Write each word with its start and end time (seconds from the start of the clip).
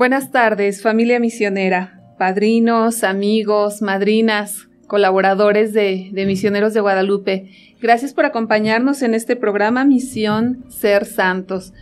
Buenas 0.00 0.30
tardes, 0.30 0.80
familia 0.80 1.20
misionera, 1.20 2.00
padrinos, 2.16 3.04
amigos, 3.04 3.82
madrinas, 3.82 4.66
colaboradores 4.86 5.74
de, 5.74 6.10
Misioneros 6.26 6.72
de 6.72 6.80
Guadalupe. 6.80 7.50
Gracias 7.82 8.14
por 8.14 8.24
acompañarnos 8.24 9.02
en 9.02 9.12
este 9.12 9.36
programa 9.36 9.84
Misión 9.84 10.64
Ser 10.70 11.04
Santos. 11.04 11.74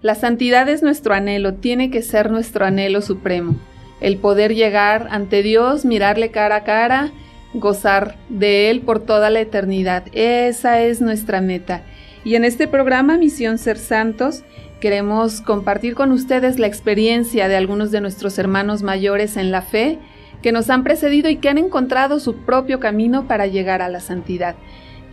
La 0.00 0.14
santidad 0.14 0.68
es 0.68 0.84
nuestro 0.84 1.12
anhelo, 1.12 1.54
tiene 1.54 1.90
que 1.90 2.02
ser 2.02 2.30
nuestro 2.30 2.64
anhelo 2.64 3.02
supremo. 3.02 3.56
El 4.00 4.18
poder 4.18 4.54
llegar 4.54 5.08
ante 5.10 5.42
Dios, 5.42 5.84
mirarle 5.84 6.30
cara 6.30 6.54
a 6.54 6.62
cara, 6.62 7.10
gozar 7.52 8.14
de 8.28 8.70
Él 8.70 8.82
por 8.82 9.00
toda 9.00 9.28
la 9.28 9.40
eternidad. 9.40 10.04
Esa 10.12 10.82
es 10.82 11.00
nuestra 11.00 11.40
meta. 11.40 11.82
Y 12.22 12.36
en 12.36 12.44
este 12.44 12.68
programa 12.68 13.18
Misión 13.18 13.58
Ser 13.58 13.78
Santos, 13.78 14.44
Queremos 14.80 15.40
compartir 15.40 15.94
con 15.94 16.12
ustedes 16.12 16.58
la 16.58 16.66
experiencia 16.66 17.48
de 17.48 17.56
algunos 17.56 17.90
de 17.90 18.02
nuestros 18.02 18.38
hermanos 18.38 18.82
mayores 18.82 19.36
en 19.36 19.50
la 19.50 19.62
fe 19.62 19.98
que 20.42 20.52
nos 20.52 20.68
han 20.68 20.84
precedido 20.84 21.30
y 21.30 21.36
que 21.36 21.48
han 21.48 21.58
encontrado 21.58 22.20
su 22.20 22.36
propio 22.36 22.78
camino 22.78 23.26
para 23.26 23.46
llegar 23.46 23.80
a 23.80 23.88
la 23.88 24.00
santidad. 24.00 24.54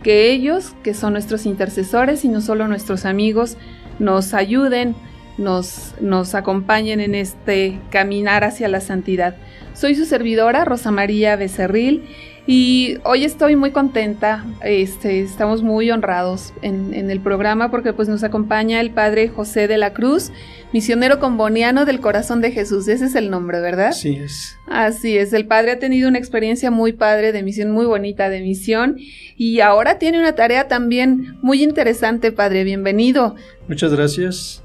Que 0.02 0.30
ellos, 0.30 0.74
que 0.82 0.92
son 0.92 1.14
nuestros 1.14 1.46
intercesores 1.46 2.26
y 2.26 2.28
no 2.28 2.42
solo 2.42 2.68
nuestros 2.68 3.06
amigos, 3.06 3.56
nos 3.98 4.34
ayuden, 4.34 4.94
nos, 5.38 5.94
nos 6.00 6.34
acompañen 6.34 7.00
en 7.00 7.14
este 7.14 7.80
caminar 7.90 8.44
hacia 8.44 8.68
la 8.68 8.80
santidad. 8.80 9.36
Soy 9.74 9.96
su 9.96 10.04
servidora, 10.04 10.64
Rosa 10.64 10.92
María 10.92 11.34
Becerril, 11.34 12.04
y 12.46 12.98
hoy 13.04 13.24
estoy 13.24 13.56
muy 13.56 13.70
contenta, 13.70 14.44
este, 14.62 15.20
estamos 15.20 15.62
muy 15.62 15.90
honrados 15.90 16.52
en, 16.62 17.10
el 17.10 17.20
programa 17.20 17.70
porque 17.70 17.92
pues 17.92 18.06
nos 18.08 18.22
acompaña 18.22 18.80
el 18.80 18.90
Padre 18.90 19.28
José 19.28 19.66
de 19.66 19.78
la 19.78 19.94
Cruz, 19.94 20.30
misionero 20.72 21.18
comboniano 21.18 21.86
del 21.86 22.00
corazón 22.00 22.40
de 22.40 22.52
Jesús, 22.52 22.86
ese 22.86 23.06
es 23.06 23.14
el 23.14 23.30
nombre, 23.30 23.60
¿verdad? 23.60 23.88
Así 23.88 24.14
es. 24.14 24.56
Así 24.68 25.16
es, 25.16 25.32
el 25.32 25.46
Padre 25.46 25.72
ha 25.72 25.78
tenido 25.78 26.08
una 26.08 26.18
experiencia 26.18 26.70
muy 26.70 26.92
padre 26.92 27.32
de 27.32 27.42
misión, 27.42 27.70
muy 27.70 27.86
bonita 27.86 28.28
de 28.28 28.42
misión 28.42 28.96
y 29.36 29.60
ahora 29.60 29.98
tiene 29.98 30.20
una 30.20 30.34
tarea 30.34 30.68
también 30.68 31.36
muy 31.40 31.64
interesante, 31.64 32.30
Padre, 32.30 32.62
bienvenido. 32.62 33.34
Muchas 33.68 33.92
gracias. 33.92 34.63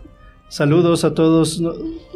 Saludos 0.49 1.05
a 1.05 1.13
todos 1.13 1.61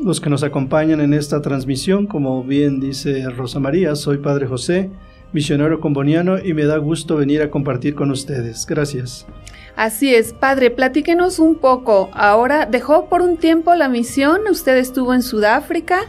los 0.03 0.19
que 0.19 0.29
nos 0.29 0.43
acompañan 0.43 0.99
en 0.99 1.13
esta 1.13 1.41
transmisión, 1.41 2.07
como 2.07 2.43
bien 2.43 2.79
dice 2.79 3.29
Rosa 3.29 3.59
María, 3.59 3.95
soy 3.95 4.17
Padre 4.17 4.47
José 4.47 4.89
misionero 5.33 5.81
comboniano 5.81 6.37
y 6.37 6.53
me 6.53 6.65
da 6.65 6.77
gusto 6.77 7.17
venir 7.17 7.41
a 7.41 7.49
compartir 7.49 7.95
con 7.95 8.11
ustedes. 8.11 8.65
Gracias. 8.65 9.25
Así 9.75 10.13
es, 10.13 10.31
padre, 10.33 10.69
platíquenos 10.69 11.39
un 11.39 11.55
poco. 11.55 12.09
Ahora 12.13 12.67
dejó 12.67 13.09
por 13.09 13.21
un 13.21 13.37
tiempo 13.37 13.73
la 13.73 13.89
misión, 13.89 14.41
usted 14.49 14.77
estuvo 14.77 15.13
en 15.13 15.23
Sudáfrica, 15.23 16.01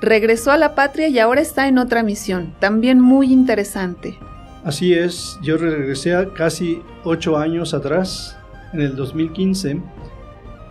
regresó 0.00 0.50
a 0.50 0.56
la 0.56 0.74
patria 0.74 1.08
y 1.08 1.20
ahora 1.20 1.40
está 1.40 1.68
en 1.68 1.78
otra 1.78 2.02
misión, 2.02 2.52
también 2.58 3.00
muy 3.00 3.32
interesante. 3.32 4.18
Así 4.64 4.92
es, 4.92 5.38
yo 5.42 5.56
regresé 5.56 6.28
casi 6.34 6.82
ocho 7.04 7.38
años 7.38 7.72
atrás, 7.72 8.36
en 8.72 8.80
el 8.80 8.96
2015, 8.96 9.80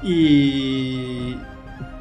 y 0.03 1.35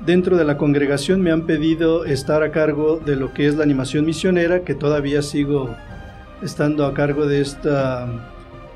dentro 0.04 0.36
de 0.36 0.44
la 0.44 0.56
congregación 0.56 1.20
me 1.20 1.30
han 1.30 1.46
pedido 1.46 2.04
estar 2.04 2.42
a 2.42 2.50
cargo 2.50 2.98
de 3.04 3.16
lo 3.16 3.32
que 3.32 3.46
es 3.46 3.54
la 3.54 3.62
animación 3.62 4.04
misionera, 4.04 4.64
que 4.64 4.74
todavía 4.74 5.22
sigo 5.22 5.74
estando 6.42 6.86
a 6.86 6.94
cargo 6.94 7.26
de, 7.26 7.40
esta, 7.40 8.08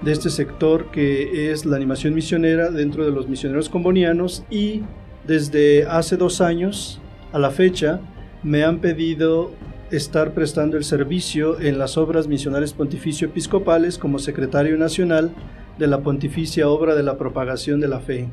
de 0.02 0.12
este 0.12 0.30
sector 0.30 0.90
que 0.92 1.50
es 1.50 1.66
la 1.66 1.76
animación 1.76 2.14
misionera 2.14 2.70
dentro 2.70 3.04
de 3.04 3.10
los 3.10 3.28
misioneros 3.28 3.68
combonianos 3.68 4.44
y 4.50 4.82
desde 5.26 5.84
hace 5.86 6.16
dos 6.16 6.40
años 6.40 7.00
a 7.32 7.38
la 7.38 7.50
fecha 7.50 8.00
me 8.44 8.62
han 8.62 8.78
pedido 8.78 9.50
estar 9.90 10.32
prestando 10.32 10.76
el 10.76 10.84
servicio 10.84 11.60
en 11.60 11.78
las 11.78 11.96
obras 11.96 12.28
misionales 12.28 12.72
pontificio 12.72 13.28
episcopales 13.28 13.98
como 13.98 14.18
secretario 14.20 14.76
nacional 14.76 15.32
de 15.78 15.86
la 15.88 16.00
pontificia 16.00 16.68
obra 16.68 16.94
de 16.94 17.02
la 17.02 17.18
propagación 17.18 17.80
de 17.80 17.88
la 17.88 18.00
fe. 18.00 18.28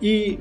Y 0.00 0.38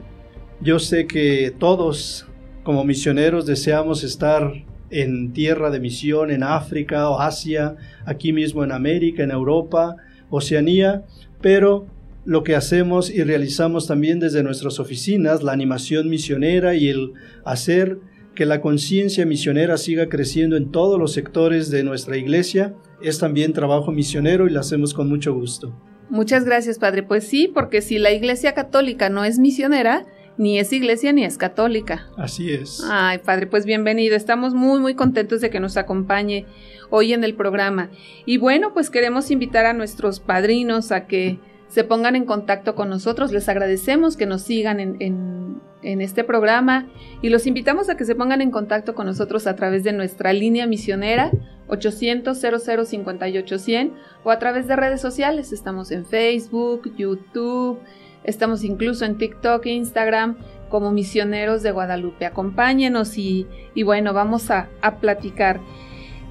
yo 0.61 0.79
sé 0.79 1.07
que 1.07 1.53
todos 1.57 2.27
como 2.63 2.83
misioneros 2.83 3.45
deseamos 3.45 4.03
estar 4.03 4.53
en 4.89 5.33
tierra 5.33 5.69
de 5.69 5.79
misión, 5.79 6.31
en 6.31 6.43
África 6.43 7.09
o 7.09 7.19
Asia, 7.19 7.75
aquí 8.05 8.31
mismo 8.31 8.63
en 8.63 8.71
América, 8.71 9.23
en 9.23 9.31
Europa, 9.31 9.95
Oceanía, 10.29 11.03
pero 11.41 11.87
lo 12.25 12.43
que 12.43 12.55
hacemos 12.55 13.09
y 13.09 13.23
realizamos 13.23 13.87
también 13.87 14.19
desde 14.19 14.43
nuestras 14.43 14.79
oficinas, 14.79 15.43
la 15.43 15.51
animación 15.51 16.09
misionera 16.09 16.75
y 16.75 16.87
el 16.87 17.13
hacer 17.43 17.99
que 18.35 18.45
la 18.45 18.61
conciencia 18.61 19.25
misionera 19.25 19.77
siga 19.77 20.09
creciendo 20.09 20.55
en 20.55 20.71
todos 20.71 20.99
los 20.99 21.11
sectores 21.11 21.69
de 21.69 21.83
nuestra 21.83 22.17
iglesia, 22.17 22.73
es 23.01 23.19
también 23.19 23.53
trabajo 23.53 23.91
misionero 23.91 24.47
y 24.47 24.51
lo 24.51 24.59
hacemos 24.59 24.93
con 24.93 25.09
mucho 25.09 25.33
gusto. 25.33 25.73
Muchas 26.09 26.45
gracias, 26.45 26.79
Padre. 26.79 27.03
Pues 27.03 27.27
sí, 27.27 27.51
porque 27.53 27.81
si 27.81 27.97
la 27.97 28.11
Iglesia 28.11 28.53
Católica 28.53 29.09
no 29.09 29.25
es 29.25 29.39
misionera, 29.39 30.05
ni 30.37 30.59
es 30.59 30.73
iglesia 30.73 31.13
ni 31.13 31.23
es 31.23 31.37
católica. 31.37 32.07
Así 32.17 32.51
es. 32.51 32.81
Ay, 32.89 33.19
padre, 33.19 33.47
pues 33.47 33.65
bienvenido. 33.65 34.15
Estamos 34.15 34.53
muy, 34.53 34.79
muy 34.79 34.95
contentos 34.95 35.41
de 35.41 35.49
que 35.49 35.59
nos 35.59 35.77
acompañe 35.77 36.45
hoy 36.89 37.13
en 37.13 37.23
el 37.23 37.35
programa. 37.35 37.89
Y 38.25 38.37
bueno, 38.37 38.73
pues 38.73 38.89
queremos 38.89 39.31
invitar 39.31 39.65
a 39.65 39.73
nuestros 39.73 40.19
padrinos 40.19 40.91
a 40.91 41.05
que 41.05 41.39
se 41.67 41.83
pongan 41.83 42.15
en 42.15 42.25
contacto 42.25 42.75
con 42.75 42.89
nosotros. 42.89 43.31
Les 43.31 43.49
agradecemos 43.49 44.17
que 44.17 44.25
nos 44.25 44.43
sigan 44.43 44.79
en, 44.79 44.97
en, 44.99 45.61
este 45.83 46.23
programa 46.23 46.87
y 47.21 47.29
los 47.29 47.45
invitamos 47.45 47.89
a 47.89 47.97
que 47.97 48.05
se 48.05 48.15
pongan 48.15 48.41
en 48.41 48.51
contacto 48.51 48.95
con 48.95 49.05
nosotros 49.05 49.47
a 49.47 49.55
través 49.55 49.83
de 49.83 49.93
nuestra 49.93 50.33
línea 50.33 50.65
misionera 50.65 51.31
800 51.67 52.37
00 52.39 52.85
58 52.85 53.59
100 53.59 53.93
o 54.23 54.31
a 54.31 54.39
través 54.39 54.67
de 54.67 54.75
redes 54.75 55.01
sociales. 55.01 55.51
Estamos 55.51 55.91
en 55.91 56.05
Facebook, 56.05 56.93
YouTube, 56.95 57.79
Estamos 58.23 58.63
incluso 58.63 59.05
en 59.05 59.17
TikTok 59.17 59.65
e 59.65 59.71
Instagram 59.71 60.37
como 60.69 60.91
misioneros 60.91 61.61
de 61.61 61.71
Guadalupe. 61.71 62.25
Acompáñenos 62.25 63.17
y, 63.17 63.47
bueno, 63.83 64.13
vamos 64.13 64.49
a, 64.49 64.69
platicar. 65.01 65.59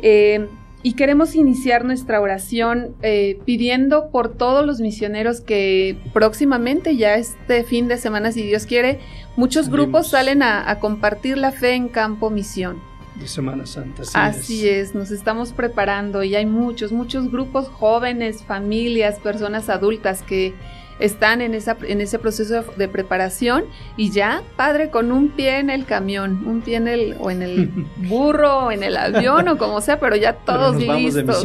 Eh, 0.00 0.48
y 0.82 0.94
queremos 0.94 1.34
iniciar 1.36 1.84
nuestra 1.84 2.20
oración 2.20 2.96
eh, 3.02 3.38
pidiendo 3.44 4.10
por 4.10 4.32
todos 4.36 4.66
los 4.66 4.80
misioneros 4.80 5.40
que 5.40 5.96
próximamente, 6.12 6.96
ya 6.96 7.14
este 7.14 7.62
fin 7.62 7.86
de 7.86 7.98
semana, 7.98 8.32
si 8.32 8.42
Dios 8.42 8.66
quiere, 8.66 8.98
muchos 9.36 9.68
grupos 9.68 10.08
salen 10.08 10.42
a, 10.42 10.78
compartir 10.80 11.38
la 11.38 11.52
fe 11.52 11.74
en 11.74 11.88
campo 11.88 12.30
misión. 12.30 12.80
De 13.14 13.28
Semana 13.28 13.66
Santa. 13.66 14.02
Así, 14.02 14.16
así 14.16 14.68
es. 14.68 14.94
nos 14.94 15.10
estamos 15.10 15.52
preparando 15.52 16.24
y 16.24 16.34
hay 16.34 16.46
muchos, 16.46 16.90
muchos 16.90 17.30
grupos 17.30 17.68
jóvenes, 17.68 18.42
familias, 18.42 19.20
personas 19.20 19.68
adultas 19.68 20.22
que 20.22 20.54
están 21.02 21.40
en, 21.40 21.52
esa, 21.54 21.76
en 21.82 22.00
ese 22.00 22.20
proceso 22.20 22.62
de, 22.76 22.88
preparación 22.88 23.64
y 23.96 24.10
ya, 24.10 24.42
padre, 24.54 24.88
con 24.90 25.10
un 25.10 25.30
pie 25.30 25.58
en 25.58 25.68
el 25.68 25.84
camión, 25.84 26.46
un 26.46 26.60
pie 26.60 26.76
en 26.76 26.86
el, 26.86 27.16
o 27.18 27.30
en 27.32 27.42
el 27.42 27.68
burro, 27.96 28.66
o 28.66 28.70
en 28.70 28.84
el 28.84 28.96
avión, 28.96 29.48
o 29.48 29.58
como 29.58 29.80
sea, 29.80 29.98
pero 29.98 30.14
ya 30.14 30.34
todos 30.34 30.76
listos, 30.76 31.44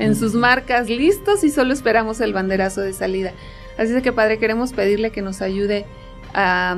en 0.00 0.16
sus 0.16 0.34
marcas 0.34 0.88
listos 0.88 1.44
y 1.44 1.50
solo 1.50 1.72
esperamos 1.72 2.20
el 2.20 2.32
banderazo 2.32 2.80
de 2.80 2.92
salida. 2.92 3.32
Así 3.78 3.94
es 3.94 4.02
que, 4.02 4.12
padre, 4.12 4.38
queremos 4.38 4.72
pedirle 4.72 5.12
que 5.12 5.22
nos 5.22 5.40
ayude 5.40 5.86
a, 6.34 6.76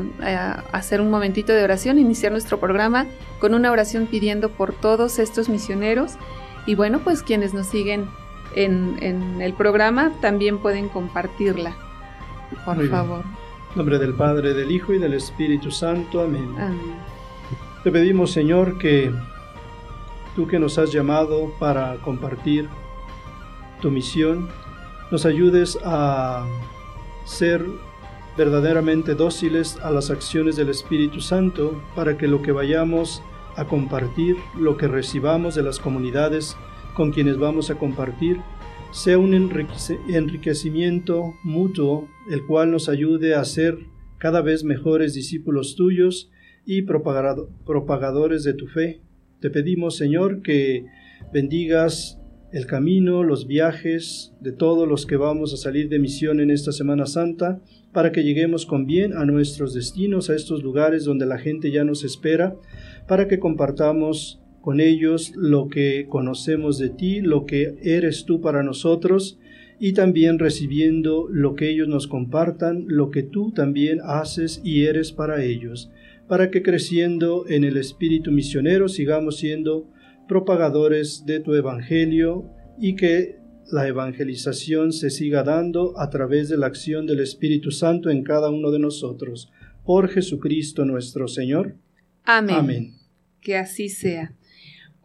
hacer 0.72 1.00
un 1.00 1.10
momentito 1.10 1.54
de 1.54 1.64
oración, 1.64 1.98
iniciar 1.98 2.30
nuestro 2.30 2.60
programa 2.60 3.06
con 3.40 3.54
una 3.54 3.72
oración 3.72 4.06
pidiendo 4.06 4.50
por 4.50 4.74
todos 4.74 5.18
estos 5.18 5.48
misioneros 5.48 6.12
y 6.66 6.74
bueno, 6.74 7.00
pues 7.00 7.22
quienes 7.22 7.54
nos 7.54 7.68
siguen 7.68 8.06
en, 8.54 8.98
en 9.00 9.40
el 9.40 9.54
programa 9.54 10.12
también 10.20 10.58
pueden 10.58 10.90
compartirla. 10.90 11.87
Por 12.64 12.88
favor. 12.88 13.24
En 13.70 13.76
nombre 13.76 13.98
del 13.98 14.14
Padre, 14.14 14.54
del 14.54 14.70
Hijo 14.70 14.92
y 14.92 14.98
del 14.98 15.14
Espíritu 15.14 15.70
Santo. 15.70 16.22
Amén. 16.22 16.54
Te 17.84 17.92
pedimos, 17.92 18.32
Señor, 18.32 18.78
que 18.78 19.12
tú 20.34 20.46
que 20.46 20.58
nos 20.58 20.78
has 20.78 20.92
llamado 20.92 21.52
para 21.58 21.96
compartir 21.96 22.68
tu 23.80 23.90
misión, 23.90 24.48
nos 25.10 25.26
ayudes 25.26 25.78
a 25.84 26.46
ser 27.24 27.64
verdaderamente 28.36 29.14
dóciles 29.14 29.78
a 29.82 29.90
las 29.90 30.10
acciones 30.10 30.56
del 30.56 30.68
Espíritu 30.68 31.20
Santo 31.20 31.80
para 31.94 32.16
que 32.16 32.28
lo 32.28 32.40
que 32.40 32.52
vayamos 32.52 33.22
a 33.56 33.64
compartir, 33.64 34.36
lo 34.56 34.76
que 34.76 34.86
recibamos 34.86 35.56
de 35.56 35.62
las 35.62 35.80
comunidades 35.80 36.56
con 36.94 37.10
quienes 37.10 37.38
vamos 37.38 37.70
a 37.70 37.74
compartir, 37.74 38.40
sea 38.90 39.18
un 39.18 39.34
enriquecimiento 39.34 41.34
mutuo, 41.44 42.08
el 42.30 42.44
cual 42.46 42.70
nos 42.70 42.88
ayude 42.88 43.34
a 43.34 43.44
ser 43.44 43.78
cada 44.18 44.42
vez 44.42 44.64
mejores 44.64 45.14
discípulos 45.14 45.76
tuyos 45.76 46.30
y 46.64 46.82
propagadores 46.82 48.44
de 48.44 48.54
tu 48.54 48.66
fe. 48.66 49.00
Te 49.40 49.50
pedimos, 49.50 49.96
Señor, 49.96 50.42
que 50.42 50.86
bendigas 51.32 52.20
el 52.50 52.66
camino, 52.66 53.22
los 53.22 53.46
viajes 53.46 54.34
de 54.40 54.52
todos 54.52 54.88
los 54.88 55.06
que 55.06 55.16
vamos 55.16 55.52
a 55.52 55.58
salir 55.58 55.88
de 55.88 55.98
misión 55.98 56.40
en 56.40 56.50
esta 56.50 56.72
Semana 56.72 57.06
Santa, 57.06 57.60
para 57.92 58.10
que 58.10 58.24
lleguemos 58.24 58.66
con 58.66 58.86
bien 58.86 59.12
a 59.12 59.24
nuestros 59.24 59.74
destinos, 59.74 60.30
a 60.30 60.34
estos 60.34 60.62
lugares 60.62 61.04
donde 61.04 61.26
la 61.26 61.38
gente 61.38 61.70
ya 61.70 61.84
nos 61.84 62.04
espera, 62.04 62.56
para 63.06 63.28
que 63.28 63.38
compartamos 63.38 64.40
con 64.60 64.80
ellos 64.80 65.32
lo 65.36 65.68
que 65.68 66.06
conocemos 66.08 66.78
de 66.78 66.90
ti, 66.90 67.20
lo 67.20 67.46
que 67.46 67.76
eres 67.82 68.24
tú 68.24 68.40
para 68.40 68.62
nosotros, 68.62 69.38
y 69.80 69.92
también 69.92 70.38
recibiendo 70.38 71.28
lo 71.30 71.54
que 71.54 71.70
ellos 71.70 71.88
nos 71.88 72.06
compartan, 72.06 72.84
lo 72.88 73.10
que 73.10 73.22
tú 73.22 73.52
también 73.52 74.00
haces 74.02 74.60
y 74.64 74.84
eres 74.84 75.12
para 75.12 75.44
ellos, 75.44 75.90
para 76.26 76.50
que 76.50 76.62
creciendo 76.62 77.46
en 77.48 77.64
el 77.64 77.76
espíritu 77.76 78.30
misionero 78.32 78.88
sigamos 78.88 79.38
siendo 79.38 79.88
propagadores 80.26 81.24
de 81.26 81.40
tu 81.40 81.54
Evangelio 81.54 82.50
y 82.78 82.96
que 82.96 83.38
la 83.70 83.86
evangelización 83.86 84.92
se 84.92 85.10
siga 85.10 85.42
dando 85.42 85.98
a 85.98 86.10
través 86.10 86.48
de 86.48 86.56
la 86.56 86.66
acción 86.66 87.06
del 87.06 87.20
Espíritu 87.20 87.70
Santo 87.70 88.10
en 88.10 88.22
cada 88.22 88.50
uno 88.50 88.70
de 88.70 88.78
nosotros. 88.78 89.50
Por 89.84 90.08
Jesucristo 90.08 90.84
nuestro 90.84 91.28
Señor. 91.28 91.76
Amén. 92.24 92.56
Amén. 92.56 92.94
Que 93.40 93.56
así 93.56 93.88
sea. 93.88 94.34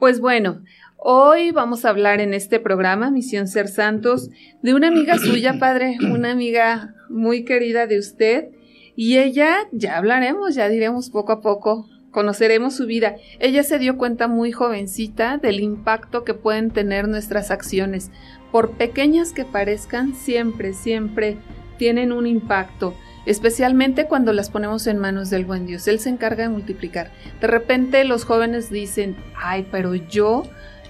Pues 0.04 0.20
bueno, 0.20 0.62
hoy 0.98 1.52
vamos 1.52 1.86
a 1.86 1.90
hablar 1.90 2.20
en 2.20 2.34
este 2.34 2.60
programa, 2.60 3.10
Misión 3.10 3.48
Ser 3.48 3.70
Santos, 3.70 4.30
de 4.62 4.74
una 4.74 4.90
amiga 4.90 5.18
suya, 5.18 5.60
Padre, 5.60 5.96
una 6.12 6.32
amiga 6.32 6.94
muy 7.08 7.46
querida 7.46 7.88
de 7.88 8.00
usted. 8.00 8.50
Y 8.98 9.20
ella, 9.20 9.60
ya 9.72 9.98
hablaremos, 9.98 10.56
ya 10.56 10.68
diremos 10.68 11.10
poco 11.10 11.32
a 11.32 11.40
poco 11.40 11.88
conoceremos 12.12 12.76
su 12.76 12.86
vida. 12.86 13.16
Ella 13.40 13.64
se 13.64 13.80
dio 13.80 13.98
cuenta 13.98 14.28
muy 14.28 14.52
jovencita 14.52 15.38
del 15.38 15.62
impacto 15.62 16.26
que 16.26 16.34
pueden 16.34 16.70
tener 16.70 17.08
nuestras 17.08 17.50
acciones. 17.50 18.12
Por 18.52 18.72
pequeñas 18.72 19.32
que 19.32 19.46
parezcan, 19.46 20.16
siempre, 20.16 20.74
siempre 20.74 21.38
tienen 21.78 22.12
un 22.12 22.28
impacto, 22.28 22.94
especialmente 23.26 24.08
cuando 24.08 24.34
las 24.34 24.50
ponemos 24.50 24.88
en 24.88 24.98
manos 24.98 25.30
del 25.30 25.46
buen 25.46 25.66
Dios. 25.66 25.88
Él 25.88 26.00
se 26.00 26.10
encarga 26.10 26.44
de 26.44 26.50
multiplicar. 26.50 27.12
De 27.42 27.48
repente 27.48 28.04
los 28.04 28.26
jóvenes 28.26 28.70
dicen, 28.70 29.16
ay, 29.36 29.66
pero 29.72 29.96
yo, 29.96 30.44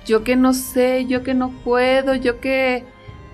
yo 0.05 0.23
que 0.23 0.35
no 0.35 0.53
sé, 0.53 1.05
yo 1.07 1.23
que 1.23 1.33
no 1.33 1.51
puedo, 1.63 2.15
yo 2.15 2.39
que... 2.39 2.83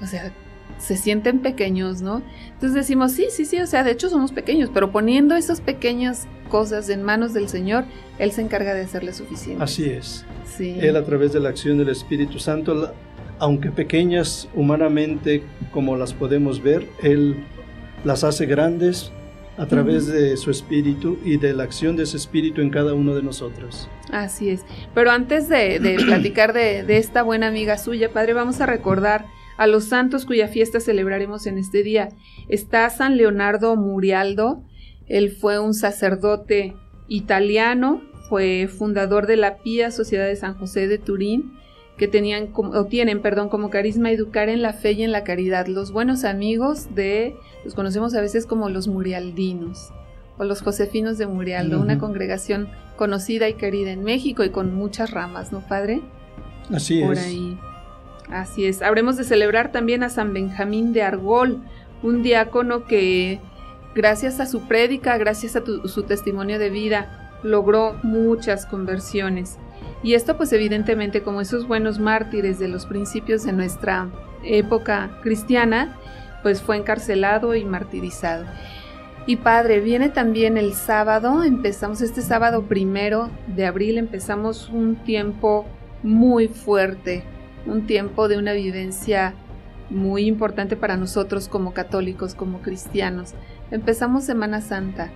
O 0.01 0.05
sea, 0.05 0.31
se 0.77 0.95
sienten 0.95 1.39
pequeños, 1.39 2.01
¿no? 2.01 2.21
Entonces 2.53 2.73
decimos, 2.73 3.11
sí, 3.11 3.27
sí, 3.29 3.45
sí, 3.45 3.59
o 3.59 3.67
sea, 3.67 3.83
de 3.83 3.91
hecho 3.91 4.09
somos 4.09 4.31
pequeños, 4.31 4.69
pero 4.73 4.91
poniendo 4.91 5.35
esas 5.35 5.61
pequeñas 5.61 6.27
cosas 6.49 6.89
en 6.89 7.03
manos 7.03 7.33
del 7.33 7.49
Señor, 7.49 7.85
Él 8.17 8.31
se 8.31 8.41
encarga 8.41 8.73
de 8.73 8.81
hacerle 8.81 9.13
suficiente. 9.13 9.63
Así 9.63 9.89
es. 9.89 10.25
Sí. 10.45 10.77
Él 10.79 10.95
a 10.95 11.03
través 11.03 11.33
de 11.33 11.39
la 11.39 11.49
acción 11.49 11.77
del 11.77 11.89
Espíritu 11.89 12.39
Santo, 12.39 12.93
aunque 13.39 13.71
pequeñas 13.71 14.47
humanamente 14.55 15.43
como 15.71 15.95
las 15.95 16.13
podemos 16.13 16.63
ver, 16.63 16.87
Él 17.03 17.43
las 18.03 18.23
hace 18.23 18.45
grandes 18.45 19.11
a 19.57 19.65
través 19.65 20.07
de 20.07 20.37
su 20.37 20.51
espíritu 20.51 21.19
y 21.25 21.37
de 21.37 21.53
la 21.53 21.63
acción 21.63 21.97
de 21.97 22.03
ese 22.03 22.15
espíritu 22.15 22.61
en 22.61 22.69
cada 22.69 22.93
uno 22.93 23.13
de 23.13 23.21
nosotros. 23.21 23.89
Así 24.09 24.49
es. 24.49 24.63
Pero 24.95 25.11
antes 25.11 25.49
de, 25.49 25.97
platicar 26.05 26.53
de, 26.53 26.83
de, 26.83 26.97
esta 26.97 27.23
buena 27.23 27.47
amiga 27.47 27.77
suya, 27.77 28.09
Padre, 28.11 28.33
vamos 28.33 28.61
a 28.61 28.65
recordar 28.65 29.25
a 29.57 29.67
los 29.67 29.83
santos 29.83 30.25
cuya 30.25 30.47
fiesta 30.47 30.79
celebraremos 30.79 31.45
en 31.45 31.57
este 31.57 31.83
día. 31.83 32.09
Está 32.47 32.89
San 32.89 33.17
Leonardo 33.17 33.75
Murialdo, 33.75 34.63
él 35.07 35.31
fue 35.31 35.59
un 35.59 35.73
sacerdote 35.73 36.75
italiano, 37.09 38.01
fue 38.29 38.69
fundador 38.69 39.27
de 39.27 39.35
la 39.35 39.57
Pía 39.57 39.91
Sociedad 39.91 40.27
de 40.27 40.37
San 40.37 40.53
José 40.53 40.87
de 40.87 40.99
Turín, 40.99 41.58
que 41.99 42.07
tenían 42.07 42.49
o 42.55 42.85
tienen, 42.85 43.21
perdón, 43.21 43.49
como 43.49 43.69
carisma 43.69 44.09
educar 44.09 44.47
en 44.47 44.61
la 44.61 44.71
fe 44.71 44.93
y 44.93 45.03
en 45.03 45.11
la 45.11 45.25
caridad. 45.25 45.67
Los 45.67 45.91
buenos 45.91 46.23
amigos 46.23 46.95
de, 46.95 47.35
los 47.65 47.75
conocemos 47.75 48.15
a 48.15 48.21
veces 48.21 48.45
como 48.45 48.69
los 48.69 48.87
murialdinos 48.87 49.91
o 50.37 50.45
los 50.45 50.61
josefinos 50.61 51.17
de 51.17 51.27
Murialdo, 51.27 51.81
una 51.81 51.99
congregación 51.99 52.69
conocida 52.95 53.49
y 53.49 53.55
querida 53.55 53.91
en 53.91 54.05
México 54.05 54.45
y 54.45 54.49
con 54.49 54.73
muchas 54.73 55.11
ramas, 55.11 55.51
¿no, 55.51 55.59
padre? 55.59 56.01
Así 56.73 57.01
Por 57.01 57.19
ahí. 57.19 57.59
Así 58.29 58.65
es. 58.65 58.81
Habremos 58.81 59.17
de 59.17 59.25
celebrar 59.25 59.73
también 59.73 60.01
a 60.01 60.09
San 60.09 60.33
Benjamín 60.33 60.93
de 60.93 61.03
Argol, 61.03 61.61
un 62.01 62.23
diácono 62.23 62.85
que, 62.85 63.41
gracias 63.93 64.39
a 64.39 64.45
su 64.45 64.61
prédica, 64.61 65.17
gracias 65.17 65.57
a 65.57 65.63
su 65.65 66.03
testimonio 66.03 66.59
de 66.59 66.69
vida, 66.69 67.28
logró 67.43 67.95
muchas 68.03 68.65
conversiones. 68.65 69.57
Y 70.03 70.13
esto 70.13 70.37
pues 70.37 70.53
evidentemente 70.53 71.21
como 71.21 71.41
esos 71.41 71.67
buenos 71.67 71.99
mártires 71.99 72.59
de 72.59 72.67
los 72.67 72.85
principios 72.85 73.43
de 73.43 73.53
nuestra 73.53 74.09
época 74.43 75.19
cristiana, 75.21 75.97
pues 76.41 76.61
fue 76.61 76.77
encarcelado 76.77 77.55
y 77.55 77.65
martirizado. 77.65 78.45
Y 79.25 79.35
padre, 79.35 79.79
viene 79.79 80.09
también 80.09 80.57
el 80.57 80.73
sábado, 80.73 81.43
empezamos 81.43 82.01
este 82.01 82.21
sábado 82.21 82.63
primero 82.63 83.29
de 83.47 83.65
abril, 83.65 83.97
empezamos 83.97 84.69
un 84.69 84.95
tiempo 84.95 85.65
muy 86.01 86.47
fuerte, 86.47 87.23
un 87.65 87.85
tiempo 87.85 88.27
de 88.27 88.37
una 88.37 88.53
vivencia 88.53 89.35
muy 89.89 90.25
importante 90.25 90.75
para 90.75 90.97
nosotros 90.97 91.47
como 91.47 91.73
católicos, 91.73 92.33
como 92.33 92.61
cristianos. 92.61 93.33
Empezamos 93.71 94.23
Semana 94.23 94.61
Santa. 94.61 95.11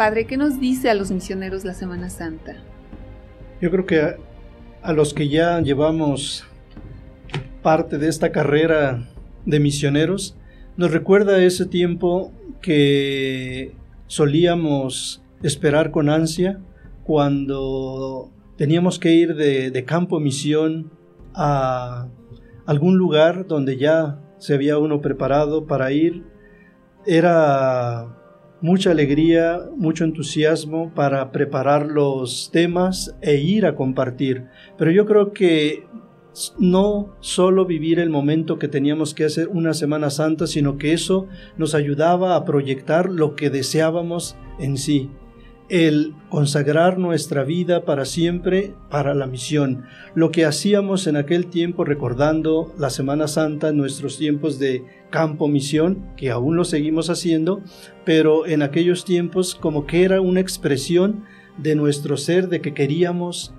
Padre, 0.00 0.24
¿qué 0.24 0.38
nos 0.38 0.58
dice 0.58 0.88
a 0.88 0.94
los 0.94 1.10
misioneros 1.10 1.62
la 1.66 1.74
Semana 1.74 2.08
Santa? 2.08 2.56
Yo 3.60 3.70
creo 3.70 3.84
que 3.84 4.16
a, 4.80 4.92
los 4.94 5.12
que 5.12 5.28
ya 5.28 5.60
llevamos 5.60 6.46
parte 7.60 7.98
de 7.98 8.08
esta 8.08 8.32
carrera 8.32 9.10
de 9.44 9.60
misioneros, 9.60 10.38
nos 10.78 10.90
recuerda 10.90 11.44
ese 11.44 11.66
tiempo 11.66 12.32
que 12.62 13.74
solíamos 14.06 15.22
esperar 15.42 15.90
con 15.90 16.08
ansia 16.08 16.60
cuando 17.04 18.32
teníamos 18.56 18.98
que 18.98 19.12
ir 19.12 19.34
de, 19.34 19.70
de 19.70 19.84
campo 19.84 20.18
misión 20.18 20.90
a 21.34 22.08
algún 22.64 22.96
lugar 22.96 23.46
donde 23.46 23.76
ya 23.76 24.18
se 24.38 24.54
había 24.54 24.78
uno 24.78 25.02
preparado 25.02 25.66
para 25.66 25.92
ir. 25.92 26.24
Era 27.04 28.16
mucha 28.60 28.90
alegría, 28.90 29.60
mucho 29.76 30.04
entusiasmo 30.04 30.92
para 30.94 31.32
preparar 31.32 31.86
los 31.86 32.50
temas 32.52 33.16
e 33.20 33.36
ir 33.36 33.66
a 33.66 33.74
compartir. 33.74 34.46
Pero 34.76 34.90
yo 34.90 35.06
creo 35.06 35.32
que 35.32 35.86
no 36.58 37.16
solo 37.20 37.66
vivir 37.66 37.98
el 37.98 38.10
momento 38.10 38.58
que 38.58 38.68
teníamos 38.68 39.14
que 39.14 39.24
hacer 39.24 39.48
una 39.48 39.74
Semana 39.74 40.10
Santa, 40.10 40.46
sino 40.46 40.78
que 40.78 40.92
eso 40.92 41.26
nos 41.56 41.74
ayudaba 41.74 42.36
a 42.36 42.44
proyectar 42.44 43.10
lo 43.10 43.34
que 43.34 43.50
deseábamos 43.50 44.36
en 44.58 44.76
sí 44.76 45.10
el 45.70 46.14
consagrar 46.28 46.98
nuestra 46.98 47.44
vida 47.44 47.84
para 47.84 48.04
siempre 48.04 48.74
para 48.90 49.14
la 49.14 49.26
misión. 49.26 49.84
Lo 50.14 50.32
que 50.32 50.44
hacíamos 50.44 51.06
en 51.06 51.16
aquel 51.16 51.46
tiempo 51.46 51.84
recordando 51.84 52.74
la 52.76 52.90
Semana 52.90 53.28
Santa, 53.28 53.72
nuestros 53.72 54.18
tiempos 54.18 54.58
de 54.58 54.84
campo 55.10 55.46
misión, 55.46 56.08
que 56.16 56.30
aún 56.30 56.56
lo 56.56 56.64
seguimos 56.64 57.08
haciendo, 57.08 57.62
pero 58.04 58.46
en 58.46 58.62
aquellos 58.62 59.04
tiempos 59.04 59.54
como 59.54 59.86
que 59.86 60.02
era 60.02 60.20
una 60.20 60.40
expresión 60.40 61.24
de 61.56 61.76
nuestro 61.76 62.16
ser, 62.16 62.48
de 62.48 62.60
que 62.60 62.74
queríamos 62.74 63.54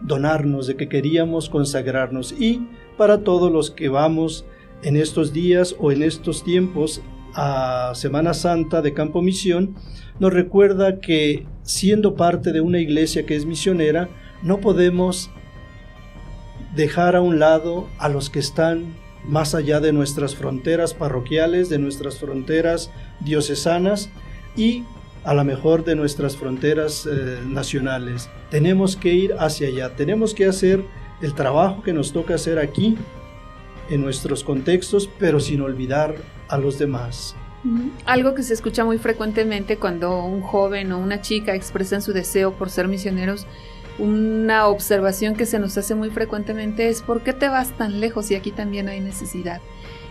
donarnos, 0.00 0.68
de 0.68 0.76
que 0.76 0.88
queríamos 0.88 1.50
consagrarnos. 1.50 2.32
Y 2.38 2.68
para 2.96 3.24
todos 3.24 3.50
los 3.50 3.72
que 3.72 3.88
vamos 3.88 4.44
en 4.82 4.96
estos 4.96 5.32
días 5.32 5.74
o 5.80 5.90
en 5.90 6.04
estos 6.04 6.44
tiempos 6.44 7.02
a 7.40 7.94
Semana 7.94 8.34
Santa 8.34 8.82
de 8.82 8.92
Campo 8.92 9.22
Misión, 9.22 9.76
nos 10.18 10.32
recuerda 10.32 10.98
que 10.98 11.46
siendo 11.62 12.16
parte 12.16 12.50
de 12.50 12.60
una 12.60 12.80
iglesia 12.80 13.26
que 13.26 13.36
es 13.36 13.46
misionera, 13.46 14.08
no 14.42 14.58
podemos 14.58 15.30
dejar 16.74 17.14
a 17.14 17.20
un 17.20 17.38
lado 17.38 17.86
a 17.98 18.08
los 18.08 18.28
que 18.28 18.40
están 18.40 18.96
más 19.24 19.54
allá 19.54 19.78
de 19.78 19.92
nuestras 19.92 20.34
fronteras 20.34 20.94
parroquiales, 20.94 21.68
de 21.68 21.78
nuestras 21.78 22.18
fronteras 22.18 22.90
diocesanas 23.20 24.10
y 24.56 24.82
a 25.22 25.32
lo 25.32 25.44
mejor 25.44 25.84
de 25.84 25.94
nuestras 25.94 26.36
fronteras 26.36 27.06
eh, 27.06 27.38
nacionales. 27.46 28.28
Tenemos 28.50 28.96
que 28.96 29.14
ir 29.14 29.34
hacia 29.38 29.68
allá, 29.68 29.94
tenemos 29.94 30.34
que 30.34 30.46
hacer 30.46 30.84
el 31.22 31.34
trabajo 31.34 31.84
que 31.84 31.92
nos 31.92 32.12
toca 32.12 32.34
hacer 32.34 32.58
aquí, 32.58 32.96
en 33.90 34.02
nuestros 34.02 34.44
contextos, 34.44 35.08
pero 35.18 35.40
sin 35.40 35.62
olvidar 35.62 36.16
a 36.48 36.58
los 36.58 36.78
demás. 36.78 37.34
Algo 38.04 38.34
que 38.34 38.42
se 38.42 38.54
escucha 38.54 38.84
muy 38.84 38.98
frecuentemente 38.98 39.78
cuando 39.78 40.22
un 40.24 40.42
joven 40.42 40.92
o 40.92 40.98
una 40.98 41.20
chica 41.20 41.54
expresan 41.54 42.02
su 42.02 42.12
deseo 42.12 42.52
por 42.52 42.70
ser 42.70 42.88
misioneros, 42.88 43.46
una 43.98 44.66
observación 44.68 45.34
que 45.34 45.44
se 45.44 45.58
nos 45.58 45.76
hace 45.76 45.94
muy 45.94 46.10
frecuentemente 46.10 46.88
es 46.88 47.02
¿por 47.02 47.22
qué 47.22 47.32
te 47.32 47.48
vas 47.48 47.70
tan 47.72 48.00
lejos 48.00 48.30
y 48.30 48.36
aquí 48.36 48.52
también 48.52 48.88
hay 48.88 49.00
necesidad? 49.00 49.60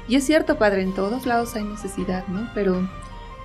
Y 0.09 0.17
es 0.17 0.25
cierto, 0.25 0.57
padre, 0.57 0.81
en 0.81 0.93
todos 0.93 1.25
lados 1.25 1.55
hay 1.55 1.63
necesidad, 1.63 2.27
¿no? 2.27 2.49
Pero 2.53 2.87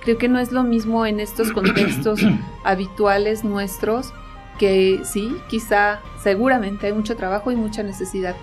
creo 0.01 0.17
que 0.17 0.27
no 0.27 0.39
es 0.39 0.51
lo 0.51 0.63
mismo 0.63 1.05
en 1.05 1.19
estos 1.19 1.51
contextos 1.53 2.19
habituales 2.63 3.43
nuestros, 3.45 4.13
que 4.59 4.99
sí, 5.05 5.35
quizá, 5.49 6.01
seguramente 6.21 6.87
hay 6.87 6.93
mucho 6.93 7.15
trabajo 7.15 7.51
y 7.51 7.55
mucha 7.55 7.83
necesidad, 7.83 8.35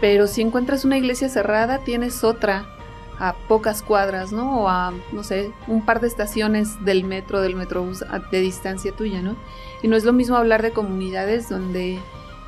pero 0.00 0.26
si 0.26 0.42
encuentras 0.42 0.84
una 0.84 0.98
iglesia 0.98 1.28
cerrada, 1.28 1.78
tienes 1.78 2.24
otra 2.24 2.66
a 3.22 3.34
pocas 3.46 3.84
cuadras, 3.84 4.32
¿no? 4.32 4.62
O 4.62 4.68
a, 4.68 4.92
no 5.12 5.22
sé, 5.22 5.52
un 5.68 5.84
par 5.84 6.00
de 6.00 6.08
estaciones 6.08 6.84
del 6.84 7.04
metro, 7.04 7.40
del 7.40 7.54
metrobús 7.54 8.04
de 8.32 8.40
distancia 8.40 8.90
tuya, 8.90 9.22
¿no? 9.22 9.36
Y 9.80 9.86
no 9.86 9.94
es 9.94 10.02
lo 10.02 10.12
mismo 10.12 10.34
hablar 10.34 10.60
de 10.60 10.72
comunidades 10.72 11.48
donde 11.48 12.00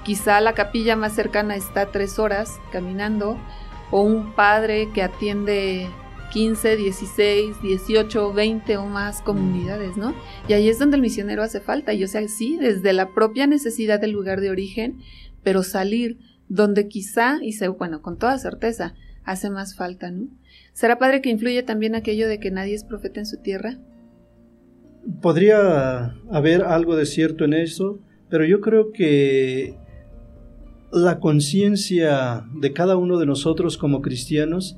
quizá 0.03 0.41
la 0.41 0.53
capilla 0.55 0.97
más 0.97 1.13
cercana 1.15 1.55
está 1.55 1.93
tres 1.93 2.19
horas 2.19 2.59
caminando, 2.73 3.39
o 3.93 4.01
un 4.01 4.33
padre 4.33 4.91
que 4.93 5.05
atiende 5.05 5.89
15, 6.33 6.77
16, 6.77 7.63
18, 7.63 8.33
20 8.33 8.77
o 8.77 8.87
más 8.87 9.23
comunidades, 9.23 9.97
¿no? 9.97 10.13
Y 10.49 10.55
ahí 10.55 10.69
es 10.69 10.81
donde 10.81 10.97
el 10.97 11.03
misionero 11.03 11.45
hace 11.45 11.61
falta. 11.61 11.93
Y 11.93 12.03
o 12.03 12.09
sea, 12.09 12.27
sí, 12.27 12.57
desde 12.57 12.93
la 12.93 13.11
propia 13.11 13.47
necesidad 13.47 14.01
del 14.01 14.11
lugar 14.11 14.41
de 14.41 14.51
origen, 14.51 14.99
pero 15.45 15.63
salir 15.63 16.19
donde 16.49 16.89
quizá, 16.89 17.39
y 17.41 17.53
se, 17.53 17.69
bueno, 17.69 18.03
con 18.03 18.19
toda 18.19 18.37
certeza, 18.39 18.95
hace 19.25 19.51
más 19.51 19.77
falta, 19.77 20.11
¿no? 20.11 20.27
¿Será 20.75 20.99
padre 20.99 21.23
que 21.23 21.31
influye 21.31 21.63
también 21.63 21.95
aquello 21.95 22.29
de 22.29 22.41
que 22.41 22.51
nadie 22.51 22.75
es 22.75 22.83
profeta 22.83 23.21
en 23.21 23.27
su 23.27 23.37
tierra? 23.39 23.79
Podría 25.23 26.17
haber 26.31 26.63
algo 26.63 26.97
de 26.97 27.07
cierto 27.07 27.45
en 27.45 27.55
eso, 27.55 28.01
pero 28.29 28.45
yo 28.45 28.61
creo 28.61 28.91
que 28.91 29.77
la 30.93 31.21
conciencia 31.21 32.45
de 32.57 32.73
cada 32.73 32.97
uno 32.97 33.19
de 33.19 33.27
nosotros 33.27 33.79
como 33.79 34.03
cristianos 34.03 34.77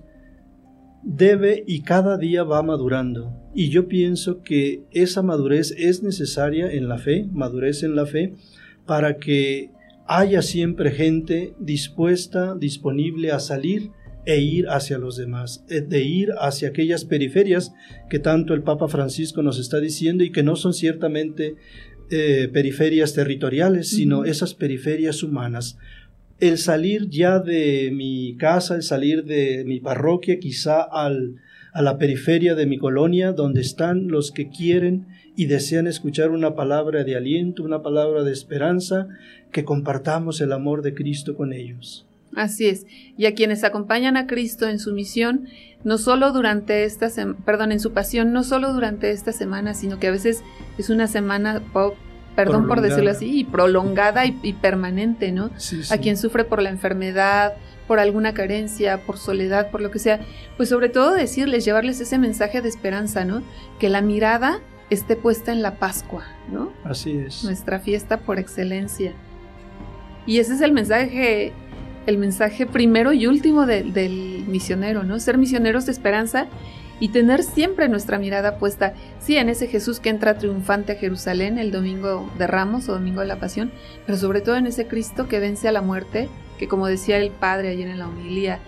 debe 1.03 1.65
y 1.67 1.81
cada 1.81 2.19
día 2.19 2.45
va 2.45 2.63
madurando. 2.63 3.33
Y 3.55 3.71
yo 3.71 3.89
pienso 3.89 4.43
que 4.43 4.83
esa 4.91 5.23
madurez 5.23 5.75
es 5.79 6.03
necesaria 6.03 6.71
en 6.71 6.89
la 6.89 6.99
fe, 6.99 7.27
madurez 7.33 7.83
en 7.83 7.97
la 7.97 8.05
fe, 8.05 8.35
para 8.85 9.17
que 9.17 9.71
haya 10.07 10.43
siempre 10.43 10.91
gente 10.91 11.55
dispuesta, 11.59 12.55
disponible 12.55 13.33
a 13.33 13.41
salir 13.41 13.93
e 14.27 14.41
ir 14.41 14.69
hacia 14.69 14.99
los 14.99 15.17
demás, 15.17 15.65
eh, 15.71 15.81
de 15.81 16.03
ir 16.03 16.33
hacia 16.39 16.69
aquellas 16.69 17.05
periferias 17.05 17.73
que 18.11 18.19
tanto 18.19 18.55
el 18.55 18.63
Papa 18.63 18.89
Francisco 18.89 19.41
nos 19.43 19.59
está 19.59 19.81
diciendo 19.81 20.25
y 20.25 20.33
que 20.33 20.43
no 20.43 20.57
son 20.57 20.75
ciertamente 20.75 21.55
eh, 22.11 22.51
periferias 22.53 23.15
territoriales, 23.15 23.89
sino 23.89 24.25
esas 24.25 24.55
periferias 24.55 25.23
humanas. 25.23 25.79
El 26.41 26.59
salir 26.59 27.09
ya 27.09 27.39
de 27.39 27.91
mi 27.95 28.37
casa, 28.37 28.75
el 28.75 28.83
salir 28.83 29.25
de 29.25 29.65
mi 29.65 29.81
parroquia, 29.81 30.39
quizá 30.39 30.83
al, 30.83 31.37
a 31.73 31.81
la 31.81 31.97
periferia 31.97 32.55
de 32.57 32.67
mi 32.67 32.79
colonia, 32.79 33.33
donde 33.33 33.61
están 33.61 34.09
los 34.09 34.33
que 34.33 34.51
quieren 34.51 35.07
y 35.37 35.47
desean 35.47 35.87
escuchar 35.87 36.31
una 36.31 36.55
palabra 36.55 37.05
de 37.05 37.17
aliento, 37.17 37.63
una 37.63 37.83
palabra 37.83 38.25
de 38.25 38.33
esperanza, 38.33 39.09
que 39.53 39.65
compartamos 39.65 40.41
el 40.41 40.53
amor 40.53 40.83
de 40.83 40.95
Cristo 40.95 41.37
con 41.37 41.53
ellos. 41.53 42.07
Así 42.37 42.69
es. 42.69 42.87
Y 43.17 43.27
a 43.27 43.35
quienes 43.35 43.65
acompañan 43.65 44.17
a 44.17 44.27
Cristo 44.27 44.69
en 44.69 44.79
su 44.79 44.93
misión, 44.93 45.49
no 45.85 45.99
solo 45.99 46.33
durante 46.33 46.85
esta 46.85 47.09
perdón, 47.45 47.73
en 47.73 47.81
su 47.81 47.93
pasión, 47.93 48.33
no 48.33 48.45
solo 48.45 48.73
durante 48.73 49.11
esta 49.11 49.33
semana, 49.33 49.73
sino 49.73 49.99
que 49.99 50.07
a 50.07 50.11
veces 50.11 50.45
es 50.77 50.91
una 50.91 51.07
semana, 51.07 51.63
perdón 52.37 52.69
por 52.69 52.83
decirlo 52.83 53.11
así, 53.11 53.41
y 53.41 53.45
prolongada 53.45 54.27
y, 54.27 54.53
permanente, 54.53 55.33
¿no? 55.33 55.51
A 55.91 55.99
quien 55.99 56.19
sufre 56.19 56.45
por 56.45 56.61
la 56.61 56.69
enfermedad, 56.69 57.55
por 57.87 58.01
alguna 58.01 58.35
carencia, 58.35 58.99
por 58.99 59.17
soledad, 59.17 59.71
por 59.71 59.81
lo 59.81 59.91
que 59.91 59.99
sea, 59.99 60.21
pues 60.59 60.69
sobre 60.69 60.91
todo 60.91 61.15
decirles, 61.15 61.65
llevarles 61.65 62.01
ese 62.01 62.19
mensaje 62.19 62.61
de 62.61 62.69
esperanza, 62.69 63.25
¿no? 63.25 63.43
Que 63.79 63.89
la 63.89 64.03
mirada 64.03 64.61
esté 64.91 65.17
puesta 65.17 65.53
en 65.53 65.63
la 65.63 65.77
Pascua, 65.77 66.25
¿no? 66.53 66.73
Así 66.85 67.13
es. 67.13 67.45
Nuestra 67.45 67.81
fiesta 67.81 68.19
por 68.19 68.39
excelencia. 68.39 69.15
Y 70.27 70.39
ese 70.41 70.55
es 70.55 70.61
el 70.61 70.73
mensaje 70.73 71.53
el 72.07 72.19
mensaje 72.19 72.67
primero 72.67 73.13
y 73.13 73.27
último 73.27 73.67
del 73.67 74.45
misionero, 74.47 75.03
¿no? 75.03 75.19
Ser 75.19 75.39
misioneros 75.39 75.87
de 75.87 75.93
esperanza 75.93 76.49
y 76.99 77.09
tener 77.09 77.43
siempre 77.43 77.89
nuestra 77.89 78.19
mirada 78.19 78.59
puesta, 78.59 78.95
sí, 79.19 79.37
en 79.37 79.49
ese 79.49 79.67
Jesús 79.67 80.01
que 80.01 80.09
entra 80.09 80.39
triunfante 80.39 80.93
a 80.93 80.97
Jerusalén 80.97 81.59
el 81.59 81.71
domingo 81.71 82.31
de 82.39 82.47
Ramos 82.47 82.89
o 82.89 82.95
domingo 82.95 83.21
de 83.21 83.27
la 83.27 83.39
Pasión, 83.39 83.71
pero 84.07 84.17
sobre 84.17 84.41
todo 84.41 84.57
en 84.57 84.67
ese 84.67 84.87
Cristo 84.87 85.29
que 85.29 85.41
vence 85.41 85.69
a 85.69 85.73
la 85.73 85.83
muerte, 85.83 86.29
que 86.59 86.69
como 86.69 86.87
decía 86.87 87.19
el 87.19 87.31
Padre 87.31 87.69
ayer 87.69 87.89
en 87.89 87.99
la 87.99 88.09
homilía, 88.09 88.61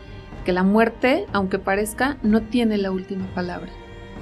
que 0.44 0.52
la 0.52 0.62
muerte, 0.62 1.26
aunque 1.32 1.58
parezca, 1.58 2.18
no 2.22 2.42
tiene 2.42 2.76
la 2.76 2.90
última 2.90 3.26
palabra. 3.34 3.70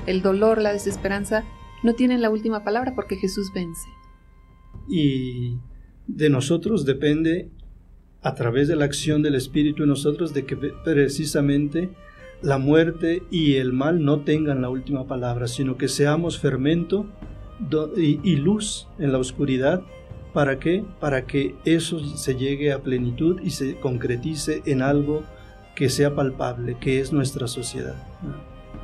El 0.07 0.23
dolor, 0.23 0.61
la 0.63 0.73
desesperanza, 0.73 1.45
no 1.83 1.95
tienen 1.95 2.23
la 2.23 2.31
última 2.31 2.63
palabra 2.63 2.95
porque 2.95 3.17
Jesús 3.17 3.51
vence. 3.53 3.89
Y 4.89 5.59
de 6.07 6.31
nosotros 6.31 6.85
depende 6.85 7.51
a 8.27 8.35
través 8.35 8.67
de 8.67 8.75
la 8.75 8.87
acción 8.87 9.23
del 9.23 9.37
Espíritu 9.37 9.85
en 9.85 9.91
nosotros 9.91 10.35
de 10.35 10.45
que 10.45 10.57
precisamente 10.57 11.91
la 12.43 12.59
muerte 12.59 13.23
y 13.31 13.55
el 13.55 13.73
mal 13.73 14.05
no 14.05 14.23
tengan 14.23 14.63
la 14.63 14.69
última 14.69 15.07
palabra, 15.07 15.47
sino 15.47 15.77
que 15.77 15.87
seamos 15.87 16.41
fermento 16.41 17.07
y, 17.97 18.35
luz 18.35 18.89
en 18.99 19.13
la 19.13 19.19
oscuridad. 19.19 19.81
¿Para 20.33 20.59
qué? 20.59 20.85
Para 20.99 21.25
que 21.25 21.55
eso 21.65 22.01
se 22.01 22.35
llegue 22.35 22.73
a 22.73 22.83
plenitud 22.83 23.41
y 23.45 23.51
se 23.51 23.77
concretice 23.77 24.61
en 24.67 24.83
algo 24.83 25.23
que 25.77 25.89
sea 25.89 26.17
palpable, 26.17 26.79
que 26.81 26.99
es 26.99 27.13
nuestra 27.13 27.47
sociedad. 27.47 27.95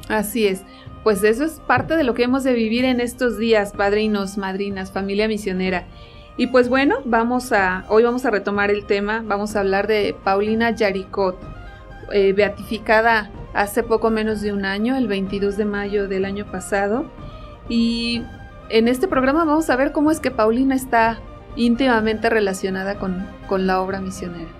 Así 0.09 0.47
es. 0.47 0.63
Pues 1.03 1.25
eso 1.25 1.45
es 1.45 1.61
parte 1.67 1.97
de 1.97 2.05
lo 2.05 2.15
que 2.15 2.23
hemos 2.23 2.45
de 2.45 2.53
vivir 2.53 2.85
en 2.85 3.01
estos 3.01 3.39
días, 3.39 3.73
padrinos, 3.73 4.39
madrinas, 4.39 4.93
familia 4.93 5.27
misionera. 5.27 5.89
Y 6.37 6.47
pues 6.47 6.69
bueno, 6.69 6.97
vamos 7.05 7.53
a, 7.53 7.85
hoy 7.89 8.05
vamos 8.05 8.25
a 8.25 8.31
retomar 8.31 8.71
el 8.71 8.87
tema, 8.87 9.23
vamos 9.25 9.55
a 9.55 9.61
hablar 9.61 9.87
de 9.87 10.17
Paulina 10.25 10.71
Yaricot, 10.71 11.39
eh, 12.11 12.33
beatificada 12.33 13.31
hace 13.53 13.83
poco 13.83 14.11
menos 14.11 14.41
de 14.41 14.53
un 14.53 14.65
año, 14.65 14.97
el 14.97 15.09
22 15.09 15.59
de 15.59 15.67
mayo 15.67 16.09
del 16.09 16.25
año 16.25 16.51
pasado. 16.51 17.05
Y 17.69 18.23
en 18.71 18.89
este 18.89 19.09
programa 19.09 19.45
vamos 19.45 19.69
a 19.69 19.77
ver 19.77 19.93
cómo 19.93 20.11
es 20.11 20.21
que 20.21 20.31
Paulina 20.31 20.75
está 20.75 21.21
íntimamente 21.55 22.31
relacionada 22.31 22.99
con, 22.99 23.27
con 23.47 23.67
la 23.67 23.83
obra 23.83 24.01
misionera. 24.01 24.51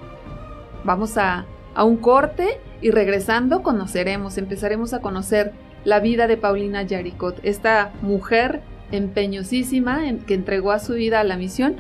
Vamos 0.85 1.17
a, 1.17 1.47
a 1.75 1.85
un 1.85 1.97
corte 1.97 2.61
y 2.83 2.91
regresando 2.91 3.63
conoceremos, 3.63 4.37
empezaremos 4.37 4.93
a 4.93 5.01
conocer 5.01 5.53
la 5.85 6.01
vida 6.01 6.27
de 6.27 6.37
Paulina 6.37 6.83
Yaricot, 6.83 7.41
esta 7.43 7.93
mujer 8.03 8.61
empeñosísima 8.93 10.09
en, 10.09 10.19
que 10.19 10.35
entregó 10.35 10.71
a 10.71 10.79
su 10.79 10.95
vida 10.95 11.21
a 11.21 11.25
la 11.25 11.37
misión, 11.37 11.77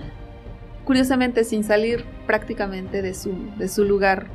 curiosamente 0.84 1.44
sin 1.44 1.64
salir 1.64 2.04
prácticamente 2.26 3.02
de 3.02 3.14
su, 3.14 3.34
de 3.58 3.68
su 3.68 3.84
lugar 3.84 4.26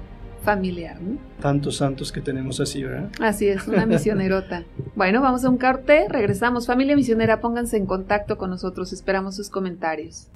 familiar. 0.43 0.97
Tantos 1.41 1.77
santos 1.77 2.11
que 2.11 2.21
tenemos 2.21 2.59
así, 2.61 2.83
¿verdad? 2.83 3.09
Así 3.19 3.47
es, 3.47 3.67
una 3.67 3.85
misionerota. 3.87 4.63
bueno, 4.95 5.21
vamos 5.21 5.43
a 5.43 5.49
un 5.49 5.57
corte, 5.57 6.05
regresamos. 6.09 6.67
Familia 6.67 6.95
misionera, 6.95 7.41
pónganse 7.41 7.75
en 7.75 7.85
contacto 7.85 8.37
con 8.37 8.49
nosotros, 8.49 8.93
esperamos 8.93 9.35
sus 9.35 9.49
comentarios. 9.49 10.29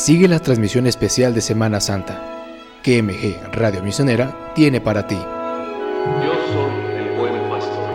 Sigue 0.00 0.28
la 0.28 0.38
transmisión 0.38 0.86
especial 0.86 1.34
de 1.34 1.42
Semana 1.42 1.78
Santa 1.78 2.46
que 2.82 3.02
MG 3.02 3.52
Radio 3.52 3.82
Misionera 3.82 4.54
tiene 4.54 4.80
para 4.80 5.06
ti. 5.06 5.14
Yo 5.14 6.32
soy 6.54 6.96
el 6.96 7.18
buen 7.18 7.34
pastor, 7.50 7.90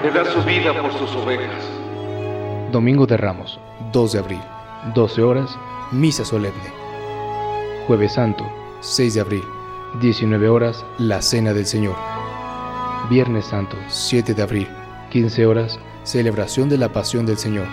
que 0.00 0.10
da 0.12 0.24
su 0.32 0.40
vida 0.44 0.80
por 0.80 0.92
sus 0.92 1.10
ovejas. 1.16 1.64
Domingo 2.70 3.04
de 3.04 3.16
Ramos, 3.16 3.58
2 3.90 4.12
de 4.12 4.18
abril, 4.20 4.40
12 4.94 5.22
horas, 5.22 5.58
misa 5.90 6.24
solemne. 6.24 6.72
Jueves 7.88 8.12
Santo, 8.12 8.48
6 8.78 9.14
de 9.14 9.20
abril, 9.22 9.44
19 10.00 10.48
horas, 10.48 10.84
la 10.98 11.20
Cena 11.20 11.52
del 11.52 11.66
Señor. 11.66 11.96
Viernes 13.10 13.46
Santo, 13.46 13.76
7 13.88 14.34
de 14.34 14.42
abril, 14.42 14.68
15 15.10 15.46
horas, 15.46 15.80
celebración 16.04 16.68
de 16.68 16.78
la 16.78 16.90
Pasión 16.90 17.26
del 17.26 17.38
Señor. 17.38 17.66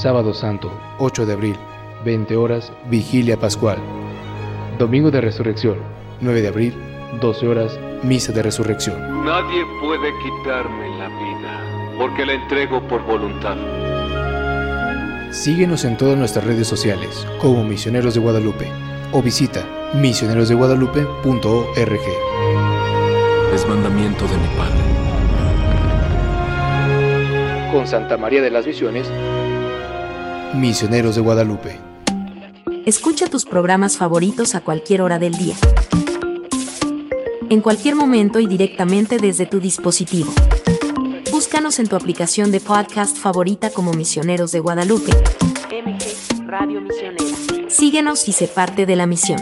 Sábado 0.00 0.32
Santo, 0.34 0.72
8 0.98 1.26
de 1.26 1.32
abril, 1.34 1.56
20 2.04 2.36
horas, 2.36 2.72
Vigilia 2.90 3.38
Pascual. 3.38 3.78
Domingo 4.78 5.10
de 5.10 5.20
Resurrección, 5.20 5.76
9 6.20 6.42
de 6.42 6.48
abril, 6.48 6.74
12 7.20 7.46
horas, 7.46 7.78
Misa 8.02 8.32
de 8.32 8.42
Resurrección. 8.42 9.24
Nadie 9.24 9.64
puede 9.80 10.10
quitarme 10.22 10.88
la 10.98 11.06
vida, 11.08 11.60
porque 11.98 12.26
la 12.26 12.32
entrego 12.32 12.80
por 12.88 13.04
voluntad. 13.04 13.56
Síguenos 15.30 15.84
en 15.84 15.96
todas 15.96 16.18
nuestras 16.18 16.44
redes 16.44 16.66
sociales 16.66 17.24
como 17.40 17.62
Misioneros 17.64 18.14
de 18.14 18.20
Guadalupe 18.20 18.66
o 19.12 19.22
visita 19.22 19.64
misionerosdeguadalupe.org. 19.94 22.00
Es 23.54 23.68
mandamiento 23.68 24.26
de 24.26 24.36
mi 24.36 24.48
Padre. 24.56 24.82
Con 27.70 27.86
Santa 27.86 28.16
María 28.16 28.42
de 28.42 28.50
las 28.50 28.66
Misiones, 28.66 29.08
Misioneros 30.54 31.14
de 31.14 31.22
Guadalupe. 31.22 31.78
Escucha 32.84 33.26
tus 33.26 33.46
programas 33.46 33.96
favoritos 33.96 34.54
a 34.54 34.60
cualquier 34.60 35.00
hora 35.00 35.18
del 35.18 35.32
día. 35.32 35.54
En 37.48 37.62
cualquier 37.62 37.94
momento 37.94 38.38
y 38.38 38.46
directamente 38.46 39.16
desde 39.16 39.46
tu 39.46 39.60
dispositivo. 39.60 40.30
Búscanos 41.30 41.78
en 41.78 41.88
tu 41.88 41.96
aplicación 41.96 42.50
de 42.50 42.60
podcast 42.60 43.16
favorita 43.16 43.70
como 43.70 43.94
Misioneros 43.94 44.52
de 44.52 44.60
Guadalupe. 44.60 45.12
MG 45.70 46.46
Radio 46.46 46.82
Misionera. 46.82 47.70
Síguenos 47.70 48.28
y 48.28 48.32
sé 48.32 48.46
parte 48.46 48.84
de 48.84 48.96
la 48.96 49.06
misión. 49.06 49.40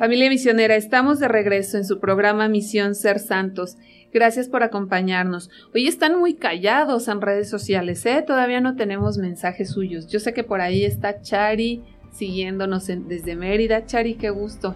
Familia 0.00 0.30
Misionera, 0.30 0.76
estamos 0.76 1.18
de 1.18 1.28
regreso 1.28 1.76
en 1.76 1.84
su 1.84 2.00
programa 2.00 2.48
Misión 2.48 2.94
Ser 2.94 3.18
Santos. 3.18 3.76
Gracias 4.14 4.48
por 4.48 4.62
acompañarnos. 4.62 5.50
Hoy 5.74 5.88
están 5.88 6.18
muy 6.18 6.32
callados 6.32 7.06
en 7.06 7.20
redes 7.20 7.50
sociales, 7.50 8.06
¿eh? 8.06 8.24
Todavía 8.26 8.62
no 8.62 8.76
tenemos 8.76 9.18
mensajes 9.18 9.68
suyos. 9.68 10.06
Yo 10.06 10.18
sé 10.18 10.32
que 10.32 10.42
por 10.42 10.62
ahí 10.62 10.86
está 10.86 11.20
Chari 11.20 11.82
siguiéndonos 12.12 12.86
desde 12.86 13.36
Mérida. 13.36 13.84
Chari, 13.84 14.14
qué 14.14 14.30
gusto. 14.30 14.74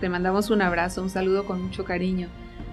te 0.00 0.08
mandamos 0.08 0.48
un 0.48 0.62
abrazo, 0.62 1.02
un 1.02 1.10
saludo 1.10 1.44
con 1.44 1.60
mucho 1.60 1.84
cariño. 1.84 2.28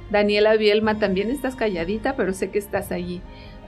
Daniela 0.09 0.55
Bielma, 0.55 0.99
también 0.99 1.29
estás 1.31 1.57
calladita, 1.57 2.15
pero 2.15 2.31
sé 2.31 2.49
que 2.49 2.59
estás 2.59 2.93
allí. 2.93 3.19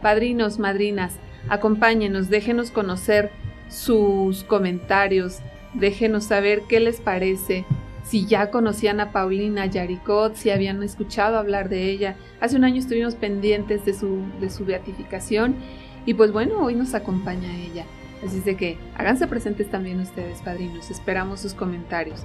Padrinos, 0.01 0.57
madrinas, 0.57 1.15
acompáñenos, 1.49 2.29
déjenos 2.29 2.71
conocer 2.71 3.31
sus 3.67 4.45
comentarios, 4.45 5.39
déjenos 5.73 6.23
saber 6.23 6.61
qué 6.69 6.79
les 6.79 7.01
parece, 7.01 7.65
si 8.05 8.25
ya 8.25 8.51
conocían 8.51 8.99
a 8.99 9.11
Paulina 9.11 9.65
Yaricot, 9.65 10.35
si 10.35 10.51
habían 10.51 10.81
escuchado 10.83 11.37
hablar 11.37 11.69
de 11.69 11.89
ella. 11.89 12.15
Hace 12.39 12.55
un 12.55 12.63
año 12.63 12.79
estuvimos 12.79 13.15
pendientes 13.15 13.83
de 13.83 13.93
su, 13.93 14.19
de 14.39 14.49
su 14.49 14.63
beatificación 14.63 15.55
y 16.05 16.13
pues 16.13 16.31
bueno, 16.31 16.59
hoy 16.59 16.75
nos 16.75 16.93
acompaña 16.93 17.49
ella. 17.57 17.85
Así 18.23 18.39
de 18.39 18.55
que 18.55 18.77
háganse 18.95 19.27
presentes 19.27 19.69
también 19.69 19.99
ustedes, 19.99 20.41
padrinos. 20.41 20.91
Esperamos 20.91 21.39
sus 21.39 21.53
comentarios. 21.53 22.23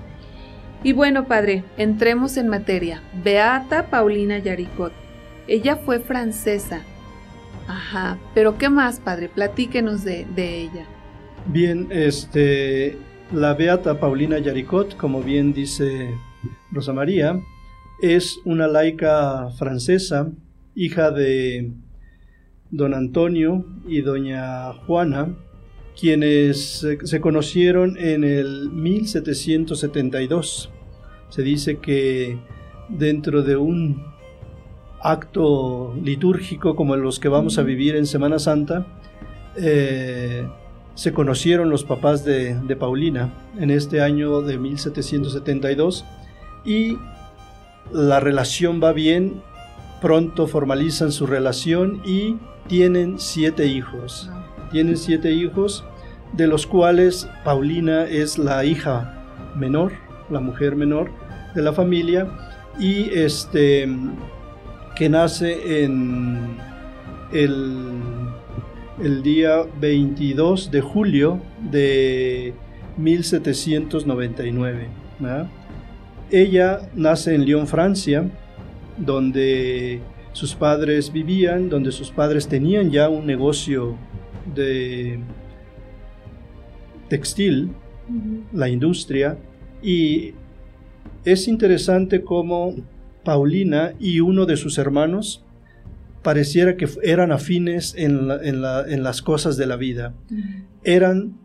Y 0.82 0.92
bueno, 0.92 1.26
padre, 1.26 1.64
entremos 1.78 2.36
en 2.36 2.48
materia. 2.48 3.02
Beata 3.24 3.86
Paulina 3.86 4.38
Yaricot. 4.38 4.92
Ella 5.46 5.76
fue 5.76 5.98
francesa. 5.98 6.82
Ajá, 7.66 8.18
pero 8.34 8.58
¿qué 8.58 8.68
más, 8.68 9.00
padre? 9.00 9.28
Platíquenos 9.28 10.04
de, 10.04 10.26
de 10.34 10.62
ella. 10.62 10.86
Bien, 11.46 11.88
este, 11.90 12.98
la 13.32 13.54
beata 13.54 14.00
Paulina 14.00 14.38
Yaricot, 14.38 14.96
como 14.96 15.22
bien 15.22 15.52
dice 15.52 16.14
Rosa 16.72 16.92
María, 16.92 17.40
es 18.02 18.40
una 18.44 18.66
laica 18.66 19.50
francesa, 19.58 20.30
hija 20.74 21.10
de 21.10 21.72
don 22.70 22.94
Antonio 22.94 23.66
y 23.86 24.00
doña 24.00 24.72
Juana, 24.72 25.36
quienes 25.98 26.86
se 27.04 27.20
conocieron 27.20 27.98
en 27.98 28.24
el 28.24 28.70
1772. 28.70 30.70
Se 31.28 31.42
dice 31.42 31.78
que 31.78 32.38
dentro 32.88 33.42
de 33.42 33.56
un 33.56 34.02
acto 35.02 35.94
litúrgico 36.02 36.74
como 36.74 36.96
los 36.96 37.20
que 37.20 37.28
vamos 37.28 37.58
a 37.58 37.62
vivir 37.62 37.96
en 37.96 38.06
Semana 38.06 38.38
Santa, 38.38 38.86
eh, 39.56 40.48
se 40.94 41.12
conocieron 41.12 41.70
los 41.70 41.84
papás 41.84 42.24
de, 42.24 42.56
Paulina 42.78 43.32
en 43.58 43.70
este 43.70 44.00
año 44.00 44.42
de 44.42 44.58
1772 44.58 46.04
y 46.64 46.98
la 47.92 48.20
relación 48.20 48.80
va 48.82 48.92
bien, 48.92 49.42
pronto 50.00 50.46
formalizan 50.46 51.12
su 51.12 51.26
relación 51.26 52.02
y 52.04 52.36
tienen 52.68 53.18
siete 53.18 53.66
hijos. 53.66 54.30
Tienen 54.70 54.96
siete 54.96 55.32
hijos, 55.32 55.84
de 56.34 56.46
los 56.46 56.66
cuales 56.66 57.28
Paulina 57.44 58.04
es 58.04 58.38
la 58.38 58.64
hija 58.64 59.24
menor, 59.56 59.92
la 60.30 60.40
mujer 60.40 60.76
menor 60.76 61.10
de 61.54 61.62
la 61.62 61.72
familia, 61.72 62.28
y 62.78 63.10
este 63.10 63.88
que 64.94 65.08
nace 65.08 65.82
en 65.82 66.56
el 67.32 68.19
el 69.02 69.22
día 69.22 69.62
22 69.80 70.70
de 70.70 70.80
julio 70.82 71.40
de 71.70 72.52
1799. 72.98 74.88
Ella 76.30 76.80
nace 76.94 77.34
en 77.34 77.44
Lyon, 77.44 77.66
Francia, 77.66 78.30
donde 78.98 80.00
sus 80.32 80.54
padres 80.54 81.12
vivían, 81.12 81.68
donde 81.70 81.92
sus 81.92 82.10
padres 82.10 82.46
tenían 82.46 82.90
ya 82.90 83.08
un 83.08 83.26
negocio 83.26 83.96
de 84.54 85.18
textil, 87.08 87.70
la 88.52 88.68
industria, 88.68 89.38
y 89.82 90.34
es 91.24 91.48
interesante 91.48 92.22
cómo 92.22 92.74
Paulina 93.24 93.94
y 93.98 94.20
uno 94.20 94.44
de 94.46 94.56
sus 94.56 94.78
hermanos 94.78 95.42
pareciera 96.22 96.76
que 96.76 96.88
eran 97.02 97.32
afines 97.32 97.94
en, 97.96 98.28
las 98.28 99.22
cosas 99.22 99.56
de 99.56 99.66
la 99.66 99.76
vida. 99.76 100.14
Eran 100.84 101.38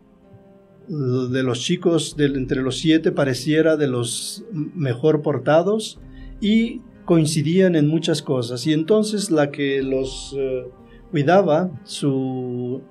de 0.88 1.42
los 1.42 1.60
chicos 1.60 2.16
de, 2.16 2.26
entre 2.26 2.62
los 2.62 2.78
siete, 2.78 3.10
pareciera 3.12 3.76
de 3.76 3.88
los 3.88 4.44
mejor 4.52 5.22
portados 5.22 5.98
y 6.40 6.80
coincidían 7.04 7.74
en 7.74 7.88
muchas 7.88 8.22
cosas. 8.22 8.66
Y 8.66 8.72
entonces 8.72 9.30
la 9.30 9.50
que 9.50 9.82
los 9.82 10.34
eh, 10.38 10.66
cuidaba, 11.10 11.70
su 11.84 12.82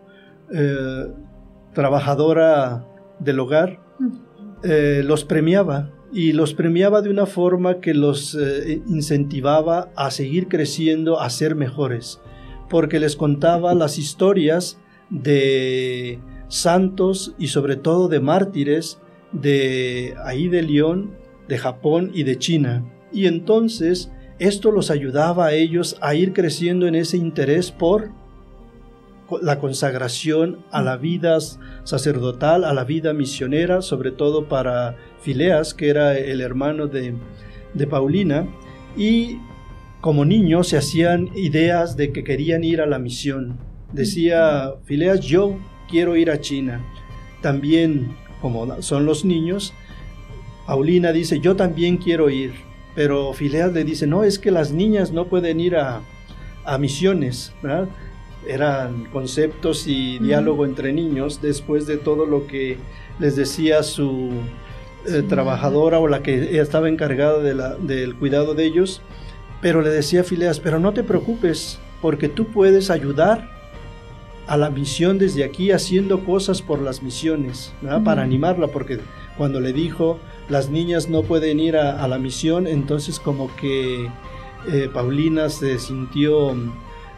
eh, 0.51 1.07
trabajadora 1.73 2.85
del 3.19 3.39
hogar, 3.39 3.79
eh, 4.63 5.03
los 5.05 5.23
premiaba 5.23 5.91
y 6.15 6.31
los 6.31 6.53
premiaba 6.53 7.01
de 7.01 7.09
una 7.09 7.25
forma 7.25 7.81
que 7.81 7.93
los 7.93 8.35
eh, 8.35 8.81
incentivaba 8.87 9.91
a 9.97 10.11
seguir 10.11 10.47
creciendo, 10.47 11.19
a 11.19 11.29
ser 11.29 11.55
mejores, 11.55 12.21
porque 12.69 13.01
les 13.01 13.17
contaba 13.17 13.73
las 13.73 13.97
historias 13.97 14.79
de 15.09 16.19
santos 16.47 17.35
y 17.37 17.47
sobre 17.47 17.75
todo 17.75 18.07
de 18.07 18.21
mártires 18.21 19.01
de 19.33 20.15
ahí 20.23 20.47
de 20.47 20.63
León, 20.63 21.17
de 21.49 21.57
Japón 21.57 22.11
y 22.13 22.23
de 22.23 22.37
China. 22.39 22.89
Y 23.11 23.25
entonces 23.25 24.09
esto 24.39 24.71
los 24.71 24.91
ayudaba 24.91 25.47
a 25.47 25.53
ellos 25.53 25.97
a 25.99 26.15
ir 26.15 26.31
creciendo 26.31 26.87
en 26.87 26.95
ese 26.95 27.17
interés 27.17 27.73
por 27.73 28.11
la 29.41 29.59
consagración 29.59 30.59
a 30.71 30.81
la 30.81 30.97
vida 30.97 31.37
sacerdotal, 31.83 32.63
a 32.63 32.73
la 32.73 32.83
vida 32.83 33.13
misionera, 33.13 33.81
sobre 33.81 34.11
todo 34.11 34.47
para 34.47 34.97
Fileas, 35.21 35.73
que 35.73 35.89
era 35.89 36.17
el 36.17 36.41
hermano 36.41 36.87
de, 36.87 37.15
Paulina, 37.89 38.47
y 38.95 39.37
como 40.01 40.25
niños 40.25 40.69
se 40.69 40.77
hacían 40.77 41.29
ideas 41.35 41.97
de 41.97 42.13
que 42.13 42.23
querían 42.23 42.63
ir 42.63 42.81
a 42.81 42.85
la 42.85 42.99
misión. 42.99 43.57
Decía 43.91 44.73
Fileas, 44.85 45.21
yo 45.21 45.57
quiero 45.89 46.15
ir 46.15 46.29
a 46.29 46.39
China. 46.39 46.85
También, 47.41 48.15
como 48.41 48.81
son 48.81 49.05
los 49.05 49.25
niños, 49.25 49.73
Paulina 50.67 51.11
dice, 51.11 51.39
yo 51.39 51.55
también 51.55 51.97
quiero 51.97 52.29
ir. 52.29 52.53
Pero 52.95 53.33
Fileas 53.33 53.73
le 53.73 53.83
dice, 53.83 54.07
no, 54.07 54.23
es 54.23 54.39
que 54.39 54.51
las 54.51 54.71
niñas 54.71 55.11
no 55.11 55.25
pueden 55.25 55.59
ir 55.59 55.75
a, 55.75 56.01
a 56.63 56.77
misiones. 56.77 57.53
¿verdad? 57.61 57.89
Eran 58.47 59.05
conceptos 59.05 59.87
y 59.87 60.19
diálogo 60.19 60.65
entre 60.65 60.93
niños 60.93 61.41
después 61.41 61.87
de 61.87 61.97
todo 61.97 62.25
lo 62.25 62.47
que 62.47 62.77
les 63.19 63.35
decía 63.35 63.83
su 63.83 64.31
eh, 65.07 65.23
trabajadora 65.27 65.99
o 65.99 66.07
la 66.07 66.21
que 66.23 66.59
estaba 66.59 66.89
encargada 66.89 67.39
de 67.39 67.53
la, 67.53 67.75
del 67.75 68.15
cuidado 68.15 68.53
de 68.53 68.65
ellos, 68.65 69.01
pero 69.61 69.81
le 69.81 69.89
decía 69.89 70.21
a 70.21 70.23
Fileas, 70.23 70.59
pero 70.59 70.79
no 70.79 70.93
te 70.93 71.03
preocupes, 71.03 71.79
porque 72.01 72.29
tú 72.29 72.47
puedes 72.47 72.89
ayudar 72.89 73.49
a 74.47 74.57
la 74.57 74.69
misión 74.69 75.17
desde 75.17 75.43
aquí 75.43 75.71
haciendo 75.71 76.23
cosas 76.23 76.61
por 76.61 76.81
las 76.81 77.01
misiones, 77.01 77.73
para 78.03 78.21
animarla, 78.21 78.67
porque 78.67 78.99
cuando 79.37 79.59
le 79.59 79.73
dijo, 79.73 80.19
las 80.49 80.69
niñas 80.69 81.09
no 81.09 81.23
pueden 81.23 81.59
ir 81.59 81.77
a, 81.77 82.07
la 82.07 82.19
misión, 82.19 82.67
entonces 82.67 83.19
como 83.19 83.55
que 83.55 84.07
eh, 84.71 84.89
Paulina 84.93 85.49
se 85.49 85.79
sintió 85.79 86.55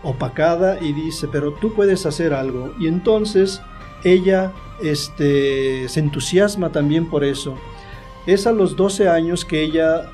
opacada 0.07 0.79
y 0.81 0.93
dice, 0.93 1.27
pero 1.27 1.51
tú 1.51 1.73
puedes 1.73 2.05
hacer 2.05 2.33
algo. 2.33 2.73
Y 2.79 2.87
entonces 2.87 3.61
ella 4.03 4.53
este, 4.81 5.89
se 5.89 5.99
entusiasma 5.99 6.71
también 6.71 7.09
por 7.09 7.25
eso. 7.25 7.55
Es 8.25 8.47
a 8.47 8.53
los 8.53 8.77
12 8.77 9.09
años 9.09 9.43
que 9.43 9.61
ella 9.61 10.09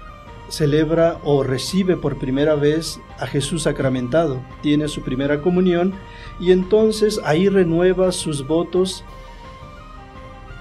celebra 0.50 1.20
o 1.24 1.44
recibe 1.44 1.96
por 1.96 2.18
primera 2.18 2.56
vez 2.56 3.00
a 3.20 3.28
Jesús 3.28 3.64
sacramentado, 3.64 4.42
tiene 4.62 4.88
su 4.88 5.02
primera 5.02 5.42
comunión 5.42 5.94
y 6.40 6.52
entonces 6.52 7.20
ahí 7.24 7.50
renueva 7.50 8.12
sus 8.12 8.46
votos 8.46 9.04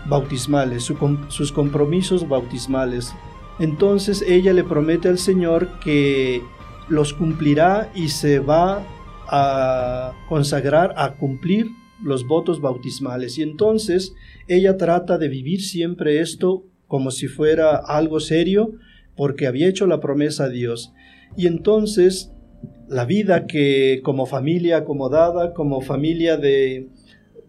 bautismales, 0.06 0.84
sus 1.28 1.52
compromisos 1.52 2.28
bautismales. 2.28 3.14
Entonces 3.58 4.22
ella 4.26 4.52
le 4.52 4.64
promete 4.64 5.08
al 5.08 5.18
Señor 5.18 5.68
que 5.80 6.42
los 6.88 7.12
cumplirá 7.12 7.90
y 7.94 8.08
se 8.08 8.38
va 8.38 8.82
a 9.28 10.12
consagrar 10.28 10.94
a 10.96 11.14
cumplir 11.14 11.66
los 12.02 12.26
votos 12.26 12.60
bautismales. 12.60 13.38
Y 13.38 13.42
entonces 13.42 14.12
ella 14.48 14.76
trata 14.76 15.18
de 15.18 15.28
vivir 15.28 15.62
siempre 15.62 16.20
esto 16.20 16.64
como 16.86 17.10
si 17.10 17.26
fuera 17.26 17.76
algo 17.76 18.20
serio, 18.20 18.72
porque 19.16 19.46
había 19.46 19.68
hecho 19.68 19.86
la 19.86 20.00
promesa 20.00 20.44
a 20.44 20.48
Dios. 20.48 20.92
Y 21.36 21.46
entonces 21.46 22.32
la 22.88 23.06
vida 23.06 23.46
que 23.46 24.00
como 24.02 24.26
familia 24.26 24.78
acomodada, 24.78 25.54
como 25.54 25.80
familia 25.80 26.36
de 26.36 26.88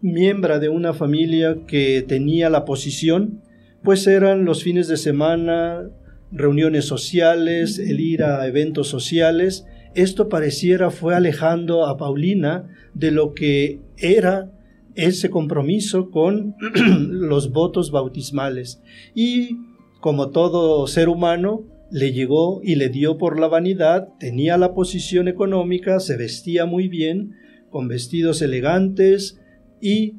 miembro 0.00 0.58
de 0.60 0.68
una 0.68 0.94
familia 0.94 1.58
que 1.66 2.02
tenía 2.06 2.48
la 2.50 2.64
posición, 2.64 3.42
pues 3.82 4.06
eran 4.06 4.44
los 4.46 4.62
fines 4.62 4.88
de 4.88 4.96
semana, 4.96 5.90
reuniones 6.32 6.86
sociales, 6.86 7.78
el 7.78 8.00
ir 8.00 8.22
a 8.22 8.46
eventos 8.46 8.88
sociales. 8.88 9.66
Esto 9.94 10.28
pareciera 10.28 10.90
fue 10.90 11.14
alejando 11.14 11.86
a 11.86 11.96
Paulina 11.96 12.68
de 12.94 13.10
lo 13.10 13.34
que 13.34 13.80
era 13.96 14.50
ese 14.94 15.30
compromiso 15.30 16.10
con 16.10 16.56
los 17.10 17.52
votos 17.52 17.90
bautismales. 17.90 18.82
Y 19.14 19.58
como 20.00 20.30
todo 20.30 20.86
ser 20.86 21.08
humano, 21.08 21.64
le 21.90 22.12
llegó 22.12 22.60
y 22.62 22.74
le 22.74 22.88
dio 22.88 23.18
por 23.18 23.38
la 23.38 23.46
vanidad, 23.46 24.08
tenía 24.18 24.56
la 24.56 24.74
posición 24.74 25.28
económica, 25.28 26.00
se 26.00 26.16
vestía 26.16 26.66
muy 26.66 26.88
bien, 26.88 27.34
con 27.70 27.88
vestidos 27.88 28.42
elegantes 28.42 29.40
y 29.80 30.14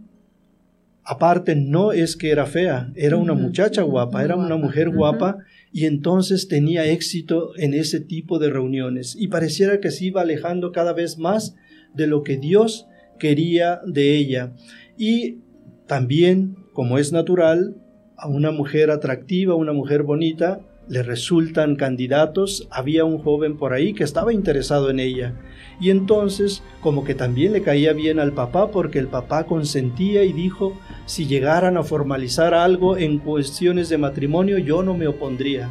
aparte 1.03 1.55
no 1.55 1.91
es 1.91 2.15
que 2.15 2.31
era 2.31 2.45
fea, 2.45 2.91
era 2.95 3.17
una 3.17 3.33
muchacha 3.33 3.81
guapa, 3.81 4.23
era 4.23 4.35
una 4.35 4.57
mujer 4.57 4.89
guapa 4.89 5.37
y 5.75 5.87
entonces 5.87 6.47
tenía 6.47 6.85
éxito 6.85 7.51
en 7.57 7.73
ese 7.73 7.99
tipo 7.99 8.39
de 8.39 8.49
reuniones 8.49 9.13
y 9.19 9.27
pareciera 9.27 9.81
que 9.81 9.91
se 9.91 10.05
iba 10.05 10.21
alejando 10.21 10.71
cada 10.71 10.93
vez 10.93 11.17
más 11.17 11.53
de 11.93 12.07
lo 12.07 12.23
que 12.23 12.37
Dios 12.37 12.87
quería 13.19 13.81
de 13.85 14.15
ella. 14.15 14.53
Y 14.97 15.39
también, 15.85 16.55
como 16.71 16.97
es 16.97 17.11
natural, 17.11 17.75
a 18.15 18.29
una 18.29 18.51
mujer 18.51 18.89
atractiva, 18.89 19.55
una 19.55 19.73
mujer 19.73 20.03
bonita, 20.03 20.61
le 20.87 21.01
resultan 21.01 21.75
candidatos, 21.75 22.67
había 22.69 23.05
un 23.05 23.17
joven 23.17 23.57
por 23.57 23.73
ahí 23.73 23.93
que 23.93 24.03
estaba 24.03 24.33
interesado 24.33 24.89
en 24.89 24.99
ella. 24.99 25.33
Y 25.79 25.89
entonces, 25.89 26.63
como 26.81 27.03
que 27.03 27.15
también 27.15 27.53
le 27.53 27.61
caía 27.61 27.93
bien 27.93 28.19
al 28.19 28.33
papá 28.33 28.71
porque 28.71 28.99
el 28.99 29.07
papá 29.07 29.45
consentía 29.45 30.23
y 30.23 30.31
dijo, 30.31 30.79
si 31.05 31.25
llegaran 31.25 31.77
a 31.77 31.83
formalizar 31.83 32.53
algo 32.53 32.97
en 32.97 33.17
cuestiones 33.17 33.89
de 33.89 33.97
matrimonio, 33.97 34.57
yo 34.57 34.83
no 34.83 34.93
me 34.93 35.07
opondría. 35.07 35.69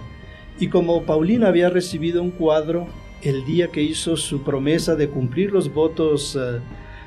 Y 0.59 0.69
como 0.69 1.03
Paulina 1.05 1.49
había 1.49 1.71
recibido 1.71 2.23
un 2.23 2.31
cuadro 2.31 2.87
el 3.23 3.45
día 3.45 3.69
que 3.69 3.83
hizo 3.83 4.17
su 4.17 4.43
promesa 4.43 4.97
de 4.97 5.09
cumplir 5.09 5.53
los 5.53 5.73
votos 5.73 6.37
eh, 6.37 6.61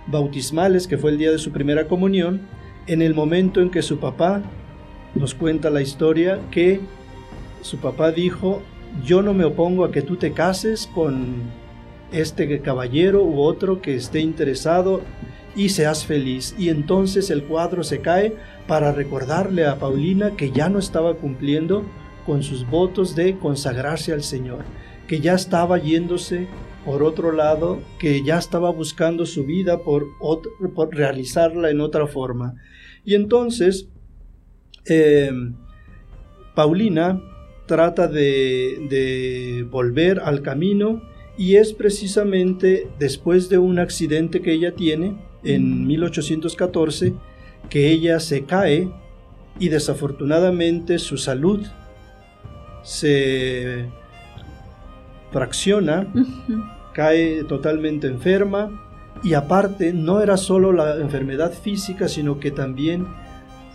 bautismales, 0.08 0.88
que 0.88 0.98
fue 0.98 1.12
el 1.12 1.18
día 1.18 1.32
de 1.32 1.38
su 1.38 1.52
primera 1.52 1.88
comunión, 1.88 2.42
en 2.88 3.02
el 3.02 3.14
momento 3.14 3.62
en 3.62 3.70
que 3.70 3.82
su 3.82 4.00
papá 4.00 4.42
nos 5.14 5.36
cuenta 5.36 5.70
la 5.70 5.82
historia 5.82 6.40
que 6.52 6.80
su 7.68 7.80
papá 7.80 8.12
dijo, 8.14 8.62
yo 9.04 9.22
no 9.22 9.34
me 9.34 9.44
opongo 9.44 9.84
a 9.84 9.92
que 9.92 10.02
tú 10.02 10.16
te 10.16 10.32
cases 10.32 10.88
con 10.88 11.44
este 12.14 12.62
caballero 12.62 13.24
u 13.24 13.42
otro 13.42 13.82
que 13.82 13.96
esté 13.96 14.22
interesado 14.22 15.02
y 15.54 15.70
seas 15.70 16.06
feliz. 16.06 16.56
Y 16.58 16.70
entonces 16.70 17.30
el 17.30 17.44
cuadro 17.44 17.84
se 17.84 18.00
cae 18.00 18.38
para 18.68 18.94
recordarle 18.94 19.66
a 19.66 19.80
Paulina 19.80 20.32
que 20.38 20.52
ya 20.52 20.70
no 20.70 20.80
estaba 20.80 21.16
cumpliendo 21.16 21.84
con 22.26 22.42
sus 22.42 22.66
votos 22.70 23.16
de 23.16 23.38
consagrarse 23.38 24.14
al 24.14 24.24
Señor, 24.24 24.64
que 25.08 25.20
ya 25.20 25.34
estaba 25.34 25.78
yéndose 25.78 26.48
por 26.86 27.04
otro 27.04 27.34
lado, 27.34 27.82
que 28.00 28.24
ya 28.24 28.38
estaba 28.38 28.70
buscando 28.72 29.26
su 29.26 29.44
vida 29.44 29.80
por, 29.84 30.08
realizarla 30.92 31.70
en 31.70 31.82
otra 31.82 32.08
forma. 32.08 32.54
Y 33.04 33.16
entonces, 33.16 33.90
eh, 34.86 35.32
Paulina 36.56 37.22
trata 37.68 38.08
de, 38.08 39.68
volver 39.70 40.20
al 40.20 40.42
camino 40.42 41.02
y 41.38 41.58
es 41.58 41.74
precisamente 41.74 42.90
después 42.98 43.50
de 43.50 43.60
un 43.60 43.78
accidente 43.78 44.42
que 44.42 44.54
ella 44.54 44.74
tiene 44.74 45.16
en 45.44 45.86
1814 45.86 47.14
que 47.70 47.92
ella 47.92 48.20
se 48.20 48.46
cae 48.46 48.90
y 49.60 49.70
desafortunadamente 49.70 50.98
su 50.98 51.18
salud 51.18 51.66
se 52.82 53.86
fracciona, 55.32 56.08
cae 56.94 57.44
totalmente 57.44 58.08
enferma 58.08 58.84
y 59.24 59.34
aparte 59.34 59.94
no 59.94 60.22
era 60.22 60.38
solo 60.38 60.72
la 60.72 60.98
enfermedad 60.98 61.52
física, 61.52 62.08
sino 62.08 62.40
que 62.40 62.52
también 62.52 63.08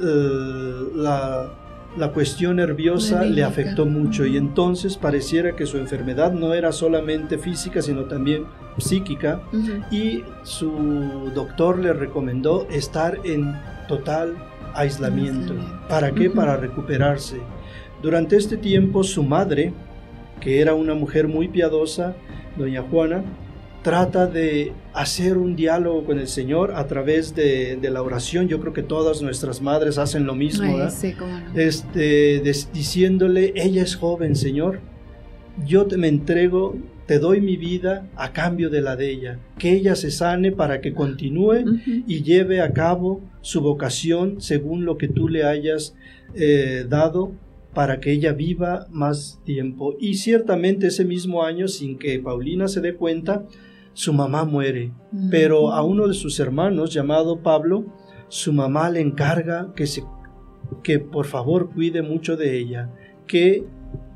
eh, 0.00 0.84
la 0.94 1.61
la 1.96 2.12
cuestión 2.12 2.56
nerviosa 2.56 3.24
le 3.24 3.44
afectó 3.44 3.84
mucho 3.86 4.24
y 4.24 4.36
entonces 4.36 4.96
pareciera 4.96 5.54
que 5.54 5.66
su 5.66 5.78
enfermedad 5.78 6.32
no 6.32 6.54
era 6.54 6.72
solamente 6.72 7.38
física, 7.38 7.82
sino 7.82 8.04
también 8.04 8.46
psíquica 8.78 9.42
y 9.90 10.24
su 10.42 11.30
doctor 11.34 11.78
le 11.78 11.92
recomendó 11.92 12.66
estar 12.70 13.18
en 13.24 13.54
total 13.88 14.34
aislamiento. 14.74 15.54
¿Para 15.88 16.12
qué? 16.12 16.30
Para 16.30 16.56
recuperarse. 16.56 17.36
Durante 18.02 18.36
este 18.36 18.56
tiempo 18.56 19.04
su 19.04 19.22
madre, 19.22 19.72
que 20.40 20.60
era 20.60 20.74
una 20.74 20.94
mujer 20.94 21.28
muy 21.28 21.48
piadosa, 21.48 22.14
doña 22.56 22.82
Juana, 22.82 23.22
trata 23.82 24.26
de 24.26 24.72
hacer 24.94 25.36
un 25.36 25.56
diálogo 25.56 26.04
con 26.04 26.18
el 26.18 26.28
Señor 26.28 26.72
a 26.74 26.86
través 26.86 27.34
de, 27.34 27.78
la 27.82 28.02
oración. 28.02 28.48
Yo 28.48 28.60
creo 28.60 28.72
que 28.72 28.82
todas 28.82 29.22
nuestras 29.22 29.60
madres 29.60 29.98
hacen 29.98 30.24
lo 30.24 30.34
mismo, 30.34 30.78
este, 31.54 32.42
diciéndole, 32.72 33.52
ella 33.56 33.82
es 33.82 33.96
joven, 33.96 34.36
Señor, 34.36 34.80
yo 35.66 35.86
te 35.86 35.96
me 35.96 36.08
entrego, 36.08 36.76
te 37.06 37.18
doy 37.18 37.40
mi 37.40 37.56
vida 37.56 38.08
a 38.16 38.32
cambio 38.32 38.70
de 38.70 38.80
la 38.80 38.96
de 38.96 39.10
ella, 39.10 39.38
que 39.58 39.72
ella 39.72 39.96
se 39.96 40.10
sane 40.10 40.52
para 40.52 40.80
que 40.80 40.94
continúe 40.94 41.64
y 42.06 42.22
lleve 42.22 42.60
a 42.60 42.72
cabo 42.72 43.20
su 43.40 43.60
vocación 43.60 44.40
según 44.40 44.84
lo 44.84 44.96
que 44.96 45.08
tú 45.08 45.28
le 45.28 45.44
hayas 45.44 45.94
eh, 46.34 46.86
dado 46.88 47.32
para 47.74 48.00
que 48.00 48.12
ella 48.12 48.32
viva 48.32 48.86
más 48.90 49.40
tiempo. 49.44 49.96
Y 49.98 50.14
ciertamente 50.14 50.88
ese 50.88 51.04
mismo 51.04 51.42
año, 51.42 51.68
sin 51.68 51.98
que 51.98 52.18
Paulina 52.18 52.68
se 52.68 52.80
dé 52.80 52.94
cuenta, 52.94 53.44
su 53.94 54.12
mamá 54.12 54.44
muere, 54.44 54.92
pero 55.30 55.72
a 55.72 55.82
uno 55.82 56.08
de 56.08 56.14
sus 56.14 56.40
hermanos 56.40 56.92
llamado 56.92 57.42
Pablo, 57.42 57.86
su 58.28 58.52
mamá 58.52 58.88
le 58.90 59.00
encarga 59.00 59.72
que, 59.74 59.86
se, 59.86 60.02
que 60.82 60.98
por 60.98 61.26
favor 61.26 61.70
cuide 61.70 62.02
mucho 62.02 62.36
de 62.36 62.58
ella, 62.58 62.90
que 63.26 63.66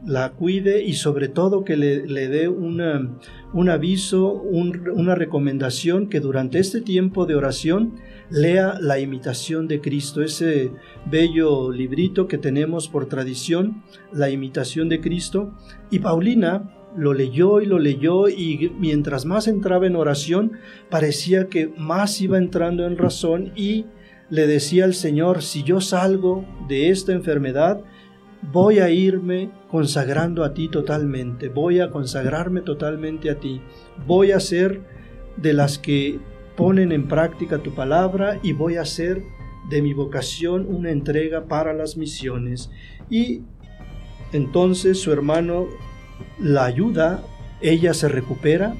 la 0.06 0.32
cuide 0.32 0.84
y 0.84 0.94
sobre 0.94 1.28
todo 1.28 1.64
que 1.64 1.76
le, 1.76 2.06
le 2.06 2.28
dé 2.28 2.48
una, 2.48 3.18
un 3.52 3.68
aviso, 3.68 4.32
una 4.34 5.14
recomendación 5.14 6.08
que 6.08 6.20
durante 6.20 6.60
este 6.60 6.80
tiempo 6.80 7.26
de 7.26 7.34
oración 7.34 7.94
lea 8.30 8.78
la 8.80 8.98
imitación 9.00 9.66
de 9.66 9.80
Cristo, 9.80 10.22
ese 10.22 10.70
bello 11.10 11.72
librito 11.72 12.28
que 12.28 12.38
tenemos 12.38 12.88
por 12.88 13.06
tradición, 13.06 13.82
la 14.12 14.30
imitación 14.30 14.88
de 14.88 15.00
Cristo. 15.00 15.52
Y 15.90 15.98
Paulina 15.98 16.75
lo 16.96 17.14
leyó 17.14 17.60
y 17.60 17.66
lo 17.66 17.78
leyó 17.78 18.28
y 18.28 18.72
mientras 18.78 19.26
más 19.26 19.48
entraba 19.48 19.86
en 19.86 19.96
oración, 19.96 20.52
parecía 20.90 21.48
que 21.48 21.68
más 21.76 22.20
iba 22.20 22.38
entrando 22.38 22.86
en 22.86 22.96
razón 22.96 23.52
y 23.54 23.86
le 24.30 24.46
decía 24.46 24.84
al 24.84 24.94
Señor, 24.94 25.42
si 25.42 25.62
yo 25.62 25.80
salgo 25.80 26.44
de 26.68 26.90
esta 26.90 27.12
enfermedad, 27.12 27.82
voy 28.52 28.78
a 28.78 28.90
irme 28.90 29.50
consagrando 29.70 30.44
a 30.44 30.54
ti 30.54 30.68
totalmente, 30.68 31.48
voy 31.48 31.80
a 31.80 31.90
consagrarme 31.90 32.60
totalmente 32.60 33.30
a 33.30 33.38
ti, 33.38 33.60
voy 34.06 34.32
a 34.32 34.40
ser 34.40 34.80
de 35.36 35.52
las 35.52 35.78
que 35.78 36.18
ponen 36.56 36.92
en 36.92 37.06
práctica 37.06 37.58
tu 37.58 37.74
palabra 37.74 38.40
y 38.42 38.52
voy 38.52 38.76
a 38.76 38.82
hacer 38.82 39.22
de 39.68 39.82
mi 39.82 39.92
vocación 39.92 40.66
una 40.68 40.90
entrega 40.90 41.46
para 41.46 41.74
las 41.74 41.96
misiones. 41.96 42.70
Y 43.10 43.42
entonces 44.32 45.00
su 45.00 45.12
hermano 45.12 45.66
la 46.38 46.64
ayuda, 46.64 47.24
ella 47.60 47.94
se 47.94 48.08
recupera, 48.08 48.74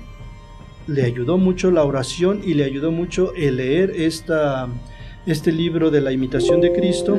le 0.87 1.03
ayudó 1.05 1.39
mucho 1.39 1.71
la 1.71 1.85
oración 1.85 2.43
y 2.45 2.55
le 2.55 2.65
ayudó 2.65 2.93
mucho 2.93 3.35
el 3.35 3.57
leer 3.57 3.91
esta, 3.91 4.69
este 5.27 5.51
libro 5.51 5.91
de 5.91 6.01
la 6.01 6.13
imitación 6.13 6.61
de 6.61 6.73
Cristo. 6.73 7.19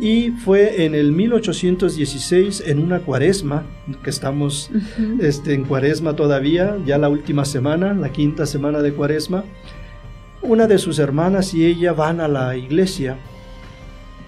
Y 0.00 0.30
fue 0.30 0.84
en 0.84 0.94
el 0.94 1.12
1816 1.12 2.64
en 2.66 2.78
una 2.78 3.00
cuaresma, 3.00 3.64
que 4.02 4.10
estamos 4.10 4.70
este, 5.20 5.54
en 5.54 5.64
cuaresma 5.64 6.14
todavía, 6.14 6.76
ya 6.86 6.98
la 6.98 7.08
última 7.08 7.44
semana, 7.44 7.92
la 7.94 8.10
quinta 8.10 8.46
semana 8.46 8.80
de 8.80 8.92
cuaresma, 8.92 9.44
una 10.42 10.66
de 10.66 10.78
sus 10.78 10.98
hermanas 10.98 11.52
y 11.52 11.66
ella 11.66 11.92
van 11.92 12.20
a 12.20 12.28
la 12.28 12.56
iglesia 12.56 13.18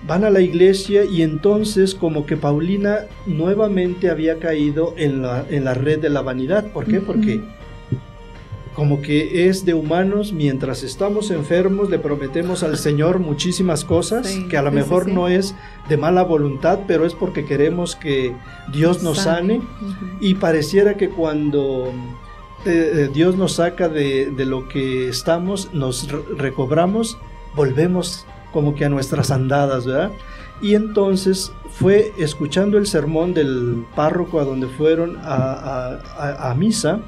van 0.06 0.24
a 0.24 0.30
la 0.30 0.40
iglesia 0.40 1.04
y 1.04 1.22
entonces 1.22 1.94
como 1.94 2.26
que 2.26 2.36
Paulina 2.36 3.06
nuevamente 3.26 4.10
había 4.10 4.38
caído 4.38 4.94
en 4.96 5.22
la, 5.22 5.44
en 5.48 5.64
la 5.64 5.74
red 5.74 6.00
de 6.00 6.10
la 6.10 6.22
vanidad. 6.22 6.72
¿Por 6.72 6.86
qué? 6.86 7.00
Porque 7.00 7.40
como 8.74 9.02
que 9.02 9.48
es 9.48 9.64
de 9.66 9.74
humanos, 9.74 10.32
mientras 10.32 10.82
estamos 10.82 11.30
enfermos 11.30 11.90
le 11.90 11.98
prometemos 11.98 12.62
al 12.62 12.78
Señor 12.78 13.18
muchísimas 13.18 13.84
cosas, 13.84 14.34
que 14.48 14.56
a 14.56 14.62
lo 14.62 14.72
mejor 14.72 15.08
no 15.08 15.28
es 15.28 15.54
de 15.90 15.96
mala 15.98 16.22
voluntad, 16.22 16.80
pero 16.86 17.04
es 17.04 17.12
porque 17.12 17.44
queremos 17.44 17.96
que 17.96 18.34
Dios 18.72 19.02
nos 19.02 19.18
sane. 19.18 19.60
Y 20.20 20.36
pareciera 20.36 20.96
que 20.96 21.10
cuando 21.10 21.92
eh, 22.64 22.92
eh, 22.94 23.10
Dios 23.12 23.36
nos 23.36 23.54
saca 23.54 23.88
de, 23.90 24.30
de, 24.30 24.46
lo 24.46 24.68
que 24.68 25.08
estamos, 25.08 25.74
nos 25.74 26.08
recobramos, 26.38 27.18
volvemos 27.54 28.24
como 28.52 28.74
que 28.74 28.84
a 28.84 28.88
nuestras 28.88 29.30
andadas, 29.30 29.86
¿verdad? 29.86 30.12
Y 30.60 30.74
entonces 30.74 31.52
fue 31.70 32.12
escuchando 32.18 32.78
el 32.78 32.86
sermón 32.86 33.34
del 33.34 33.84
párroco 33.96 34.38
a 34.38 34.44
donde 34.44 34.68
fueron 34.68 35.18
a, 35.22 36.54
misa, 36.56 37.00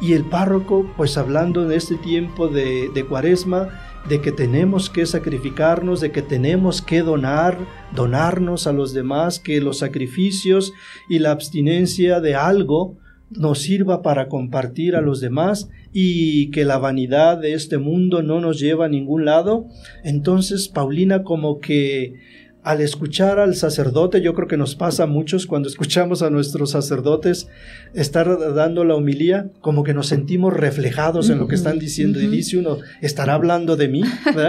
y 0.00 0.12
el 0.12 0.24
párroco, 0.24 0.88
pues 0.96 1.18
hablando 1.18 1.64
en 1.64 1.72
este 1.72 1.96
tiempo 1.96 2.46
de, 2.46 2.88
de, 2.94 3.04
cuaresma, 3.04 3.68
de 4.08 4.20
que 4.20 4.30
tenemos 4.30 4.90
que 4.90 5.06
sacrificarnos, 5.06 6.00
de 6.00 6.12
que 6.12 6.22
tenemos 6.22 6.82
que 6.82 7.02
donar, 7.02 7.58
donarnos 7.94 8.68
a 8.68 8.72
los 8.72 8.92
demás, 8.94 9.40
que 9.40 9.60
los 9.60 9.78
sacrificios 9.78 10.72
y 11.08 11.18
la 11.18 11.32
abstinencia 11.32 12.20
de 12.20 12.36
algo 12.36 12.96
nos 13.30 13.60
sirva 13.60 14.02
para 14.02 14.28
compartir 14.28 14.94
a 14.94 15.00
los 15.00 15.20
demás 15.20 15.68
y 15.92 16.50
que 16.50 16.64
la 16.64 16.78
vanidad 16.78 17.38
de 17.38 17.54
este 17.54 17.78
mundo 17.78 18.22
no 18.22 18.40
nos 18.40 18.58
lleva 18.58 18.86
a 18.86 18.88
ningún 18.88 19.24
lado. 19.24 19.66
Entonces 20.04 20.68
Paulina 20.68 21.22
como 21.22 21.60
que 21.60 22.14
al 22.62 22.82
escuchar 22.82 23.38
al 23.38 23.54
sacerdote, 23.54 24.20
yo 24.20 24.34
creo 24.34 24.46
que 24.46 24.58
nos 24.58 24.74
pasa 24.74 25.04
a 25.04 25.06
muchos 25.06 25.46
cuando 25.46 25.68
escuchamos 25.68 26.20
a 26.20 26.28
nuestros 26.28 26.72
sacerdotes 26.72 27.48
estar 27.94 28.54
dando 28.54 28.84
la 28.84 28.94
homilía, 28.94 29.48
como 29.62 29.84
que 29.84 29.94
nos 29.94 30.08
sentimos 30.08 30.52
reflejados 30.52 31.30
en 31.30 31.38
lo 31.38 31.48
que 31.48 31.54
están 31.54 31.78
diciendo 31.78 32.20
y 32.20 32.26
dice 32.26 32.58
uno, 32.58 32.76
¿estará 33.00 33.34
hablando 33.34 33.76
de 33.76 33.88
mí? 33.88 34.02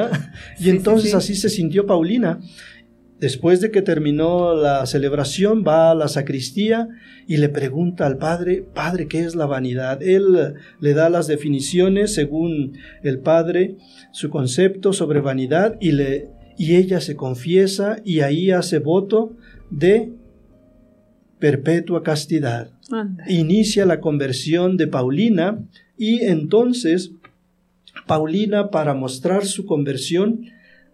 y 0.60 0.70
entonces 0.70 1.14
así 1.14 1.34
se 1.36 1.50
sintió 1.50 1.86
Paulina. 1.86 2.40
Después 3.20 3.60
de 3.60 3.70
que 3.70 3.82
terminó 3.82 4.56
la 4.56 4.86
celebración, 4.86 5.64
va 5.68 5.92
a 5.92 5.96
la 5.96 6.08
sacristía 6.08 6.88
y 7.28 7.38
le 7.38 7.50
pregunta 7.50 8.06
al 8.06 8.18
padre, 8.18 8.64
Padre, 8.74 9.08
¿qué 9.08 9.20
es 9.20 9.36
la 9.36 9.46
vanidad? 9.46 10.02
Él 10.02 10.56
le 10.80 10.94
da 10.94 11.10
las 11.10 11.28
definiciones 11.28 12.14
según 12.14 12.78
el 13.04 13.20
padre, 13.20 13.76
su 14.12 14.30
concepto 14.30 14.94
sobre 14.94 15.20
vanidad 15.20 15.76
y, 15.82 15.92
le, 15.92 16.30
y 16.58 16.76
ella 16.76 17.02
se 17.02 17.18
confiesa 17.18 17.98
y 18.06 18.22
ahí 18.22 18.52
hace 18.52 18.80
voto 18.80 19.36
de 19.70 20.14
perpetua 21.40 22.04
castidad. 22.04 22.72
Anda. 22.90 23.26
Inicia 23.28 23.86
la 23.86 24.00
conversión 24.00 24.78
de 24.78 24.88
Paulina 24.88 25.60
y 25.98 26.24
entonces 26.24 27.12
Paulina 28.08 28.70
para 28.72 28.94
mostrar 28.94 29.46
su 29.46 29.66
conversión 29.66 30.46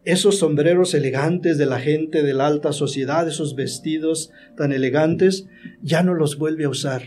esos 0.06 0.38
sombreros 0.38 0.94
elegantes 0.94 1.58
de 1.58 1.66
la 1.66 1.80
gente 1.80 2.24
de 2.24 2.34
la 2.34 2.48
alta 2.48 2.72
sociedad, 2.72 3.28
esos 3.28 3.56
vestidos 3.56 4.32
tan 4.56 4.72
elegantes, 4.72 5.48
ya 5.82 6.04
no 6.04 6.14
los 6.14 6.38
vuelve 6.38 6.66
a 6.66 6.70
usar. 6.70 7.04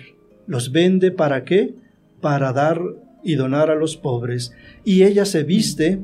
Los 0.46 0.72
vende 0.72 1.11
para 1.11 1.44
qué? 1.44 1.74
Para 2.20 2.52
dar 2.52 2.80
y 3.22 3.37
donar 3.37 3.70
a 3.70 3.76
los 3.76 3.96
pobres. 3.96 4.52
Y 4.84 5.04
ella 5.04 5.24
se 5.24 5.44
viste 5.44 6.00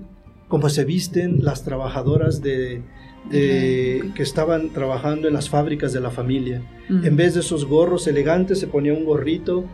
como 0.48 0.68
se 0.68 0.84
visten 0.84 1.42
las 1.42 1.64
trabajadoras 1.64 2.40
de, 2.40 2.82
de 3.30 4.12
que 4.14 4.22
estaban 4.22 4.72
trabajando 4.72 5.26
en 5.26 5.34
las 5.34 5.48
fábricas 5.48 5.92
de 5.92 6.00
la 6.00 6.10
familia. 6.10 6.62
En 6.88 7.16
vez 7.16 7.34
de 7.34 7.40
esos 7.40 7.64
gorros 7.64 8.06
elegantes 8.06 8.60
se 8.60 8.66
ponía 8.66 8.92
un 8.92 9.04
gorrito 9.04 9.64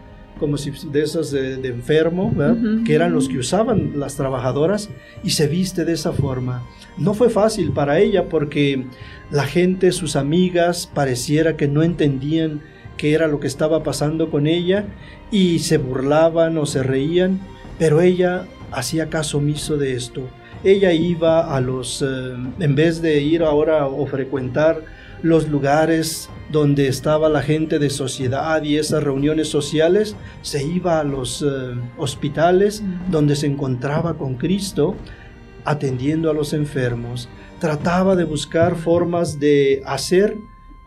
como 0.41 0.57
si 0.57 0.73
de 0.91 1.03
esos 1.03 1.31
de, 1.31 1.59
de 1.59 1.69
enfermo, 1.69 2.35
que 2.85 2.95
eran 2.95 3.13
los 3.13 3.29
que 3.29 3.39
usaban 3.39 4.01
las 4.01 4.17
trabajadoras, 4.17 4.91
y 5.23 5.31
se 5.31 5.47
viste 5.47 5.85
de 5.85 5.93
esa 5.93 6.13
forma. 6.13 6.67
No 6.99 7.15
fue 7.15 7.31
fácil 7.31 7.71
para 7.71 8.01
ella 8.01 8.29
porque 8.29 8.87
la 9.31 9.45
gente, 9.45 9.93
sus 9.93 10.17
amigas, 10.17 10.91
pareciera 10.93 11.57
que 11.57 11.69
no 11.69 11.83
entendían 11.85 12.63
qué 12.97 13.15
era 13.15 13.29
lo 13.29 13.39
que 13.39 13.47
estaba 13.47 13.83
pasando 13.83 14.31
con 14.31 14.47
ella 14.47 14.87
y 15.31 15.61
se 15.61 15.79
burlaban 15.79 16.59
o 16.59 16.67
se 16.67 16.83
reían, 16.83 17.41
pero 17.79 18.01
ella 18.01 18.47
hacía 18.73 19.09
caso 19.09 19.39
omiso 19.39 19.77
de 19.77 19.95
esto. 19.95 20.29
Ella 20.65 20.93
iba 20.93 21.55
a 21.55 21.61
los, 21.61 22.03
eh, 22.03 22.07
en 22.59 22.75
vez 22.75 23.01
de 23.01 23.21
ir 23.23 23.43
ahora 23.43 23.87
o 23.87 24.07
frecuentar 24.07 24.83
los 25.23 25.49
lugares 25.49 26.29
donde 26.51 26.89
estaba 26.89 27.29
la 27.29 27.43
gente 27.43 27.79
de 27.79 27.91
sociedad 27.91 28.63
y 28.63 28.77
esas 28.77 29.03
reuniones 29.03 29.49
sociales, 29.49 30.17
se 30.43 30.65
iba 30.65 30.99
a 30.99 31.05
los 31.05 31.43
uh, 31.43 31.77
hospitales 31.97 32.83
donde 33.11 33.37
se 33.37 33.47
encontraba 33.47 34.19
con 34.19 34.35
Cristo 34.35 34.97
atendiendo 35.65 36.31
a 36.31 36.35
los 36.35 36.53
enfermos. 36.53 37.29
Trataba 37.61 38.17
de 38.17 38.25
buscar 38.25 38.77
formas 38.77 39.39
de 39.39 39.83
hacer 39.85 40.35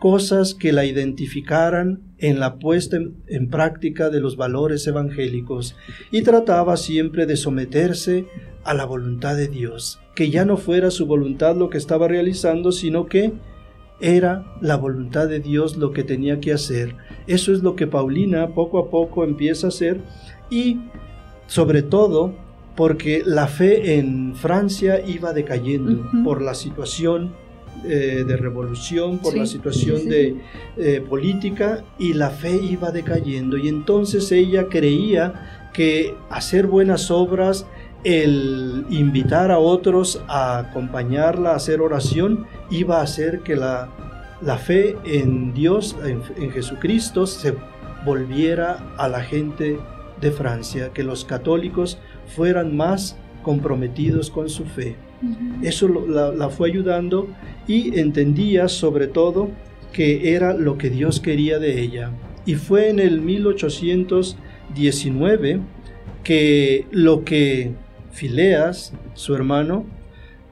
cosas 0.00 0.54
que 0.54 0.72
la 0.72 0.84
identificaran 0.84 2.02
en 2.18 2.40
la 2.40 2.58
puesta 2.58 2.96
en, 2.96 3.16
en, 3.26 3.48
práctica 3.48 4.10
de 4.10 4.20
los 4.20 4.36
valores 4.36 4.86
evangélicos. 4.86 5.76
Y 6.10 6.22
trataba 6.22 6.76
siempre 6.76 7.24
de 7.24 7.36
someterse 7.36 8.26
a 8.64 8.74
la 8.74 8.84
voluntad 8.84 9.36
de 9.36 9.48
Dios, 9.48 10.00
que 10.14 10.30
ya 10.30 10.44
no 10.44 10.56
fuera 10.56 10.90
su 10.90 11.06
voluntad 11.06 11.56
lo 11.56 11.70
que 11.70 11.78
estaba 11.78 12.08
realizando, 12.08 12.72
sino 12.72 13.06
que 13.06 13.32
era 14.04 14.44
la 14.60 14.76
voluntad 14.76 15.28
de 15.28 15.40
Dios 15.40 15.78
lo 15.78 15.92
que 15.92 16.04
tenía 16.04 16.38
que 16.38 16.52
hacer. 16.52 16.94
Eso 17.26 17.54
es 17.54 17.62
lo 17.62 17.74
que 17.74 17.86
Paulina 17.86 18.48
poco 18.48 18.78
a 18.78 18.90
poco 18.90 19.24
empieza 19.24 19.66
a 19.66 19.68
hacer 19.68 19.98
y 20.50 20.78
sobre 21.46 21.82
todo 21.82 22.34
porque 22.76 23.22
la 23.24 23.46
fe 23.46 23.98
en 23.98 24.34
Francia 24.34 25.00
iba 25.06 25.32
decayendo 25.32 25.92
uh 25.92 26.04
-huh. 26.04 26.24
por 26.24 26.42
la 26.42 26.54
situación 26.54 27.32
eh, 27.86 28.24
de 28.26 28.36
revolución, 28.36 29.18
por 29.18 29.32
sí, 29.32 29.38
la 29.38 29.46
situación 29.46 29.96
sí, 29.96 30.02
sí. 30.02 30.08
de 30.10 30.36
eh, 30.76 31.00
política 31.00 31.82
y 31.98 32.12
la 32.12 32.28
fe 32.28 32.56
iba 32.62 32.90
decayendo 32.90 33.56
y 33.56 33.68
entonces 33.68 34.30
ella 34.32 34.68
creía 34.68 35.70
que 35.72 36.14
hacer 36.28 36.66
buenas 36.66 37.10
obras 37.10 37.66
el 38.04 38.86
invitar 38.90 39.50
a 39.50 39.58
otros 39.58 40.22
a 40.28 40.58
acompañarla 40.58 41.52
a 41.52 41.56
hacer 41.56 41.80
oración 41.80 42.46
iba 42.70 42.98
a 42.98 43.02
hacer 43.02 43.40
que 43.40 43.56
la, 43.56 43.88
la 44.42 44.58
fe 44.58 44.96
en 45.04 45.54
Dios, 45.54 45.96
en, 46.04 46.20
en, 46.36 46.50
Jesucristo, 46.50 47.26
se 47.26 47.54
volviera 48.04 48.94
a 48.98 49.08
la 49.08 49.22
gente 49.22 49.78
de 50.20 50.30
Francia, 50.30 50.90
que 50.92 51.02
los 51.02 51.24
católicos 51.24 51.98
fueran 52.36 52.76
más 52.76 53.16
comprometidos 53.42 54.30
con 54.30 54.50
su 54.50 54.64
fe. 54.64 54.96
Uh 55.22 55.26
-huh. 55.26 55.66
Eso 55.66 55.88
la, 55.88 56.30
la 56.30 56.50
fue 56.50 56.68
ayudando 56.68 57.28
y 57.66 57.98
entendía 57.98 58.68
sobre 58.68 59.06
todo 59.06 59.48
que 59.92 60.34
era 60.34 60.52
lo 60.52 60.76
que 60.76 60.90
Dios 60.90 61.20
quería 61.20 61.58
de 61.58 61.80
ella. 61.80 62.10
Y 62.44 62.56
fue 62.56 62.90
en 62.90 62.98
el 62.98 63.22
1819 63.22 65.60
que 66.22 66.86
lo 66.90 67.24
que 67.24 67.72
Fileas, 68.14 68.92
su 69.14 69.34
hermano, 69.34 69.84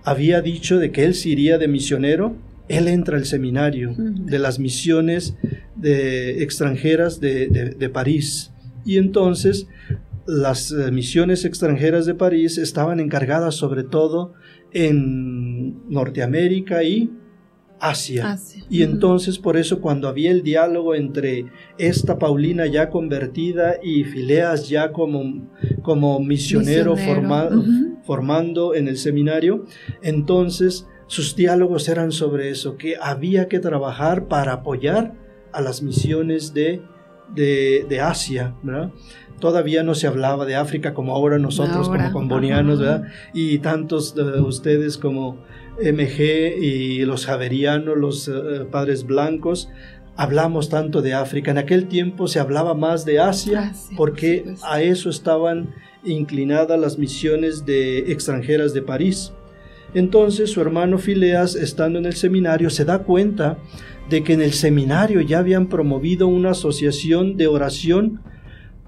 había 0.04 0.42
dicho 0.42 0.78
de 0.78 0.90
que 0.90 1.04
él 1.04 1.14
se 1.14 1.30
iría 1.30 1.58
de 1.58 1.68
misionero, 1.68 2.36
él 2.68 2.88
entra 2.88 3.16
al 3.16 3.24
seminario 3.24 3.94
de 3.96 4.38
las 4.38 4.58
misiones 4.58 5.36
de 5.76 6.42
extranjeras 6.42 7.20
de, 7.20 7.48
de, 7.48 7.70
de, 7.70 7.88
París. 7.88 8.52
Y 8.84 8.98
entonces 8.98 9.66
las 10.26 10.72
eh, 10.72 10.90
misiones 10.90 11.44
extranjeras 11.44 12.06
de 12.06 12.14
París 12.14 12.58
estaban 12.58 13.00
encargadas 13.00 13.54
sobre 13.54 13.84
todo 13.84 14.34
en 14.72 15.88
Norteamérica 15.88 16.82
y 16.82 17.10
Asia. 17.82 18.32
Asia. 18.32 18.64
Y 18.70 18.82
entonces 18.82 19.38
por 19.38 19.56
eso 19.56 19.80
cuando 19.80 20.08
había 20.08 20.30
el 20.30 20.42
diálogo 20.42 20.94
entre 20.94 21.46
esta 21.78 22.18
Paulina 22.18 22.66
ya 22.66 22.90
convertida 22.90 23.76
y 23.82 24.04
Fileas 24.04 24.68
ya 24.68 24.92
como, 24.92 25.50
como 25.82 26.20
misionero, 26.20 26.92
misionero. 26.92 27.14
Forma, 27.14 27.44
uh 27.46 27.50
-huh. 27.50 28.02
formando 28.04 28.74
en 28.74 28.86
el 28.86 28.96
seminario, 28.96 29.66
entonces 30.02 30.86
sus 31.08 31.36
diálogos 31.36 31.88
eran 31.88 32.12
sobre 32.12 32.50
eso, 32.50 32.76
que 32.76 32.94
había 33.00 33.48
que 33.48 33.58
trabajar 33.58 34.28
para 34.28 34.52
apoyar 34.52 35.14
a 35.52 35.60
las 35.60 35.82
misiones 35.82 36.54
de, 36.54 36.80
de, 37.34 37.84
de 37.88 38.00
Asia, 38.00 38.54
¿verdad? 38.62 38.92
Todavía 39.42 39.82
no 39.82 39.96
se 39.96 40.06
hablaba 40.06 40.46
de 40.46 40.54
África 40.54 40.94
como 40.94 41.16
ahora 41.16 41.36
nosotros 41.36 41.88
ahora. 41.88 42.12
como 42.12 42.28
combonianos, 42.28 42.78
¿verdad? 42.78 43.08
Y 43.34 43.58
tantos 43.58 44.14
de 44.14 44.40
ustedes 44.40 44.98
como 44.98 45.36
MG 45.80 46.62
y 46.62 47.04
los 47.04 47.26
javerianos, 47.26 47.96
los 47.96 48.28
uh, 48.28 48.68
padres 48.70 49.04
blancos, 49.04 49.68
hablamos 50.14 50.68
tanto 50.68 51.02
de 51.02 51.14
África. 51.14 51.50
En 51.50 51.58
aquel 51.58 51.88
tiempo 51.88 52.28
se 52.28 52.38
hablaba 52.38 52.74
más 52.74 53.04
de 53.04 53.18
Asia 53.18 53.72
ah, 53.72 53.74
sí, 53.74 53.96
porque 53.96 54.54
a 54.62 54.80
eso 54.80 55.10
estaban 55.10 55.74
inclinadas 56.04 56.78
las 56.78 56.96
misiones 56.96 57.66
de 57.66 58.12
extranjeras 58.12 58.72
de 58.72 58.82
París. 58.82 59.32
Entonces 59.92 60.52
su 60.52 60.60
hermano 60.60 60.98
Fileas, 60.98 61.56
estando 61.56 61.98
en 61.98 62.06
el 62.06 62.14
seminario, 62.14 62.70
se 62.70 62.84
da 62.84 63.00
cuenta 63.00 63.58
de 64.08 64.22
que 64.22 64.34
en 64.34 64.42
el 64.42 64.52
seminario 64.52 65.20
ya 65.20 65.40
habían 65.40 65.66
promovido 65.66 66.28
una 66.28 66.50
asociación 66.50 67.36
de 67.36 67.48
oración 67.48 68.20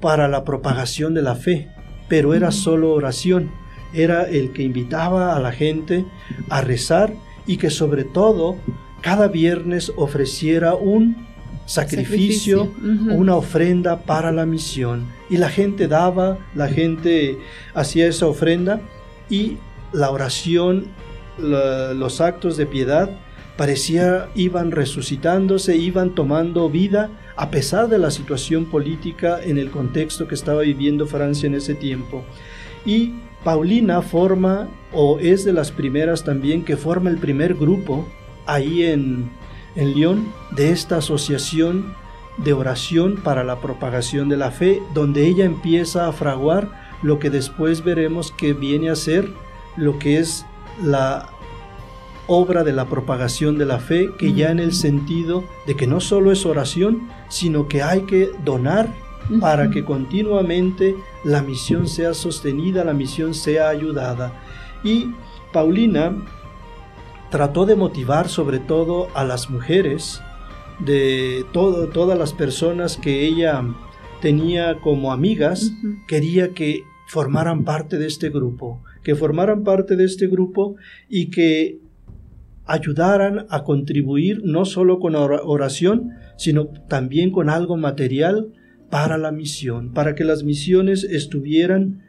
para 0.04 0.28
la 0.28 0.44
propagación 0.44 1.14
de 1.14 1.22
la 1.22 1.34
fe, 1.34 1.70
pero 2.08 2.34
era 2.34 2.50
solo 2.50 2.92
oración, 2.92 3.50
era 3.94 4.24
el 4.24 4.52
que 4.52 4.62
invitaba 4.62 5.34
a 5.34 5.40
la 5.40 5.50
gente 5.50 6.04
a 6.50 6.60
rezar 6.60 7.14
y 7.46 7.56
que 7.56 7.70
sobre 7.70 8.04
todo 8.04 8.56
cada 9.00 9.28
viernes 9.28 9.90
ofreciera 9.96 10.74
un 10.74 11.26
sacrificio, 11.64 12.70
una 12.82 13.34
ofrenda 13.34 14.00
para 14.00 14.30
la 14.30 14.44
misión. 14.44 15.06
Y 15.30 15.38
la 15.38 15.48
gente 15.48 15.88
daba, 15.88 16.36
la 16.54 16.68
gente 16.68 17.38
hacía 17.72 18.06
esa 18.06 18.26
ofrenda 18.26 18.82
y 19.30 19.56
la 19.94 20.10
oración, 20.10 20.88
los 21.38 22.20
actos 22.20 22.58
de 22.58 22.66
piedad 22.66 23.08
parecía 23.56 24.28
iban 24.34 24.70
resucitándose, 24.70 25.76
iban 25.76 26.14
tomando 26.14 26.68
vida 26.68 27.10
a 27.36 27.50
pesar 27.50 27.88
de 27.88 27.98
la 27.98 28.10
situación 28.10 28.66
política 28.66 29.42
en 29.42 29.58
el 29.58 29.70
contexto 29.70 30.26
que 30.26 30.34
estaba 30.34 30.62
viviendo 30.62 31.06
Francia 31.06 31.46
en 31.46 31.54
ese 31.54 31.74
tiempo. 31.74 32.24
Y 32.84 33.14
Paulina 33.44 34.02
forma, 34.02 34.68
o 34.92 35.18
es 35.18 35.44
de 35.44 35.52
las 35.52 35.70
primeras 35.70 36.24
también, 36.24 36.64
que 36.64 36.76
forma 36.76 37.10
el 37.10 37.18
primer 37.18 37.54
grupo 37.54 38.06
ahí 38.46 38.84
en, 38.84 39.30
en 39.76 39.94
Lyon 39.94 40.32
de 40.52 40.70
esta 40.70 40.98
asociación 40.98 41.94
de 42.38 42.52
oración 42.52 43.16
para 43.22 43.44
la 43.44 43.60
propagación 43.60 44.28
de 44.28 44.36
la 44.36 44.50
fe, 44.50 44.82
donde 44.92 45.26
ella 45.26 45.44
empieza 45.44 46.08
a 46.08 46.12
fraguar 46.12 46.98
lo 47.02 47.18
que 47.18 47.30
después 47.30 47.84
veremos 47.84 48.32
que 48.32 48.54
viene 48.54 48.90
a 48.90 48.96
ser 48.96 49.30
lo 49.76 49.98
que 49.98 50.18
es 50.18 50.46
la 50.82 51.28
obra 52.26 52.64
de 52.64 52.72
la 52.72 52.86
propagación 52.86 53.58
de 53.58 53.66
la 53.66 53.78
fe, 53.78 54.10
que 54.18 54.32
ya 54.32 54.50
en 54.50 54.58
el 54.58 54.72
sentido 54.72 55.44
de 55.66 55.76
que 55.76 55.86
no 55.86 56.00
solo 56.00 56.32
es 56.32 56.46
oración, 56.46 57.08
sino 57.28 57.68
que 57.68 57.82
hay 57.82 58.02
que 58.02 58.30
donar 58.44 58.88
para 59.40 59.70
que 59.70 59.84
continuamente 59.84 60.96
la 61.24 61.42
misión 61.42 61.88
sea 61.88 62.14
sostenida, 62.14 62.84
la 62.84 62.92
misión 62.92 63.34
sea 63.34 63.68
ayudada. 63.68 64.32
Y 64.82 65.12
Paulina 65.52 66.14
trató 67.30 67.66
de 67.66 67.74
motivar 67.74 68.28
sobre 68.28 68.58
todo 68.58 69.08
a 69.14 69.24
las 69.24 69.50
mujeres, 69.50 70.20
de 70.78 71.46
todas 71.52 72.18
las 72.18 72.32
personas 72.32 72.96
que 72.96 73.24
ella 73.24 73.64
tenía 74.20 74.80
como 74.80 75.12
amigas, 75.12 75.72
quería 76.06 76.52
que 76.52 76.84
formaran 77.06 77.64
parte 77.64 77.98
de 77.98 78.06
este 78.06 78.30
grupo, 78.30 78.82
que 79.02 79.14
formaran 79.14 79.62
parte 79.64 79.96
de 79.96 80.04
este 80.04 80.26
grupo 80.26 80.76
y 81.08 81.30
que 81.30 81.78
ayudaran 82.66 83.46
a 83.50 83.62
contribuir 83.62 84.42
no 84.44 84.64
solo 84.64 84.98
con 84.98 85.14
oración, 85.14 86.10
sino 86.36 86.66
también 86.88 87.30
con 87.30 87.50
algo 87.50 87.76
material 87.76 88.52
para 88.90 89.18
la 89.18 89.32
misión, 89.32 89.92
para 89.92 90.14
que 90.14 90.24
las 90.24 90.44
misiones 90.44 91.04
estuvieran 91.04 92.02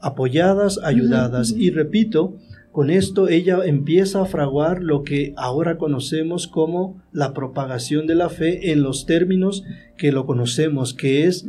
apoyadas, 0.00 0.78
ayudadas. 0.82 1.52
Y 1.56 1.70
repito, 1.70 2.36
con 2.72 2.90
esto 2.90 3.28
ella 3.28 3.58
empieza 3.64 4.22
a 4.22 4.26
fraguar 4.26 4.82
lo 4.82 5.02
que 5.02 5.32
ahora 5.36 5.78
conocemos 5.78 6.48
como 6.48 7.00
la 7.12 7.32
propagación 7.32 8.06
de 8.06 8.14
la 8.14 8.28
fe 8.28 8.72
en 8.72 8.82
los 8.82 9.06
términos 9.06 9.64
que 9.96 10.10
lo 10.10 10.26
conocemos, 10.26 10.92
que 10.92 11.26
es 11.26 11.46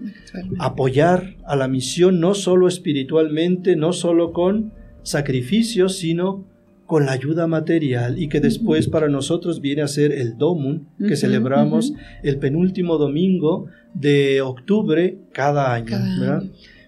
apoyar 0.60 1.36
a 1.45 1.55
la 1.55 1.67
misión 1.67 2.19
no 2.19 2.34
solo 2.34 2.67
espiritualmente, 2.67 3.75
no 3.75 3.91
solo 3.91 4.34
con 4.34 4.71
sacrificios, 5.01 5.97
sino 5.97 6.45
con 6.86 7.06
la 7.06 7.13
ayuda 7.13 7.48
material 7.48 8.21
y 8.21 8.30
que 8.30 8.39
después 8.39 8.88
para 8.88 9.10
nosotros 9.10 9.60
viene 9.60 9.82
a 9.82 9.88
ser 9.88 10.12
el 10.12 10.38
Domun 10.38 10.88
que 11.08 11.15
celebramos 11.15 11.93
el 12.24 12.38
penúltimo 12.38 12.98
domingo 12.98 13.67
de 13.93 14.41
octubre 14.41 15.17
cada 15.32 15.74
año. 15.74 15.98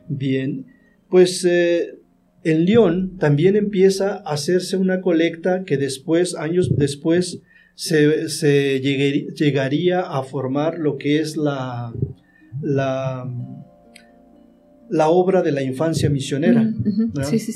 Bien, 0.08 0.66
pues 1.10 1.44
eh, 1.46 1.96
en 2.44 2.66
León 2.66 3.18
también 3.18 3.56
empieza 3.56 4.16
a 4.16 4.34
hacerse 4.34 4.78
una 4.78 5.02
colecta 5.02 5.64
que 5.64 5.78
después, 5.78 6.36
años 6.36 6.76
después, 6.76 7.42
se, 7.76 8.80
llegaría 8.82 10.02
a 10.02 10.24
formar 10.24 10.80
lo 10.80 10.98
que 10.98 11.20
es 11.20 11.38
la, 11.38 11.94
la, 12.62 13.30
la 14.90 15.10
obra 15.10 15.42
de 15.42 15.52
la 15.52 15.62
infancia 15.62 16.10
misionera. 16.10 16.72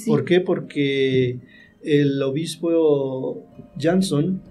¿Por 0.08 0.26
qué? 0.26 0.42
Porque 0.42 1.40
el 1.84 2.22
obispo 2.22 3.44
Jansson 3.78 4.42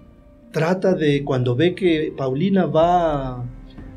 trata 0.52 0.94
de, 0.94 1.24
cuando 1.24 1.54
ve 1.54 1.74
que 1.74 2.12
Paulina 2.16 2.66
va 2.66 3.44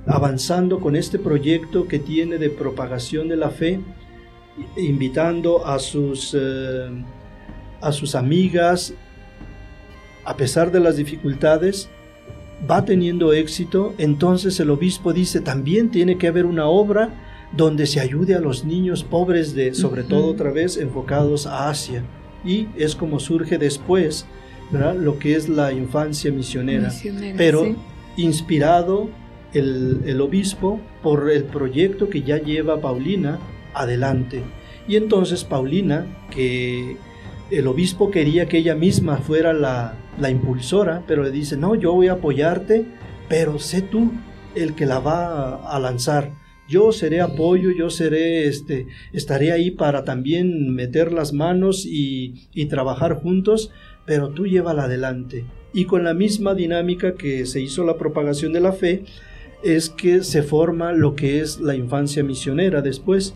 avanzando 0.06 0.80
con 0.80 0.96
este 0.96 1.17
proyecto 1.17 1.88
que 1.88 2.00
tiene 2.00 2.38
de 2.38 2.50
propagación 2.50 3.28
de 3.28 3.38
la 3.38 3.50
fe, 3.50 3.80
invitando 4.78 5.65
a 5.65 5.80
sus, 5.80 6.36
eh, 6.38 6.89
a 7.82 7.91
sus 7.91 8.15
amigas, 8.15 8.93
a 10.26 10.38
pesar 10.38 10.72
de 10.72 10.80
las 10.80 10.98
dificultades, 10.98 11.89
va 12.69 12.86
teniendo 12.86 13.34
éxito, 13.34 13.93
entonces 13.98 14.60
el 14.60 14.69
obispo 14.69 15.12
dice, 15.12 15.41
también 15.41 15.89
tiene 15.89 16.17
que 16.17 16.28
haber 16.28 16.46
una 16.46 16.67
obra 16.67 17.50
donde 17.56 17.86
se 17.88 18.00
ayude 18.00 18.36
a 18.36 18.39
los 18.39 18.63
niños 18.63 19.04
pobres 19.04 19.54
de, 19.54 19.74
sobre 19.74 20.04
todo 20.04 20.28
otra 20.28 20.52
vez, 20.52 20.78
enfocados 20.78 21.46
a 21.46 21.69
Asia. 21.69 22.04
Y 22.44 22.68
es 22.78 22.96
como 22.96 23.20
surge 23.20 23.58
después, 23.58 24.26
Lo 24.72 25.20
que 25.20 25.36
es 25.36 25.50
la 25.50 25.72
infancia 25.72 26.32
misionera. 26.32 26.92
pero 27.38 27.76
inspirado 28.18 29.10
el, 29.54 30.02
el 30.06 30.20
obispo 30.22 30.80
por 31.04 31.30
el 31.30 31.44
proyecto 31.44 32.10
que 32.10 32.24
ya 32.24 32.38
lleva 32.42 32.82
Paulina 32.82 33.40
adelante. 33.74 34.42
Y 34.88 34.96
entonces 34.96 35.44
Paulina, 35.44 36.06
que 36.32 36.98
el 37.52 37.68
obispo 37.68 38.12
quería 38.12 38.48
que 38.48 38.58
ella 38.58 38.76
misma 38.76 39.18
fuera 39.18 39.54
la, 39.54 39.96
impulsora, 40.30 41.04
pero 41.08 41.24
le 41.24 41.32
dice, 41.32 41.58
no, 41.58 41.76
yo 41.76 41.94
voy 41.94 42.08
a 42.08 42.14
apoyarte, 42.14 42.86
pero 43.30 43.60
sé 43.60 43.82
tú 43.82 44.12
el 44.56 44.76
que 44.76 44.86
la 44.86 45.00
va 45.00 45.56
a, 45.56 45.80
lanzar. 45.80 46.32
Yo 46.69 46.91
seré 46.91 47.21
apoyo, 47.21 47.71
yo 47.71 47.89
seré, 47.89 48.47
este, 48.47 48.88
estaré 49.12 49.52
ahí 49.52 49.71
para 49.71 50.06
también 50.06 50.73
meter 50.73 51.12
las 51.12 51.34
manos 51.34 51.86
y, 51.86 52.36
trabajar 52.69 53.15
juntos, 53.15 53.71
pero 54.06 54.30
tú 54.30 54.47
llévala 54.47 54.84
adelante. 54.84 55.45
Y 55.73 55.86
con 55.86 56.04
la 56.04 56.13
misma 56.13 56.54
dinámica 56.54 57.15
que 57.15 57.45
se 57.45 57.62
hizo 57.62 57.84
la 57.84 57.97
propagación 57.97 58.54
de 58.54 58.62
la 58.62 58.71
fe, 58.71 59.04
es 59.63 59.89
que 59.89 60.23
se 60.23 60.43
forma 60.43 60.91
lo 60.91 61.15
que 61.15 61.39
es 61.39 61.60
la 61.60 61.76
infancia 61.76 62.23
misionera 62.23 62.82
después. 62.82 63.34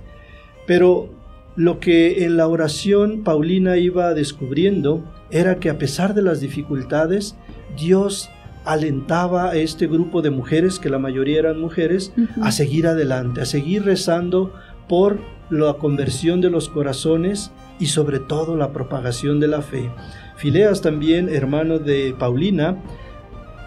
Pero 0.65 1.09
lo 1.55 1.79
que 1.79 2.23
en 2.25 2.37
la 2.37 2.47
oración 2.47 3.23
Paulina 3.23 3.77
iba 3.77 4.13
descubriendo 4.13 5.03
era 5.31 5.59
que 5.59 5.69
a 5.69 5.77
pesar 5.77 6.13
de 6.13 6.21
las 6.21 6.39
dificultades, 6.39 7.35
Dios 7.77 8.29
alentaba 8.67 9.49
a 9.49 9.55
este 9.55 9.87
grupo 9.87 10.21
de 10.21 10.29
mujeres, 10.29 10.77
que 10.77 10.89
la 10.89 10.99
mayoría 10.99 11.39
eran 11.39 11.59
mujeres, 11.59 12.13
a 12.41 12.51
seguir 12.51 12.85
adelante, 12.85 13.41
a 13.41 13.45
seguir 13.45 13.85
rezando 13.85 14.53
por 14.89 15.19
la 15.49 15.73
conversión 15.75 16.41
de 16.41 16.49
los 16.49 16.67
corazones 16.69 17.51
y 17.79 17.87
sobre 17.87 18.19
todo 18.19 18.57
la 18.57 18.73
propagación 18.73 19.39
de 19.39 19.47
la 19.47 19.61
fe. 19.61 19.89
Fileas 20.35 20.81
también, 20.81 21.29
hermano 21.29 21.79
de 21.79 22.13
Paulina, 22.17 22.77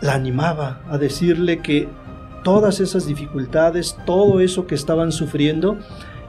la 0.02 0.14
animaba 0.14 0.82
a 0.88 0.98
decirle 0.98 1.60
que 1.60 1.88
todas 2.44 2.80
esas 2.80 3.06
dificultades, 3.06 3.96
todo 4.06 4.40
eso 4.40 4.66
que 4.66 4.74
estaban 4.74 5.12
sufriendo, 5.12 5.78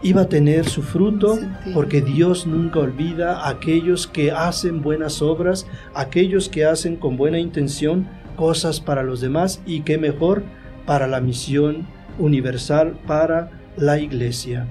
iba 0.04 0.24
a 0.24 0.30
tener 0.30 0.68
su 0.68 0.82
fruto, 0.82 1.38
porque 1.74 2.02
Dios 2.02 2.48
nunca 2.48 2.80
olvida 2.80 3.42
a 3.42 3.50
aquellos 3.50 4.08
que 4.08 4.32
hacen 4.32 4.82
buenas 4.82 5.22
obras, 5.22 5.68
aquellos 5.94 6.50
que 6.50 6.66
hacen 6.66 6.96
con 6.96 7.18
buena 7.18 7.38
intención 7.38 8.08
cosas 8.36 8.80
para 8.80 9.04
los 9.04 9.22
demás 9.22 9.62
y 9.66 9.82
qué 9.82 9.98
mejor 9.98 10.44
para 10.86 11.08
la 11.08 11.22
misión 11.22 11.88
universal 12.20 12.98
para 13.08 13.52
la 13.78 14.00
iglesia. 14.00 14.68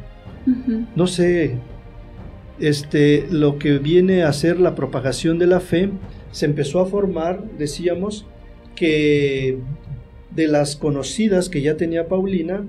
No 0.97 1.07
sé, 1.07 1.59
este, 2.59 3.27
lo 3.31 3.59
que 3.59 3.79
viene 3.79 4.23
a 4.23 4.33
ser 4.33 4.61
la 4.61 4.75
propagación 4.75 5.39
de 5.39 5.47
la 5.47 5.61
fe 5.61 5.91
se 6.33 6.47
empezó 6.47 6.81
a 6.81 6.87
formar, 6.87 7.43
decíamos, 7.59 8.27
que 8.75 9.59
de 10.35 10.49
las 10.49 10.77
conocidas 10.77 11.49
que 11.49 11.63
ya 11.63 11.77
tenía 11.77 12.09
Paulina, 12.09 12.65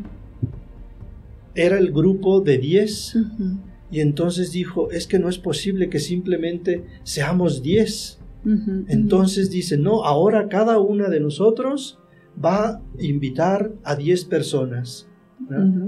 era 1.55 1.77
el 1.77 1.91
grupo 1.91 2.41
de 2.41 2.57
10. 2.57 3.17
Y 3.91 3.99
entonces 3.99 4.51
dijo, 4.51 4.89
es 4.91 5.05
que 5.05 5.19
no 5.19 5.29
es 5.29 5.37
posible 5.37 5.89
que 5.89 5.99
simplemente 5.99 6.85
seamos 7.03 7.61
10. 7.61 8.20
Entonces 8.87 9.49
dice, 9.51 9.77
no, 9.77 10.03
ahora 10.03 10.47
cada 10.47 10.79
una 10.79 11.09
de 11.09 11.19
nosotros 11.19 11.99
va 12.43 12.67
a 12.69 12.81
invitar 12.99 13.73
a 13.83 13.95
10 13.95 14.25
personas. 14.25 15.07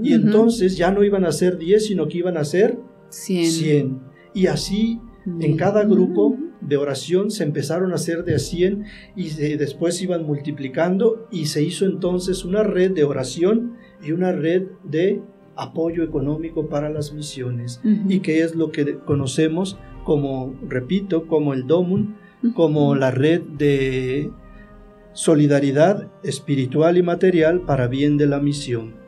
y 0.02 0.12
entonces 0.12 0.76
ya 0.76 0.90
no 0.90 1.04
iban 1.04 1.24
a 1.24 1.32
ser 1.32 1.58
10, 1.58 1.86
sino 1.86 2.08
que 2.08 2.18
iban 2.18 2.36
a 2.36 2.44
ser 2.44 2.78
100. 3.08 4.00
Y 4.34 4.46
así 4.46 5.00
en 5.40 5.56
cada 5.56 5.84
grupo 5.84 6.36
de 6.60 6.76
oración 6.76 7.30
se 7.30 7.44
empezaron 7.44 7.92
a 7.92 7.96
hacer 7.96 8.24
de 8.24 8.34
a 8.34 8.38
100 8.38 8.84
y 9.16 9.28
después 9.56 10.00
iban 10.02 10.24
multiplicando 10.24 11.26
y 11.30 11.46
se 11.46 11.62
hizo 11.62 11.86
entonces 11.86 12.44
una 12.44 12.62
red 12.62 12.92
de 12.92 13.04
oración 13.04 13.74
y 14.02 14.12
una 14.12 14.32
red 14.32 14.64
de 14.82 15.22
apoyo 15.56 16.02
económico 16.02 16.68
para 16.68 16.90
las 16.90 17.12
misiones 17.12 17.80
y 18.08 18.20
que 18.20 18.42
es 18.42 18.54
lo 18.54 18.70
que 18.70 18.98
conocemos 18.98 19.78
como, 20.04 20.54
repito, 20.68 21.26
como 21.26 21.54
el 21.54 21.66
DOMUN, 21.66 22.16
como 22.52 22.94
la 22.94 23.10
red 23.10 23.40
de 23.42 24.30
solidaridad 25.12 26.08
espiritual 26.22 26.98
y 26.98 27.02
material 27.02 27.60
para 27.60 27.86
bien 27.86 28.16
de 28.18 28.26
la 28.26 28.40
misión. 28.40 29.04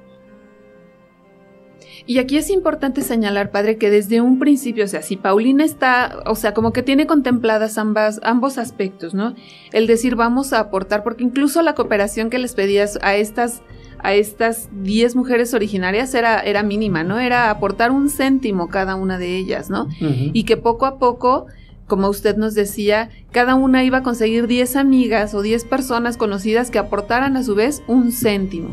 Y 2.09 2.19
aquí 2.19 2.37
es 2.37 2.51
importante 2.51 3.03
señalar, 3.03 3.51
padre, 3.51 3.79
que 3.79 3.91
desde 3.91 4.21
un 4.21 4.39
principio, 4.39 4.85
o 4.85 4.89
sea, 4.89 5.03
si 5.03 5.17
Paulina 5.17 5.65
está, 5.65 6.23
o 6.27 6.37
sea, 6.37 6.55
como 6.55 6.73
que 6.73 6.85
tiene 6.85 7.09
contempladas 7.09 7.79
ambas, 7.79 8.21
ambos 8.23 8.59
aspectos, 8.59 9.13
¿no? 9.13 9.35
El 9.73 9.89
decir 9.89 10.15
vamos 10.15 10.53
a 10.53 10.61
aportar, 10.61 11.03
porque 11.03 11.25
incluso 11.25 11.63
la 11.63 11.75
cooperación 11.75 12.31
que 12.31 12.39
les 12.39 12.55
pedías 12.55 12.99
a 13.03 13.17
estas 13.17 13.63
a 13.99 14.15
estas 14.15 14.69
10 14.73 15.17
mujeres 15.17 15.55
originarias 15.55 16.15
era, 16.15 16.39
era 16.41 16.63
mínima, 16.63 17.03
¿no? 17.03 17.19
Era 17.19 17.51
aportar 17.51 17.91
un 17.91 18.09
céntimo 18.09 18.69
cada 18.69 18.95
una 18.95 19.19
de 19.19 19.37
ellas, 19.37 19.69
¿no? 19.69 19.89
Y 20.01 20.45
que 20.45 20.57
poco 20.57 20.87
a 20.87 20.99
poco, 20.99 21.47
como 21.87 22.09
usted 22.09 22.37
nos 22.37 22.55
decía, 22.55 23.11
cada 23.33 23.55
una 23.55 23.85
iba 23.85 23.99
a 23.99 24.03
conseguir 24.03 24.47
10 24.47 24.77
amigas 24.77 25.35
o 25.35 25.43
10 25.43 25.65
personas 25.65 26.17
conocidas 26.17 26.71
que 26.71 26.79
aportaran 26.79 27.37
a 27.37 27.43
su 27.43 27.55
vez 27.55 27.83
un 27.87 28.13
céntimo. 28.13 28.71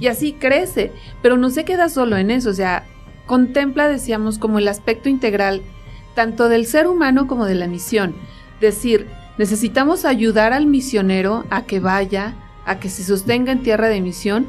Y 0.00 0.06
así 0.06 0.32
crece, 0.32 0.92
pero 1.22 1.36
no 1.36 1.50
se 1.50 1.64
queda 1.64 1.88
solo 1.88 2.16
en 2.16 2.30
eso, 2.30 2.50
o 2.50 2.54
sea, 2.54 2.84
contempla, 3.26 3.88
decíamos, 3.88 4.38
como 4.38 4.58
el 4.58 4.68
aspecto 4.68 5.08
integral 5.08 5.62
tanto 6.14 6.48
del 6.48 6.66
ser 6.66 6.86
humano 6.86 7.26
como 7.26 7.44
de 7.44 7.54
la 7.54 7.66
misión. 7.66 8.14
Decir, 8.60 9.06
necesitamos 9.36 10.04
ayudar 10.04 10.52
al 10.52 10.66
misionero 10.66 11.44
a 11.50 11.64
que 11.64 11.80
vaya, 11.80 12.34
a 12.64 12.78
que 12.78 12.88
se 12.88 13.04
sostenga 13.04 13.52
en 13.52 13.62
tierra 13.62 13.88
de 13.88 14.00
misión, 14.00 14.46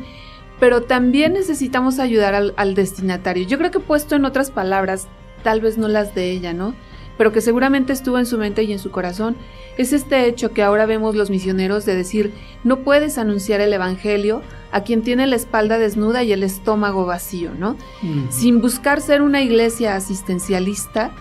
pero 0.59 0.83
también 0.83 1.33
necesitamos 1.33 1.99
ayudar 1.99 2.33
al, 2.33 2.75
destinatario. 2.75 3.45
Yo 3.45 3.57
creo 3.57 3.71
que 3.71 3.79
puesto 3.79 4.15
en 4.15 4.25
otras 4.25 4.51
palabras, 4.51 5.07
tal 5.43 5.59
vez 5.59 5.77
no 5.77 5.87
las 5.87 6.15
de 6.15 6.31
ella, 6.31 6.53
¿no? 6.53 6.75
Pero 7.17 7.31
que 7.31 7.41
seguramente 7.41 7.93
estuvo 7.93 8.19
en 8.19 8.25
su 8.25 8.37
mente 8.37 8.63
y 8.63 8.73
en 8.73 8.79
su 8.79 8.91
corazón, 8.91 9.35
es 9.77 9.93
este 9.93 10.27
hecho 10.27 10.51
que 10.51 10.63
ahora 10.63 10.85
vemos 10.85 11.15
los 11.15 11.29
misioneros 11.29 11.85
de 11.85 11.95
decir, 11.95 12.33
no 12.63 12.79
puedes 12.79 13.17
anunciar 13.17 13.61
el 13.61 13.73
Evangelio 13.73 14.41
a 14.71 14.81
quien 14.81 15.01
tiene 15.01 15.27
la 15.27 15.35
espalda 15.35 15.77
desnuda 15.77 16.23
y 16.23 16.33
el 16.33 16.43
estómago 16.43 17.05
vacío, 17.05 17.51
¿no? 17.57 17.77
Sin 18.29 18.61
buscar 18.61 19.01
ser 19.01 19.21
una 19.21 19.41
iglesia 19.41 19.95
asistencialista, 19.95 21.11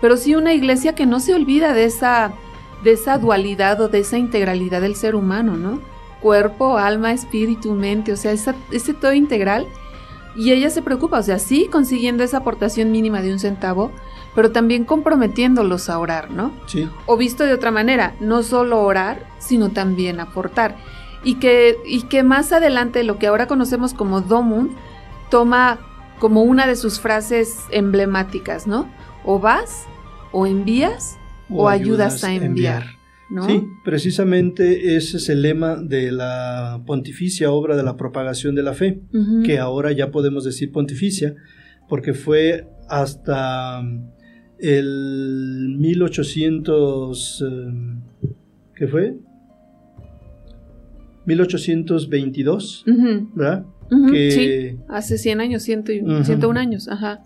pero 0.00 0.16
sí 0.16 0.34
una 0.34 0.54
iglesia 0.54 0.94
que 0.94 1.06
no 1.06 1.20
se 1.20 1.34
olvida 1.34 1.74
de 1.74 1.84
esa, 1.84 2.32
de 2.82 2.92
esa 2.92 3.18
dualidad 3.18 3.80
o 3.80 3.88
de 3.88 4.00
esa 4.00 4.18
integralidad 4.18 4.80
del 4.80 4.96
ser 4.96 5.14
humano, 5.14 5.56
¿no? 5.56 5.92
cuerpo, 6.22 6.78
alma, 6.78 7.12
espíritu, 7.12 7.74
mente, 7.74 8.12
o 8.12 8.16
sea, 8.16 8.32
ese 8.32 8.94
todo 8.94 9.12
integral. 9.12 9.66
Y 10.34 10.52
ella 10.52 10.70
se 10.70 10.80
preocupa, 10.80 11.18
o 11.18 11.22
sea, 11.22 11.38
sí 11.38 11.68
consiguiendo 11.70 12.24
esa 12.24 12.38
aportación 12.38 12.90
mínima 12.90 13.20
de 13.20 13.32
un 13.32 13.38
centavo, 13.38 13.90
pero 14.34 14.50
también 14.50 14.84
comprometiéndolos 14.84 15.88
a 15.90 15.98
orar, 15.98 16.30
¿no? 16.30 16.52
Sí. 16.66 16.88
O 17.06 17.16
visto 17.16 17.44
de 17.44 17.52
otra 17.52 17.70
manera, 17.70 18.14
no 18.20 18.42
solo 18.42 18.82
orar, 18.82 19.26
sino 19.38 19.70
también 19.70 20.20
aportar. 20.20 20.76
Y 21.24 21.34
que, 21.36 21.76
y 21.86 22.02
que 22.02 22.22
más 22.22 22.52
adelante 22.52 23.04
lo 23.04 23.18
que 23.18 23.26
ahora 23.26 23.46
conocemos 23.46 23.94
como 23.94 24.20
Domun 24.20 24.70
toma 25.30 25.78
como 26.18 26.42
una 26.42 26.66
de 26.66 26.76
sus 26.76 27.00
frases 27.00 27.58
emblemáticas, 27.70 28.66
¿no? 28.66 28.88
O 29.24 29.38
vas, 29.38 29.86
o 30.30 30.46
envías, 30.46 31.18
o, 31.50 31.68
ayudas, 31.68 32.24
a 32.24 32.32
enviar. 32.32 32.84
Sí, 33.46 33.66
precisamente 33.82 34.94
ese 34.96 35.16
es 35.16 35.28
el 35.30 35.40
lema 35.42 35.76
de 35.76 36.12
la 36.12 36.82
pontificia 36.86 37.50
obra 37.50 37.76
de 37.76 37.82
la 37.82 37.96
propagación 37.96 38.54
de 38.54 38.62
la 38.62 38.74
fe, 38.74 39.00
que 39.44 39.58
ahora 39.58 39.90
ya 39.92 40.10
podemos 40.10 40.44
decir 40.44 40.70
pontificia, 40.70 41.34
porque 41.88 42.12
fue 42.12 42.68
hasta 42.88 43.82
el 44.62 45.74
1800, 45.78 47.42
um, 47.42 48.00
¿qué 48.76 48.86
fue? 48.86 49.16
1822, 51.26 52.84
¿verdad? 53.34 53.64
sí, 54.10 54.78
hace 54.88 55.18
100 55.18 55.40
años, 55.40 55.62
101 55.64 56.58
años, 56.58 56.88
ajá. 56.88 57.24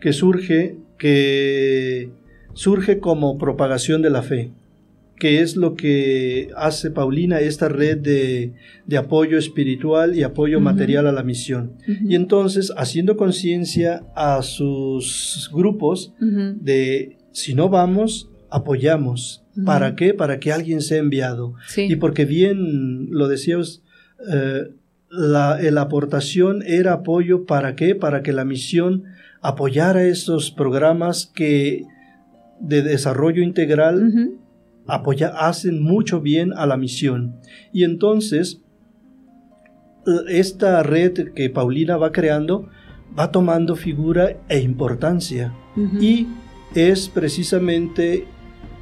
Que 0.00 0.12
surge, 0.12 0.76
que 0.98 2.10
surge 2.54 2.98
como 2.98 3.38
propagación 3.38 4.02
de 4.02 4.10
la 4.10 4.22
fe, 4.22 4.50
que 5.22 5.40
es 5.40 5.54
lo 5.54 5.76
que 5.76 6.50
hace 6.56 6.90
Paulina, 6.90 7.38
esta 7.38 7.68
red 7.68 7.98
de, 7.98 8.54
apoyo 8.98 9.38
espiritual 9.38 10.16
y 10.16 10.24
apoyo 10.24 10.58
material 10.58 11.06
a 11.06 11.12
la 11.12 11.22
misión. 11.22 11.74
Y 11.86 12.16
entonces, 12.16 12.72
haciendo 12.76 13.16
conciencia 13.16 14.02
a 14.16 14.42
sus 14.42 15.48
grupos 15.52 16.12
de, 16.18 17.18
si 17.30 17.54
no 17.54 17.68
vamos, 17.68 18.32
apoyamos. 18.50 19.44
¿Para 19.64 19.94
qué? 19.94 20.12
Para 20.12 20.40
que 20.40 20.50
alguien 20.50 20.80
sea 20.80 20.98
enviado. 20.98 21.54
Y 21.76 21.94
porque 21.94 22.24
bien 22.24 23.06
lo 23.12 23.28
decíamos, 23.28 23.84
eh, 24.28 24.72
la, 25.08 25.56
la, 25.62 25.82
aportación 25.82 26.64
era 26.66 26.94
apoyo 26.94 27.46
para 27.46 27.76
qué? 27.76 27.94
Para 27.94 28.24
que 28.24 28.32
la 28.32 28.44
misión 28.44 29.04
apoyara 29.40 30.02
esos 30.02 30.50
programas 30.50 31.30
que 31.32 31.84
de 32.58 32.82
desarrollo 32.82 33.44
integral 33.44 34.40
apoya, 34.86 35.28
hacen 35.28 35.82
mucho 35.82 36.20
bien 36.20 36.52
a 36.52 36.66
la 36.66 36.76
misión. 36.76 37.36
Y 37.72 37.84
entonces, 37.84 38.60
esta 40.28 40.82
red 40.82 41.32
que 41.34 41.50
Paulina 41.50 41.96
va 41.96 42.12
creando 42.12 42.68
va 43.18 43.30
tomando 43.30 43.76
figura 43.76 44.36
e 44.48 44.60
importancia. 44.60 45.52
Y 46.00 46.26
es 46.74 47.08
precisamente 47.08 48.26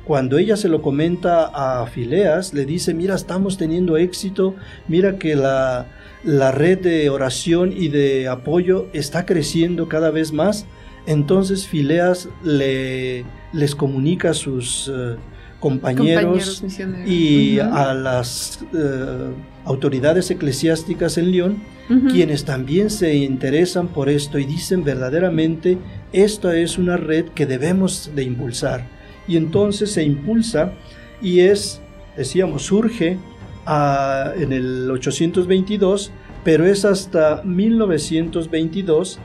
cuando 0.04 0.38
ella 0.38 0.56
se 0.56 0.68
lo 0.68 0.82
comenta 0.82 1.50
a 1.54 1.86
Fileas, 1.86 2.52
le 2.52 2.64
dice, 2.64 2.94
mira, 2.94 3.14
estamos 3.14 3.56
teniendo 3.56 3.96
éxito, 3.96 4.56
mira 4.88 5.18
que 5.18 5.36
la, 5.36 5.86
la 6.24 6.50
red 6.50 6.80
de 6.80 7.10
oración 7.10 7.72
y 7.72 7.88
de 7.88 8.26
apoyo 8.26 8.88
está 8.92 9.24
creciendo 9.24 9.88
cada 9.88 10.10
vez 10.10 10.32
más. 10.32 10.66
Entonces 11.06 11.68
Fileas 11.68 12.28
le, 12.42 13.24
les 13.52 13.74
comunica 13.74 14.34
sus 14.34 14.90
eh, 14.92 15.16
compañeros, 15.60 16.64
y 17.06 17.58
a 17.58 17.94
las 17.94 18.64
eh, 18.74 19.30
autoridades 19.64 20.30
eclesiásticas 20.30 21.18
en 21.18 21.30
León, 21.30 21.62
quienes 22.10 22.44
también 22.44 22.88
se 22.88 23.16
interesan 23.16 23.88
por 23.88 24.08
esto 24.08 24.38
y 24.38 24.44
dicen 24.44 24.84
verdaderamente, 24.84 25.76
esta 26.12 26.56
es 26.56 26.78
una 26.78 26.96
red 26.96 27.26
que 27.34 27.46
debemos 27.46 28.12
de 28.14 28.22
impulsar. 28.22 28.88
Y 29.26 29.36
entonces 29.36 29.90
se 29.90 30.04
impulsa 30.04 30.72
y 31.20 31.40
es, 31.40 31.80
decíamos, 32.16 32.62
surge 32.62 33.18
a, 33.66 34.32
en 34.36 34.52
el 34.52 34.88
822, 34.88 36.12
pero 36.44 36.64
es 36.64 36.84
hasta 36.84 37.42
1922 37.42 39.18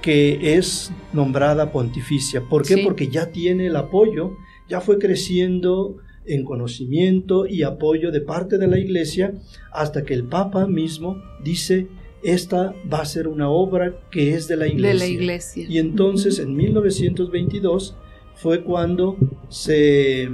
que 0.00 0.56
es 0.56 0.92
nombrada 1.12 1.72
pontificia. 1.72 2.40
¿Por 2.40 2.66
qué? 2.66 2.78
Porque 2.78 3.08
ya 3.08 3.26
tiene 3.26 3.66
el 3.66 3.76
apoyo, 3.76 4.36
ya 4.72 4.80
fue 4.80 4.98
creciendo 4.98 5.98
en 6.24 6.44
conocimiento 6.44 7.46
y 7.46 7.62
apoyo 7.62 8.10
de 8.10 8.22
parte 8.22 8.56
de 8.56 8.66
la 8.66 8.78
iglesia 8.78 9.34
hasta 9.70 10.02
que 10.02 10.14
el 10.14 10.24
Papa 10.24 10.66
mismo 10.66 11.22
dice, 11.44 11.88
esta 12.22 12.74
va 12.90 13.02
a 13.02 13.04
ser 13.04 13.28
una 13.28 13.50
obra 13.50 14.00
que 14.10 14.32
es 14.32 14.48
de 14.48 14.56
la 14.56 14.66
iglesia. 14.66 14.92
De 14.92 14.98
la 14.98 15.06
iglesia. 15.08 15.66
Y 15.68 15.76
entonces 15.76 16.38
en 16.38 16.56
1922 16.56 17.98
fue 18.34 18.64
cuando 18.64 19.18
se, 19.50 20.30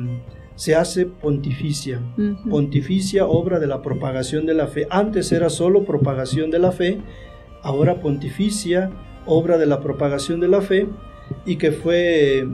se 0.55 0.77
hace 0.77 1.07
pontificia. 1.07 2.01
Pontificia, 2.49 3.27
obra 3.27 3.59
de 3.59 3.67
la 3.67 3.83
propagación 3.83 4.47
de 4.47 4.55
la 4.55 4.69
fe. 4.69 4.87
Antes 4.89 5.33
era 5.33 5.51
solo 5.51 5.85
propagación 5.85 6.53
de 6.53 6.61
la 6.61 6.71
fe, 6.71 7.01
ahora 7.65 8.01
pontificia, 8.01 8.93
obra 9.27 9.59
de 9.59 9.67
la 9.67 9.81
propagación 9.81 10.39
de 10.39 10.47
la 10.47 10.61
fe 10.61 10.87
y 11.45 11.57
que 11.57 11.73
fue 11.73 12.47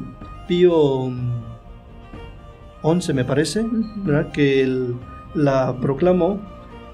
Pío 0.48 1.12
XI, 2.84 3.12
me 3.12 3.24
parece, 3.24 3.66
que 4.32 4.62
él 4.62 4.94
la 5.34 5.76
proclamó. 5.80 6.40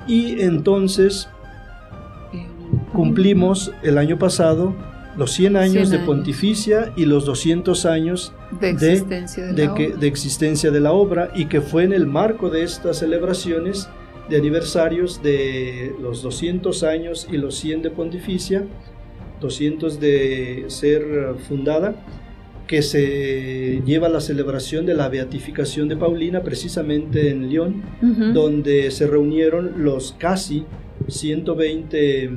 Y 0.07 0.41
entonces 0.41 1.28
cumplimos 2.93 3.72
el 3.82 3.99
año 3.99 4.18
pasado 4.18 4.74
los 5.16 5.32
100 5.32 5.57
años 5.57 5.91
de 5.91 5.99
pontificia 5.99 6.93
y 6.97 7.05
los 7.05 7.24
200 7.26 7.84
años 7.84 8.32
de 8.61 8.70
existencia 8.70 9.47
de, 9.47 9.95
de 9.99 10.07
existencia 10.07 10.70
de 10.70 10.80
la 10.80 10.93
obra 10.93 11.30
y 11.34 11.47
que 11.47 11.61
fue 11.61 11.84
en 11.84 11.93
el 11.93 12.07
marco 12.07 12.49
de 12.49 12.62
estas 12.62 12.99
celebraciones 12.99 13.88
de 14.28 14.36
aniversarios 14.36 15.20
de 15.22 15.95
los 16.01 16.22
200 16.22 16.82
años 16.84 17.26
y 17.30 17.36
los 17.36 17.57
100 17.57 17.82
de 17.82 17.91
pontificia 17.91 18.64
200 19.41 19.99
de 19.99 20.64
ser 20.68 21.34
fundada, 21.49 21.95
que 22.71 22.83
se 22.83 23.83
lleva 23.85 24.09
la 24.09 24.21
celebración 24.21 24.87
de 24.87 24.95
la 24.95 25.09
beatificación 25.09 25.89
de 25.89 25.97
Paulina 25.97 26.45
precisamente 26.45 27.31
en 27.31 27.51
León, 27.51 27.83
donde 28.33 28.93
se 28.93 29.09
reunieron 29.09 29.83
los 29.83 30.14
casi 30.16 30.66
120 31.09 32.31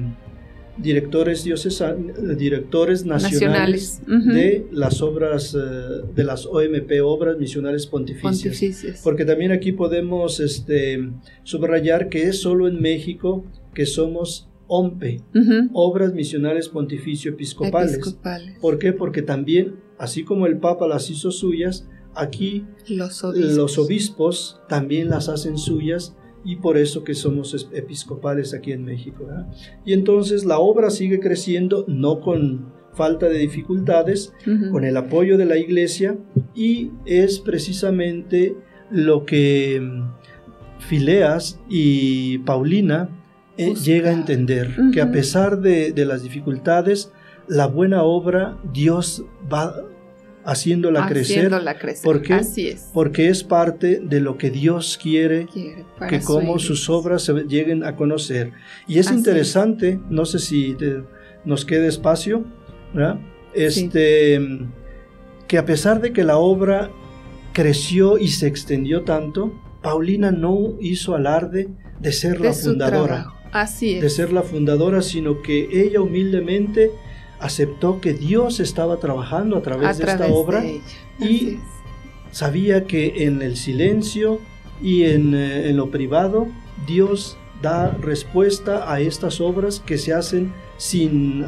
directores 0.75 1.43
diocesanos, 1.43 2.35
directores 2.35 3.05
nacionales, 3.05 4.01
de 4.07 4.65
las 4.71 5.03
obras, 5.03 5.53
eh, 5.53 6.01
de 6.15 6.23
las 6.23 6.47
OMP, 6.47 6.99
obras 7.03 7.37
misionales 7.37 7.85
pontificias. 7.85 9.01
Porque 9.03 9.25
también 9.25 9.51
aquí 9.51 9.71
podemos 9.71 10.39
este, 10.39 11.11
subrayar 11.43 12.09
que 12.09 12.23
es 12.23 12.41
solo 12.41 12.67
en 12.67 12.81
México 12.81 13.45
que 13.75 13.85
somos 13.85 14.49
OMPE, 14.75 15.21
Obras 15.73 16.13
Misionales 16.13 16.67
Pontificio 16.67 17.31
Episcopales. 17.31 18.17
¿Por 18.59 18.79
qué? 18.79 18.91
Porque 18.91 19.21
también, 19.21 19.75
así 19.99 20.23
como 20.23 20.47
el 20.47 20.57
Papa 20.57 20.87
las 20.87 21.11
hizo 21.11 21.29
suyas, 21.29 21.87
aquí 22.15 22.65
los 22.87 23.77
obispos 23.77 24.61
también 24.67 25.09
las 25.09 25.29
hacen 25.29 25.59
suyas 25.59 26.15
y 26.43 26.55
por 26.55 26.77
eso 26.77 27.03
que 27.03 27.13
somos 27.13 27.69
episcopales 27.71 28.55
aquí 28.55 28.71
en 28.71 28.83
México. 28.83 29.27
Y 29.85 29.93
entonces 29.93 30.43
la 30.43 30.57
obra 30.57 30.89
sigue 30.89 31.19
creciendo, 31.19 31.85
no 31.87 32.19
con 32.19 32.73
falta 32.93 33.29
de 33.29 33.37
dificultades, 33.37 34.33
con 34.71 34.85
el 34.85 34.97
apoyo 34.97 35.37
de 35.37 35.45
la 35.45 35.57
iglesia 35.57 36.17
y 36.55 36.89
es 37.05 37.39
precisamente 37.39 38.55
lo 38.89 39.23
que 39.25 39.79
mm, 39.79 40.79
Fileas 40.79 41.59
y 41.69 42.39
Paulina 42.39 43.22
eh, 43.57 43.73
llega 43.75 44.09
a 44.09 44.13
entender, 44.13 44.75
que 44.93 45.01
a 45.01 45.11
pesar 45.11 45.59
de, 45.59 45.91
de 45.91 46.05
las 46.05 46.23
dificultades, 46.23 47.11
la 47.47 47.67
buena 47.67 48.03
obra 48.03 48.57
Dios 48.71 49.23
va 49.51 49.75
haciéndola, 50.45 51.07
crecer. 51.07 51.51
¿Por 52.03 52.21
qué? 52.21 52.33
Así 52.33 52.67
es. 52.67 52.89
Porque 52.93 53.29
es 53.29 53.43
parte 53.43 54.01
de 54.03 54.19
lo 54.19 54.37
que 54.37 54.49
Dios 54.49 54.99
quiere, 55.01 55.47
que 56.09 56.21
como 56.21 56.59
sus 56.59 56.89
obras 56.89 57.23
se 57.23 57.33
lleguen 57.43 57.83
a 57.83 57.95
conocer. 57.95 58.51
Y 58.87 58.99
es 58.99 59.11
interesante, 59.11 59.99
no 60.09 60.25
sé 60.25 60.39
si 60.39 60.75
nos 61.45 61.65
quede 61.65 61.87
espacio, 61.87 62.45
este, 63.53 64.39
que 65.47 65.57
a 65.57 65.65
pesar 65.65 66.01
de 66.01 66.13
que 66.13 66.23
la 66.23 66.37
obra 66.37 66.91
creció 67.53 68.17
y 68.17 68.29
se 68.29 68.47
extendió 68.47 69.03
tanto, 69.03 69.53
Paulina 69.81 70.31
no 70.31 70.75
hizo 70.79 71.15
alarde 71.15 71.69
de 71.99 72.11
ser 72.11 72.41
la 72.41 72.53
fundadora. 72.53 73.27
Así 73.53 73.95
es. 73.95 74.01
De 74.01 74.09
ser 74.09 74.33
la 74.33 74.41
fundadora, 74.41 75.01
sino 75.01 75.41
que 75.41 75.69
ella 75.71 76.01
humildemente 76.01 76.91
aceptó 77.39 78.01
que 78.01 78.13
Dios 78.13 78.59
estaba 78.59 78.97
trabajando 78.97 79.57
a 79.57 79.61
través, 79.61 79.97
de 79.97 80.05
esta 80.05 80.27
obra 80.27 80.63
y 81.19 81.59
sabía 82.31 82.85
que 82.85 83.25
en 83.25 83.41
el 83.41 83.57
silencio 83.57 84.39
y 84.81 85.03
eh, 85.03 85.15
en, 85.15 85.77
lo 85.77 85.91
privado 85.91 86.47
Dios 86.87 87.37
da 87.61 87.91
respuesta 87.91 88.91
a 88.91 89.01
estas 89.01 89.41
obras 89.41 89.81
que 89.85 89.97
se 89.97 90.13
hacen 90.13 90.53
sin 90.77 91.45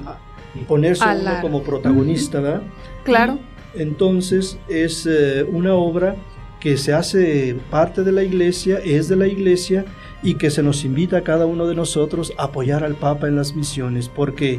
ponerse 0.68 1.04
uno 1.06 1.32
como 1.42 1.64
protagonista, 1.64 2.40
¿verdad? 2.40 2.64
Claro. 3.04 3.40
entonces 3.74 4.58
es 4.68 5.06
eh, 5.06 5.44
una 5.44 5.76
obra 5.76 6.16
que 6.60 6.78
se 6.78 6.94
hace 6.94 7.56
parte 7.70 8.04
de 8.04 8.12
la 8.12 8.24
iglesia, 8.24 8.80
es 8.84 9.08
de 9.08 9.16
la 9.16 9.28
iglesia 9.28 9.86
y 10.26 10.36
que 10.36 10.50
se 10.50 10.64
nos 10.64 10.84
invita 10.84 11.18
a 11.18 11.22
cada 11.22 11.46
uno 11.46 11.68
de 11.68 11.76
nosotros 11.76 12.34
a 12.38 12.46
apoyar 12.46 12.84
al 12.84 12.96
Papa 12.96 13.28
en 13.28 13.36
las 13.36 13.56
misiones, 13.56 14.10
porque 14.10 14.58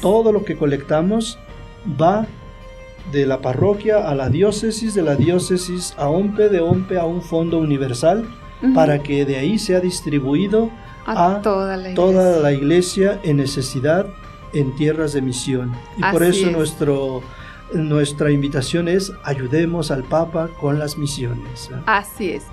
todo 0.00 0.32
lo 0.32 0.42
que 0.42 0.56
colectamos 0.56 1.38
va 2.00 2.26
de 3.12 3.26
la 3.26 3.42
parroquia 3.42 4.08
a 4.08 4.14
la 4.14 4.30
diócesis, 4.30 4.94
de 4.94 5.02
la 5.02 5.14
diócesis 5.14 5.94
a 5.98 6.08
OMPE, 6.08 6.48
de 6.48 6.60
OMPE 6.60 6.98
a 6.98 7.04
un 7.04 7.20
fondo 7.20 7.58
universal, 7.58 8.26
para 8.74 9.02
que 9.02 9.26
de 9.26 9.36
ahí 9.36 9.58
sea 9.58 9.80
distribuido 9.80 10.70
a, 11.04 11.40
toda, 11.42 11.76
la 11.76 12.52
iglesia 12.52 13.20
en 13.22 13.36
necesidad 13.36 14.06
en 14.54 14.74
tierras 14.76 15.12
de 15.12 15.20
misión. 15.20 15.72
Y 15.98 16.02
por 16.10 16.22
eso 16.22 16.50
nuestro, 16.50 17.22
nuestra 17.74 18.30
invitación 18.30 18.88
es 18.88 19.12
ayudemos 19.24 19.90
al 19.90 20.04
Papa 20.04 20.48
con 20.58 20.78
las 20.78 20.96
misiones. 20.96 21.70
Así 21.84 22.30
es. 22.30 22.44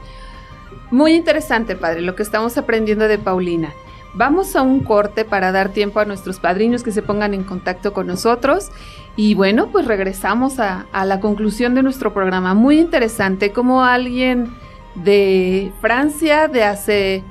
Muy 0.91 1.13
interesante, 1.13 1.75
padre, 1.75 2.01
lo 2.01 2.15
que 2.15 2.23
estamos 2.23 2.57
aprendiendo 2.57 3.07
de 3.07 3.17
Paulina. 3.19 3.73
Vamos 4.15 4.55
a 4.55 4.63
un 4.63 4.79
corte 4.79 5.23
para 5.23 5.51
dar 5.51 5.69
tiempo 5.69 5.99
a 5.99 6.05
nuestros 6.05 6.39
padrinos 6.39 6.81
que 6.81 6.91
se 6.91 7.03
pongan 7.03 7.35
en 7.35 7.43
contacto 7.43 7.93
con 7.93 8.07
nosotros. 8.07 8.71
Y 9.15 9.35
bueno, 9.35 9.69
pues 9.71 9.85
regresamos 9.85 10.59
a, 10.59 10.87
la 11.05 11.19
conclusión 11.19 11.75
de 11.75 11.83
nuestro 11.83 12.13
programa. 12.13 12.55
Muy 12.55 12.79
interesante 12.79 13.51
como 13.51 13.83
alguien 13.83 14.47
de 14.95 15.71
Francia 15.79 16.47
de 16.47 16.63
hace 16.63 17.23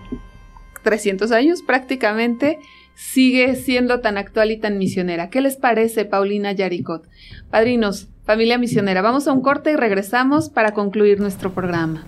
300 0.83 1.33
años 1.33 1.63
prácticamente 1.63 2.61
sigue 2.95 3.57
siendo 3.57 4.01
tan 4.01 4.17
actual 4.17 4.53
y 4.53 4.59
tan 4.59 4.79
misionera. 4.79 5.31
¿Qué 5.31 5.41
les 5.41 5.57
parece, 5.57 6.05
Paulina 6.05 6.53
Yaricot? 6.53 7.09
Padrinos, 7.51 8.09
familia 8.25 8.57
misionera, 8.57 9.03
vamos 9.03 9.27
a 9.27 9.33
un 9.33 9.41
corte 9.41 9.73
y 9.73 9.77
regresamos 9.77 10.49
para 10.49 10.73
concluir 10.73 11.21
nuestro 11.21 11.53
programa. 11.53 12.05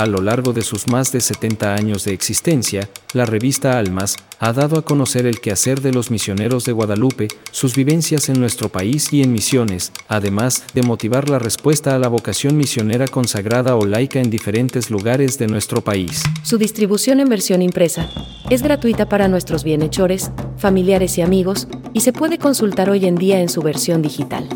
A 0.00 0.06
lo 0.06 0.22
largo 0.22 0.54
de 0.54 0.62
sus 0.62 0.88
más 0.88 1.12
de 1.12 1.20
70 1.20 1.74
años 1.74 2.04
de 2.04 2.14
existencia, 2.14 2.88
la 3.12 3.26
revista 3.26 3.78
Almas 3.78 4.16
ha 4.38 4.54
dado 4.54 4.78
a 4.78 4.82
conocer 4.82 5.26
el 5.26 5.42
quehacer 5.42 5.82
de 5.82 5.92
los 5.92 6.10
misioneros 6.10 6.64
de 6.64 6.72
Guadalupe, 6.72 7.28
sus 7.50 7.76
vivencias 7.76 8.30
en 8.30 8.40
nuestro 8.40 8.70
país 8.70 9.12
y 9.12 9.22
en 9.22 9.30
misiones, 9.30 9.92
además 10.08 10.64
de 10.72 10.84
motivar 10.84 11.28
la 11.28 11.38
respuesta 11.38 11.94
a 11.94 11.98
la 11.98 12.08
vocación 12.08 12.56
misionera 12.56 13.08
consagrada 13.08 13.76
o 13.76 13.84
laica 13.84 14.20
en 14.20 14.30
diferentes 14.30 14.90
lugares 14.90 15.38
de 15.38 15.48
nuestro 15.48 15.82
país. 15.82 16.22
Su 16.44 16.56
distribución 16.56 17.20
en 17.20 17.28
versión 17.28 17.60
impresa 17.60 18.08
es 18.48 18.62
gratuita 18.62 19.06
para 19.06 19.28
nuestros 19.28 19.64
bienhechores, 19.64 20.30
familiares 20.56 21.18
y 21.18 21.20
amigos, 21.20 21.68
y 21.92 22.00
se 22.00 22.14
puede 22.14 22.38
consultar 22.38 22.88
hoy 22.88 23.04
en 23.04 23.16
día 23.16 23.42
en 23.42 23.50
su 23.50 23.60
versión 23.60 24.00
digital. 24.00 24.48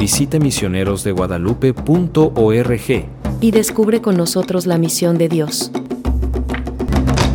Visita 0.00 0.38
misionerosdeguadalupe.org 0.38 3.17
y 3.40 3.50
descubre 3.52 4.00
con 4.00 4.16
nosotros 4.16 4.66
la 4.66 4.78
misión 4.78 5.18
de 5.18 5.28
Dios. 5.28 5.70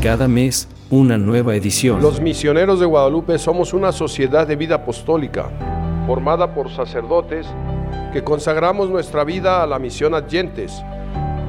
Cada 0.02 0.28
mes, 0.28 0.68
una 0.90 1.18
nueva 1.18 1.56
edición. 1.56 2.02
Los 2.02 2.20
misioneros 2.20 2.80
de 2.80 2.86
Guadalupe 2.86 3.40
somos 3.40 3.74
una 3.74 3.92
sociedad 3.92 4.46
de 4.46 4.56
vida 4.56 4.76
apostólica, 4.76 5.50
formada 6.06 6.54
por 6.54 6.70
sacerdotes 6.70 7.48
que 8.12 8.24
consagramos 8.24 8.90
nuestra 8.90 9.24
vida 9.24 9.64
a 9.64 9.68
la 9.68 9.80
misión 9.80 10.14
adyentes, 10.14 10.84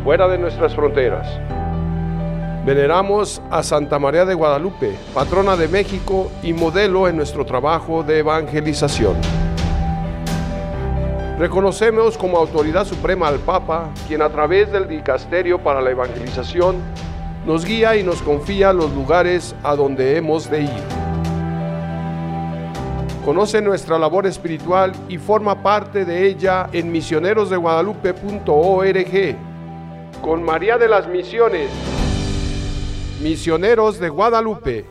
fuera 0.05 0.29
de 0.29 0.39
nuestras 0.39 0.75
fronteras. 0.75 1.27
Veneramos 2.65 3.43
a 3.51 3.63
Santa 3.63 3.99
María 3.99 4.25
de 4.25 4.35
Guadalupe, 4.35 4.97
patrona 5.13 5.57
de 5.57 5.69
México 5.69 6.31
y 6.43 6.53
modelo 6.53 7.09
en 7.09 7.17
nuestro 7.17 7.45
trabajo 7.45 8.03
de 8.03 8.21
evangelización. 8.21 9.17
Reconocemos 11.39 12.17
como 12.17 12.39
autoridad 12.39 12.85
suprema 12.85 13.27
al 13.27 13.41
Papa, 13.41 13.91
quien 14.07 14.23
a 14.23 14.31
través 14.31 14.71
del 14.71 14.87
Dicasterio 14.87 15.59
para 15.59 15.81
la 15.81 15.91
Evangelización 15.91 16.77
nos 17.45 17.65
guía 17.65 17.97
y 17.97 18.05
nos 18.05 18.23
confía 18.23 18.73
los 18.73 18.93
lugares 18.93 19.57
a 19.65 19.75
donde 19.75 20.17
hemos 20.17 20.49
de 20.49 20.63
ir. 20.63 20.71
Conoce 23.25 23.61
nuestra 23.63 23.99
labor 23.99 24.27
espiritual 24.27 24.93
y 25.09 25.19
forma 25.19 25.61
parte 25.61 26.05
de 26.05 26.25
ella 26.27 26.69
en 26.73 26.93
misionerosdeguadalupe.org. 26.93 29.37
Con 30.23 30.43
María 30.43 30.79
de 30.79 30.89
las 30.89 31.09
Misiones, 31.09 31.69
Misioneros 33.21 33.99
de 33.99 34.09
Guadalupe. 34.09 34.85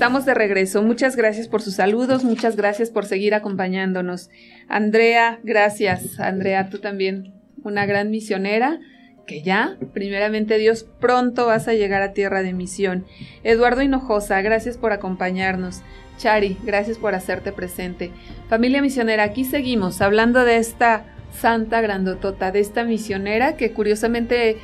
Estamos 0.00 0.24
de 0.24 0.32
regreso. 0.32 0.82
Muchas 0.82 1.14
gracias 1.14 1.46
por 1.46 1.60
sus 1.60 1.74
saludos, 1.74 2.24
muchas 2.24 2.56
gracias 2.56 2.88
por 2.88 3.04
seguir 3.04 3.34
acompañándonos. 3.34 4.30
Andrea, 4.66 5.40
gracias. 5.42 6.18
Andrea, 6.18 6.70
tú 6.70 6.78
también, 6.78 7.34
una 7.64 7.84
gran 7.84 8.10
misionera 8.10 8.80
que 9.26 9.42
ya, 9.42 9.76
primeramente 9.92 10.56
Dios, 10.56 10.86
pronto 11.00 11.44
vas 11.44 11.68
a 11.68 11.74
llegar 11.74 12.00
a 12.00 12.14
tierra 12.14 12.42
de 12.42 12.54
misión. 12.54 13.04
Eduardo 13.44 13.82
Hinojosa, 13.82 14.40
gracias 14.40 14.78
por 14.78 14.92
acompañarnos. 14.92 15.82
Chari, 16.16 16.56
gracias 16.64 16.96
por 16.96 17.14
hacerte 17.14 17.52
presente. 17.52 18.10
Familia 18.48 18.80
misionera, 18.80 19.24
aquí 19.24 19.44
seguimos 19.44 20.00
hablando 20.00 20.46
de 20.46 20.56
esta 20.56 21.04
santa 21.30 21.82
grandotota, 21.82 22.52
de 22.52 22.60
esta 22.60 22.84
misionera 22.84 23.54
que 23.58 23.72
curiosamente 23.72 24.56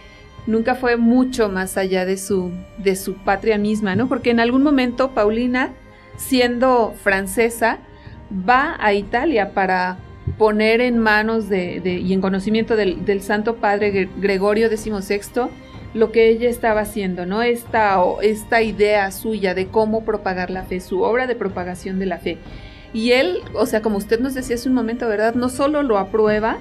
nunca 0.47 0.75
fue 0.75 0.97
mucho 0.97 1.49
más 1.49 1.77
allá 1.77 2.05
de 2.05 2.17
su, 2.17 2.53
de 2.79 2.97
su 2.97 3.15
patria 3.15 3.59
misma, 3.59 3.97
¿no? 3.97 4.09
Porque 4.09 4.31
en 4.31 4.41
algún 4.41 4.63
momento 4.63 5.13
Paulina, 5.13 5.73
siendo 6.17 6.95
francesa, 7.03 7.79
va 8.49 8.77
a 8.79 8.93
Italia 8.93 9.53
para 9.53 9.99
poner 10.39 10.81
en 10.81 10.99
manos 10.99 11.49
de, 11.49 11.81
y 11.85 12.13
en 12.13 12.21
conocimiento 12.21 12.77
del, 12.77 13.05
del 13.05 13.23
Santo 13.23 13.57
Padre 13.57 14.09
Gregorio 14.19 14.69
XVI 14.69 15.49
lo 15.95 16.13
que 16.13 16.29
ella 16.29 16.51
estaba 16.51 16.83
haciendo, 16.83 17.25
¿no? 17.25 17.43
Esta, 17.43 17.99
esta 18.23 18.61
idea 18.61 19.11
suya 19.13 19.55
de 19.55 19.69
cómo 19.69 20.05
propagar 20.05 20.51
la 20.51 20.63
fe, 20.65 20.81
su 20.81 21.01
obra 21.01 21.27
de 21.27 21.35
propagación 21.35 21.99
de 21.99 22.07
la 22.07 22.19
fe. 22.19 22.39
Y 22.93 23.13
él, 23.13 23.39
o 23.55 23.65
sea, 23.67 23.81
como 23.81 23.97
usted 23.97 24.21
nos 24.21 24.35
decía 24.35 24.57
hace 24.57 24.69
un 24.69 24.75
momento, 24.75 25.09
¿verdad? 25.09 25.35
No 25.35 25.49
solo 25.49 25.83
lo 25.83 25.99
aprueba, 25.99 26.59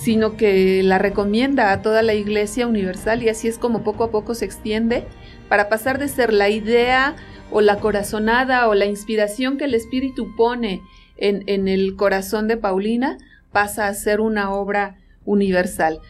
sino 0.00 0.36
que 0.36 0.82
la 0.82 0.98
recomienda 0.98 1.72
a 1.72 1.82
toda 1.82 2.02
la 2.02 2.14
Iglesia 2.14 2.66
Universal 2.66 3.22
y 3.22 3.28
así 3.28 3.48
es 3.48 3.58
como 3.58 3.84
poco 3.84 4.04
a 4.04 4.10
poco 4.10 4.34
se 4.34 4.46
extiende 4.46 5.04
para 5.50 5.68
pasar 5.68 5.98
de 5.98 6.08
ser 6.08 6.32
la 6.32 6.48
idea 6.48 7.16
o 7.50 7.60
la 7.60 7.76
corazonada 7.80 8.68
o 8.68 8.74
la 8.74 8.86
inspiración 8.86 9.58
que 9.58 9.64
el 9.64 9.74
Espíritu 9.74 10.34
pone 10.36 10.80
en, 11.18 11.44
en 11.48 11.68
el 11.68 11.96
corazón 11.96 12.48
de 12.48 12.56
Paulina, 12.56 13.18
pasa 13.52 13.88
a 13.88 13.94
ser 13.94 14.20
una 14.20 14.50
obra 14.52 14.96
universal. 15.26 16.00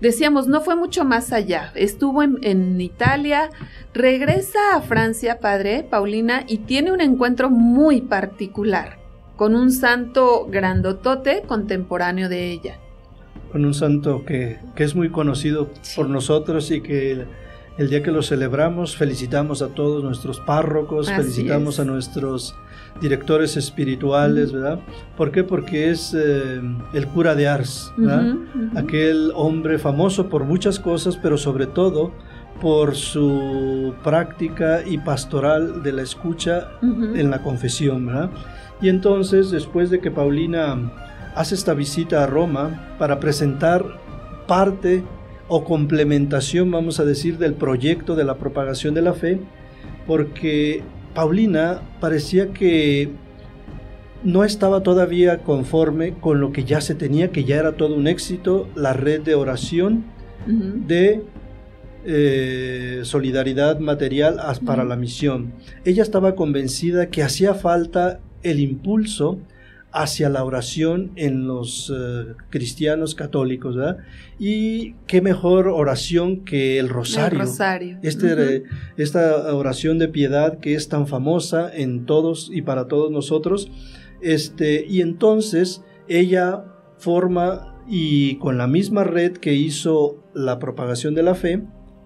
Decíamos, 0.00 0.46
no 0.46 0.60
fue 0.60 0.76
mucho 0.76 1.04
más 1.04 1.32
allá. 1.32 1.72
Estuvo 1.74 2.22
en, 2.22 2.38
en, 2.42 2.80
Italia, 2.80 3.50
regresa 3.92 4.76
a 4.76 4.80
Francia, 4.80 5.40
padre, 5.40 5.82
Paulina, 5.82 6.44
y 6.46 6.58
tiene 6.58 6.92
un 6.92 7.00
encuentro 7.00 7.50
muy 7.50 8.00
particular 8.00 8.98
con 9.36 9.56
un 9.56 9.72
santo 9.72 10.46
grandotote 10.48 11.42
contemporáneo 11.48 12.28
de 12.28 12.52
ella 12.52 12.78
con 13.52 13.64
un 13.64 13.74
santo 13.74 14.24
que, 14.24 14.58
es 14.76 14.94
muy 14.94 15.10
conocido 15.10 15.70
por 15.96 16.08
nosotros 16.08 16.70
y 16.70 16.80
que 16.80 17.26
el, 17.78 17.90
día 17.90 18.02
que 18.02 18.10
lo 18.10 18.22
celebramos 18.22 18.96
felicitamos 18.96 19.62
a 19.62 19.68
todos 19.68 20.04
nuestros 20.04 20.40
párrocos, 20.40 21.10
felicitamos 21.10 21.80
a 21.80 21.84
nuestros 21.84 22.54
directores 23.00 23.56
espirituales, 23.56 24.52
¿verdad? 24.52 24.80
¿Por 25.16 25.30
qué? 25.30 25.44
Porque 25.44 25.90
es 25.90 26.14
eh, 26.14 26.60
el 26.92 27.06
cura 27.06 27.34
de 27.34 27.48
Ars, 27.48 27.92
¿verdad? 27.96 28.36
Aquel 28.76 29.32
hombre 29.34 29.78
famoso 29.78 30.28
por 30.28 30.44
muchas 30.44 30.78
cosas, 30.78 31.16
pero 31.16 31.38
sobre 31.38 31.66
todo 31.66 32.12
por 32.60 32.94
su 32.94 33.94
práctica 34.04 34.82
y 34.86 34.98
pastoral 34.98 35.82
de 35.82 35.92
la 35.92 36.02
escucha 36.02 36.68
en 36.82 37.30
la 37.30 37.42
confesión, 37.42 38.06
¿verdad? 38.06 38.30
Y 38.82 38.88
entonces, 38.88 39.50
después 39.50 39.90
de 39.90 40.00
que 40.00 40.10
Paulina 40.10 40.92
hace 41.34 41.54
esta 41.54 41.74
visita 41.74 42.22
a 42.22 42.26
Roma 42.26 42.96
para 42.98 43.20
presentar 43.20 43.84
parte 44.46 45.02
o 45.48 45.64
complementación, 45.64 46.70
vamos 46.70 47.00
a 47.00 47.04
decir, 47.04 47.38
del 47.38 47.54
proyecto 47.54 48.14
de 48.14 48.24
la 48.24 48.36
propagación 48.36 48.94
de 48.94 49.02
la 49.02 49.14
fe, 49.14 49.40
porque 50.06 50.82
Paulina 51.14 51.82
parecía 52.00 52.52
que 52.52 53.10
no 54.22 54.44
estaba 54.44 54.82
todavía 54.82 55.38
conforme 55.38 56.14
con 56.14 56.40
lo 56.40 56.52
que 56.52 56.64
ya 56.64 56.80
se 56.80 56.94
tenía, 56.94 57.30
que 57.30 57.44
ya 57.44 57.56
era 57.56 57.72
todo 57.72 57.94
un 57.94 58.06
éxito, 58.06 58.68
la 58.74 58.92
red 58.92 59.22
de 59.22 59.34
oración 59.34 60.04
de 60.46 61.22
eh, 62.06 63.00
solidaridad 63.02 63.78
material 63.78 64.38
para 64.64 64.84
la 64.84 64.96
misión. 64.96 65.52
Ella 65.84 66.02
estaba 66.02 66.34
convencida 66.34 67.10
que 67.10 67.22
hacía 67.22 67.54
falta 67.54 68.20
el 68.42 68.60
impulso 68.60 69.38
hacia 69.92 70.28
la 70.28 70.44
oración 70.44 71.10
en 71.16 71.46
los 71.46 71.92
eh, 71.94 72.34
cristianos 72.48 73.14
católicos, 73.14 73.76
¿verdad? 73.76 73.98
Y 74.38 74.94
qué 75.06 75.20
mejor 75.20 75.68
oración 75.68 76.44
que 76.44 76.78
el 76.78 76.88
rosario. 76.88 77.40
El 77.40 77.46
rosario. 77.46 77.98
Este, 78.02 78.64
Esta 78.96 79.54
oración 79.54 79.98
de 79.98 80.08
piedad 80.08 80.58
que 80.58 80.74
es 80.74 80.88
tan 80.88 81.06
famosa 81.06 81.70
en 81.74 82.06
todos 82.06 82.50
y 82.52 82.62
para 82.62 82.86
todos 82.86 83.10
nosotros. 83.10 83.70
Este, 84.20 84.86
y 84.86 85.00
entonces 85.00 85.82
ella 86.08 86.64
forma 86.98 87.70
y 87.88 88.36
con 88.36 88.58
la 88.58 88.66
misma 88.68 89.04
red 89.04 89.32
que 89.32 89.54
hizo 89.54 90.22
la 90.32 90.58
propagación 90.58 91.14
de 91.14 91.22
la 91.24 91.34
fe, 91.34 91.62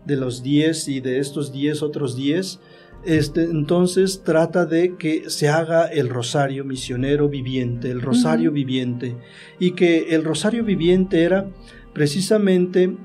de 0.06 0.16
los 0.16 0.42
10 0.42 0.88
y 0.88 1.00
de 1.00 1.18
estos 1.18 1.52
10 1.52 1.82
otros 1.82 2.16
10, 2.16 2.60
este, 3.06 3.44
entonces 3.44 4.22
trata 4.24 4.66
de 4.66 4.96
que 4.96 5.28
se 5.30 5.48
haga 5.48 5.86
el 5.86 6.08
rosario 6.08 6.64
misionero 6.64 7.28
viviente, 7.28 7.90
el 7.90 8.00
rosario 8.00 8.52
viviente, 8.52 9.16
y 9.58 9.72
que 9.72 10.14
el 10.14 10.24
rosario 10.24 10.64
viviente 10.64 11.22
era 11.22 11.50
precisamente, 11.92 12.96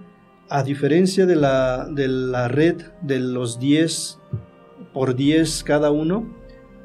a 0.49 0.63
diferencia 0.63 1.25
de 1.25 1.35
la, 1.35 1.87
de 1.91 2.07
la 2.07 2.47
red 2.47 2.81
de 3.01 3.19
los 3.19 3.59
10 3.59 4.17
por 4.93 5.15
10 5.15 5.63
cada 5.63 5.91
uno, 5.91 6.35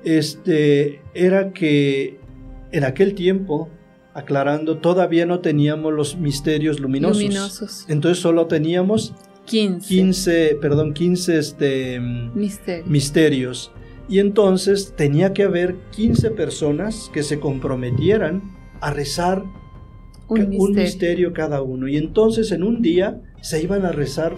este, 0.04 1.00
era 1.14 1.52
que 1.52 2.20
en 2.72 2.84
aquel 2.84 3.14
tiempo, 3.14 3.70
aclarando, 4.12 4.78
todavía 4.78 5.26
no 5.26 5.40
teníamos 5.40 5.92
los 5.92 6.16
misterios 6.16 6.80
luminosos. 6.80 7.22
luminosos. 7.22 7.86
Entonces 7.88 8.20
solo 8.20 8.46
teníamos 8.46 9.14
15. 9.46 10.58
perdón, 10.60 10.94
15 10.94 11.38
este, 11.38 12.00
misterios. 12.86 13.72
Y 14.08 14.18
entonces 14.18 14.94
tenía 14.96 15.32
que 15.32 15.44
haber 15.44 15.76
15 15.92 16.30
personas 16.30 17.10
que 17.12 17.22
se 17.22 17.40
comprometieran 17.40 18.54
a 18.80 18.90
rezar 18.90 19.44
un, 20.28 20.74
misterio. 20.74 21.32
cada 21.32 21.62
uno. 21.62 21.88
Y 21.88 21.96
entonces 21.96 22.52
en 22.52 22.62
un 22.62 22.82
día 22.82 23.20
se 23.40 23.62
iban 23.62 23.84
a 23.84 23.92
rezar 23.92 24.36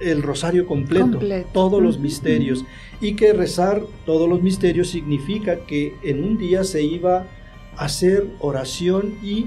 el 0.00 0.22
rosario 0.22 0.66
completo, 0.66 1.20
todos 1.52 1.82
los 1.82 1.98
misterios. 1.98 2.64
Y 3.00 3.14
que 3.14 3.32
rezar 3.32 3.82
todos 4.06 4.28
los 4.28 4.42
misterios 4.42 4.88
significa 4.88 5.64
que 5.66 5.94
en 6.02 6.22
un 6.22 6.38
día 6.38 6.64
se 6.64 6.82
iba 6.82 7.26
a 7.76 7.84
hacer 7.84 8.26
oración 8.40 9.14
y 9.22 9.46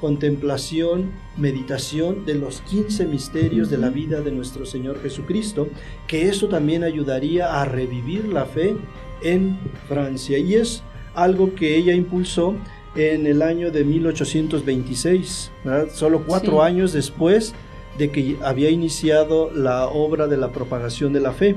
contemplación, 0.00 1.12
meditación 1.36 2.24
de 2.26 2.34
los 2.34 2.60
15 2.62 3.06
misterios 3.06 3.70
de 3.70 3.78
la 3.78 3.90
vida 3.90 4.20
de 4.20 4.32
nuestro 4.32 4.66
Señor 4.66 5.00
Jesucristo, 5.02 5.68
que 6.06 6.28
eso 6.28 6.48
también 6.48 6.84
ayudaría 6.84 7.60
a 7.60 7.64
revivir 7.64 8.26
la 8.26 8.44
fe 8.44 8.76
en 9.22 9.58
Francia. 9.88 10.38
Y 10.38 10.54
es 10.54 10.82
algo 11.14 11.54
que 11.54 11.76
ella 11.76 11.94
impulsó 11.94 12.54
en 12.96 13.26
el 13.26 13.42
año 13.42 13.70
de 13.70 13.84
1826, 13.84 15.50
solo 15.92 16.24
cuatro 16.26 16.62
años 16.62 16.92
después 16.92 17.54
de 17.98 18.10
que 18.10 18.36
había 18.42 18.70
iniciado 18.70 19.50
la 19.52 19.86
obra 19.86 20.26
de 20.26 20.36
la 20.36 20.50
propagación 20.50 21.12
de 21.12 21.20
la 21.20 21.32
fe. 21.32 21.56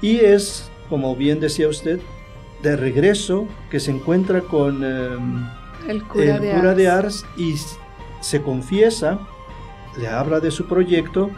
Y 0.00 0.16
es, 0.16 0.70
como 0.88 1.16
bien 1.16 1.40
decía 1.40 1.68
usted, 1.68 2.00
de 2.62 2.76
regreso 2.76 3.46
que 3.70 3.80
se 3.80 3.90
encuentra 3.90 4.42
con... 4.42 4.84
Em, 4.84 5.63
el 5.88 6.04
cura, 6.04 6.38
de, 6.38 6.88
Ars. 6.88 7.26
y 7.36 7.56
se 8.20 8.42
confiesa, 8.42 9.18
le 9.96 10.08
habla 10.08 10.40
de 10.40 10.50
su 10.50 10.66
proyecto 10.66 11.30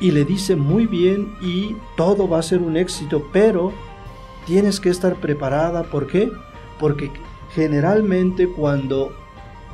y 0.00 0.10
le 0.10 0.24
dice 0.24 0.56
muy 0.56 0.86
bien 0.86 1.36
y 1.40 1.76
todo 1.96 2.28
va 2.28 2.38
a 2.38 2.42
ser 2.42 2.60
un 2.60 2.76
éxito, 2.76 3.28
pero 3.32 3.72
tienes 4.46 4.80
que 4.80 4.90
estar 4.90 5.16
preparada. 5.16 5.84
¿Por 5.84 6.06
qué? 6.06 6.30
Porque 6.78 7.10
generalmente 7.54 8.48
cuando 8.48 9.12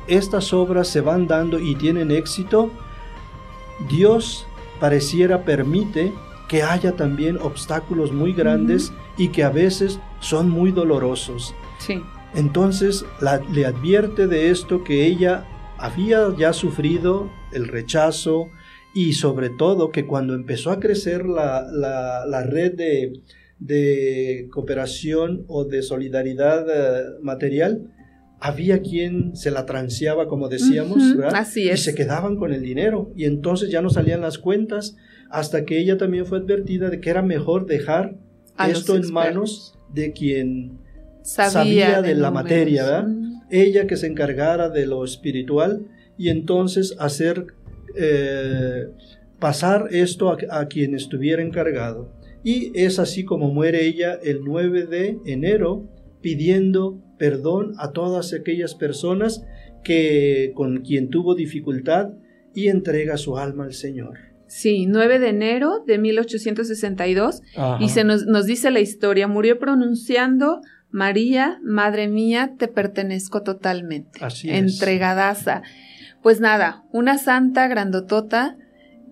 estas 0.07 0.53
obras 0.53 0.87
se 0.87 1.01
van 1.01 1.27
dando 1.27 1.59
y 1.59 1.75
tienen 1.75 2.11
éxito, 2.11 2.71
Dios 3.89 4.45
pareciera 4.79 5.43
permite 5.43 6.13
que 6.47 6.63
haya 6.63 6.95
también 6.95 7.37
obstáculos 7.41 8.11
muy 8.11 8.33
grandes 8.33 8.91
y 9.17 9.29
que 9.29 9.43
a 9.43 9.49
veces 9.49 9.99
son 10.19 10.49
muy 10.49 10.71
dolorosos. 10.71 11.55
Sí. 11.77 12.03
Entonces 12.35 13.05
le 13.53 13.65
advierte 13.65 14.27
de 14.27 14.49
esto 14.49 14.83
que 14.83 15.05
ella 15.05 15.45
había 15.77 16.27
ya 16.37 16.53
sufrido 16.53 17.29
el 17.53 17.67
rechazo 17.67 18.49
y 18.93 19.13
sobre 19.13 19.49
todo 19.49 19.91
que 19.91 20.05
cuando 20.05 20.33
empezó 20.35 20.71
a 20.71 20.79
crecer 20.79 21.25
la, 21.25 22.43
red 22.45 22.73
de, 23.59 24.47
cooperación 24.51 25.45
o 25.47 25.65
de 25.65 25.81
solidaridad 25.81 26.65
eh, 26.69 27.03
material, 27.21 27.91
había 28.39 28.81
quien 28.81 29.35
se 29.35 29.51
la 29.51 29.65
transeaba, 29.65 30.27
como 30.27 30.49
decíamos, 30.49 30.97
Así 31.33 31.69
y 31.69 31.77
se 31.77 31.93
quedaban 31.93 32.37
con 32.37 32.53
el 32.53 32.63
dinero. 32.63 33.11
Y 33.15 33.25
entonces 33.25 33.69
ya 33.69 33.81
no 33.81 33.89
salían 33.89 34.21
las 34.21 34.39
cuentas 34.39 34.97
hasta 35.29 35.63
que 35.63 35.79
ella 35.79 35.97
también 35.97 36.25
fue 36.25 36.39
advertida 36.39 36.89
de 36.89 36.99
que 36.99 37.09
era 37.09 37.21
mejor 37.21 37.65
dejar 37.65 38.15
esto 38.67 38.95
en 38.95 39.11
manos 39.13 39.77
de 39.93 40.11
quien 40.11 40.79
sabía, 41.23 42.01
de, 42.01 42.15
la 42.15 42.31
materia, 42.31 42.83
¿verdad? 42.83 43.07
Ella 43.49 43.87
que 43.87 43.97
se 43.97 44.07
encargara 44.07 44.69
de 44.69 44.85
lo 44.85 45.03
espiritual 45.03 45.85
y 46.17 46.29
entonces 46.29 46.95
hacer 46.99 47.47
eh, 47.95 48.87
pasar 49.39 49.87
esto 49.91 50.29
a, 50.29 50.65
quien 50.67 50.95
estuviera 50.95 51.41
encargado. 51.41 52.13
Y 52.43 52.71
es 52.79 52.99
así 52.99 53.25
como 53.25 53.51
muere 53.51 53.85
ella 53.85 54.19
el 54.23 54.41
9 54.43 54.85
de 54.85 55.17
enero 55.25 55.89
pidiendo 56.21 57.01
perdón 57.17 57.73
a 57.77 57.91
todas 57.91 58.33
aquellas 58.33 58.75
personas 58.75 59.43
que 59.83 60.51
con 60.55 60.81
quien 60.81 61.09
tuvo 61.09 61.33
dificultad 61.33 62.11
y 62.53 62.67
entrega 62.67 63.17
su 63.17 63.37
alma 63.37 63.65
al 63.65 63.73
Señor. 63.73 64.19
Sí, 64.47 64.85
9 64.85 65.19
de 65.19 65.29
enero 65.29 65.83
de 65.87 65.97
1862 65.97 67.41
y 67.79 67.89
se 67.89 68.03
nos, 68.03 68.25
nos 68.25 68.45
dice 68.45 68.69
la 68.69 68.79
historia, 68.79 69.27
murió 69.27 69.57
pronunciando 69.57 70.61
María, 70.91 71.59
Madre 71.63 72.07
mía, 72.07 72.53
te 72.57 72.67
pertenezco 72.67 73.41
totalmente. 73.43 74.23
Así 74.23 74.49
es. 74.49 74.57
Entregadaza. 74.57 75.61
Pues 76.21 76.39
nada, 76.39 76.83
una 76.91 77.17
santa 77.17 77.67
grandotota 77.67 78.57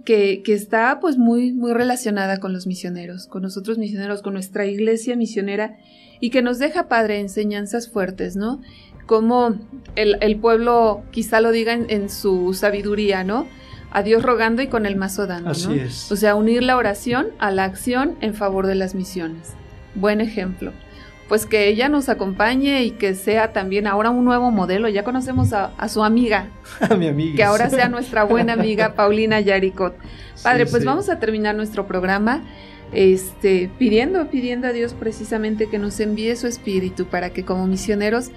que, 0.05 0.41
que, 0.43 0.53
está 0.53 0.99
pues 0.99 1.17
muy, 1.17 1.51
muy 1.51 1.73
relacionada 1.73 2.39
con 2.39 2.53
los 2.53 2.67
misioneros, 2.67 3.27
con 3.27 3.41
nosotros 3.41 3.77
misioneros, 3.77 4.21
con 4.21 4.33
nuestra 4.33 4.65
iglesia 4.65 5.15
misionera 5.15 5.77
y 6.19 6.29
que 6.29 6.41
nos 6.41 6.59
deja, 6.59 6.87
Padre, 6.87 7.19
enseñanzas 7.19 7.89
fuertes, 7.89 8.35
¿no? 8.35 8.61
Como 9.05 9.55
el, 9.95 10.17
el 10.21 10.37
pueblo 10.37 11.03
quizá 11.11 11.41
lo 11.41 11.51
diga 11.51 11.73
en 11.73 12.09
su 12.09 12.53
sabiduría, 12.53 13.23
¿no? 13.23 13.47
a 13.91 14.03
Dios 14.03 14.23
rogando 14.23 14.61
y 14.61 14.67
con 14.67 14.85
el 14.85 14.95
mazo 14.95 15.27
dando. 15.27 15.51
Así 15.51 15.79
es. 15.79 16.11
O 16.11 16.15
sea, 16.15 16.35
unir 16.35 16.63
la 16.63 16.77
oración 16.77 17.27
a 17.39 17.51
la 17.51 17.63
acción 17.63 18.17
en 18.21 18.33
favor 18.33 18.67
de 18.67 18.75
las 18.75 18.95
misiones. 18.95 19.53
Buen 19.95 20.21
ejemplo. 20.21 20.73
Pues 21.29 21.45
que 21.45 21.69
ella 21.69 21.87
nos 21.87 22.09
acompañe 22.09 22.83
y 22.83 22.91
que 22.91 23.15
sea 23.15 23.53
también 23.53 23.87
ahora 23.87 24.09
un 24.09 24.25
nuevo 24.25 24.51
modelo. 24.51 24.89
Ya 24.89 25.05
conocemos 25.05 25.53
a, 25.53 25.87
su 25.87 26.03
amiga. 26.03 26.49
A 26.81 26.95
mi 26.95 27.07
amiga. 27.07 27.37
Que 27.37 27.43
ahora 27.43 27.69
sea 27.69 27.87
nuestra 27.87 28.25
buena 28.25 28.53
amiga 28.53 28.93
Paulina 28.95 29.39
Yaricot. 29.39 29.95
Padre, 30.43 30.65
pues 30.65 30.83
vamos 30.83 31.07
a 31.07 31.19
terminar 31.19 31.55
nuestro 31.55 31.87
programa 31.87 32.43
este, 32.91 33.69
pidiendo, 33.77 34.27
pidiendo 34.29 34.67
a 34.67 34.71
Dios 34.71 34.93
precisamente 34.93 35.69
que 35.69 35.77
nos 35.77 35.99
envíe 35.99 36.35
su 36.35 36.47
espíritu 36.47 37.05
para 37.05 37.29
que 37.29 37.45
como 37.45 37.67
misioneros 37.67 38.31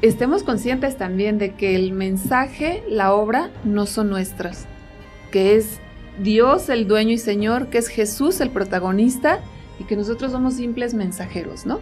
estemos 0.00 0.42
conscientes 0.42 0.96
también 0.96 1.38
de 1.38 1.52
que 1.54 1.76
el 1.76 1.92
mensaje, 1.92 2.82
la 2.88 3.12
obra, 3.12 3.50
no 3.64 3.86
son 3.86 4.08
nuestras, 4.08 4.66
que 5.30 5.56
es 5.56 5.78
Dios 6.18 6.68
el 6.68 6.88
dueño 6.88 7.12
y 7.12 7.18
Señor, 7.18 7.68
que 7.68 7.78
es 7.78 7.88
Jesús 7.88 8.40
el 8.40 8.50
protagonista 8.50 9.40
y 9.78 9.84
que 9.84 9.96
nosotros 9.96 10.32
somos 10.32 10.54
simples 10.54 10.94
mensajeros, 10.94 11.66
¿no? 11.66 11.80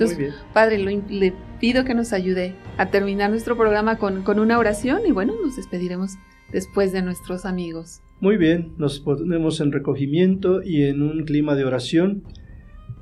Entonces, 0.00 0.34
Padre, 0.52 0.78
le 0.78 1.34
pido 1.60 1.84
que 1.84 1.94
nos 1.94 2.12
ayude 2.12 2.54
a 2.78 2.90
terminar 2.90 3.30
nuestro 3.30 3.56
programa 3.56 3.98
con, 3.98 4.22
con 4.22 4.38
una 4.38 4.58
oración 4.58 5.02
y 5.06 5.12
bueno, 5.12 5.34
nos 5.42 5.56
despediremos 5.56 6.12
después 6.52 6.92
de 6.92 7.02
nuestros 7.02 7.44
amigos. 7.44 8.00
Muy 8.20 8.36
bien, 8.36 8.72
nos 8.76 9.00
ponemos 9.00 9.60
en 9.60 9.72
recogimiento 9.72 10.62
y 10.62 10.84
en 10.84 11.02
un 11.02 11.24
clima 11.24 11.54
de 11.54 11.64
oración. 11.64 12.24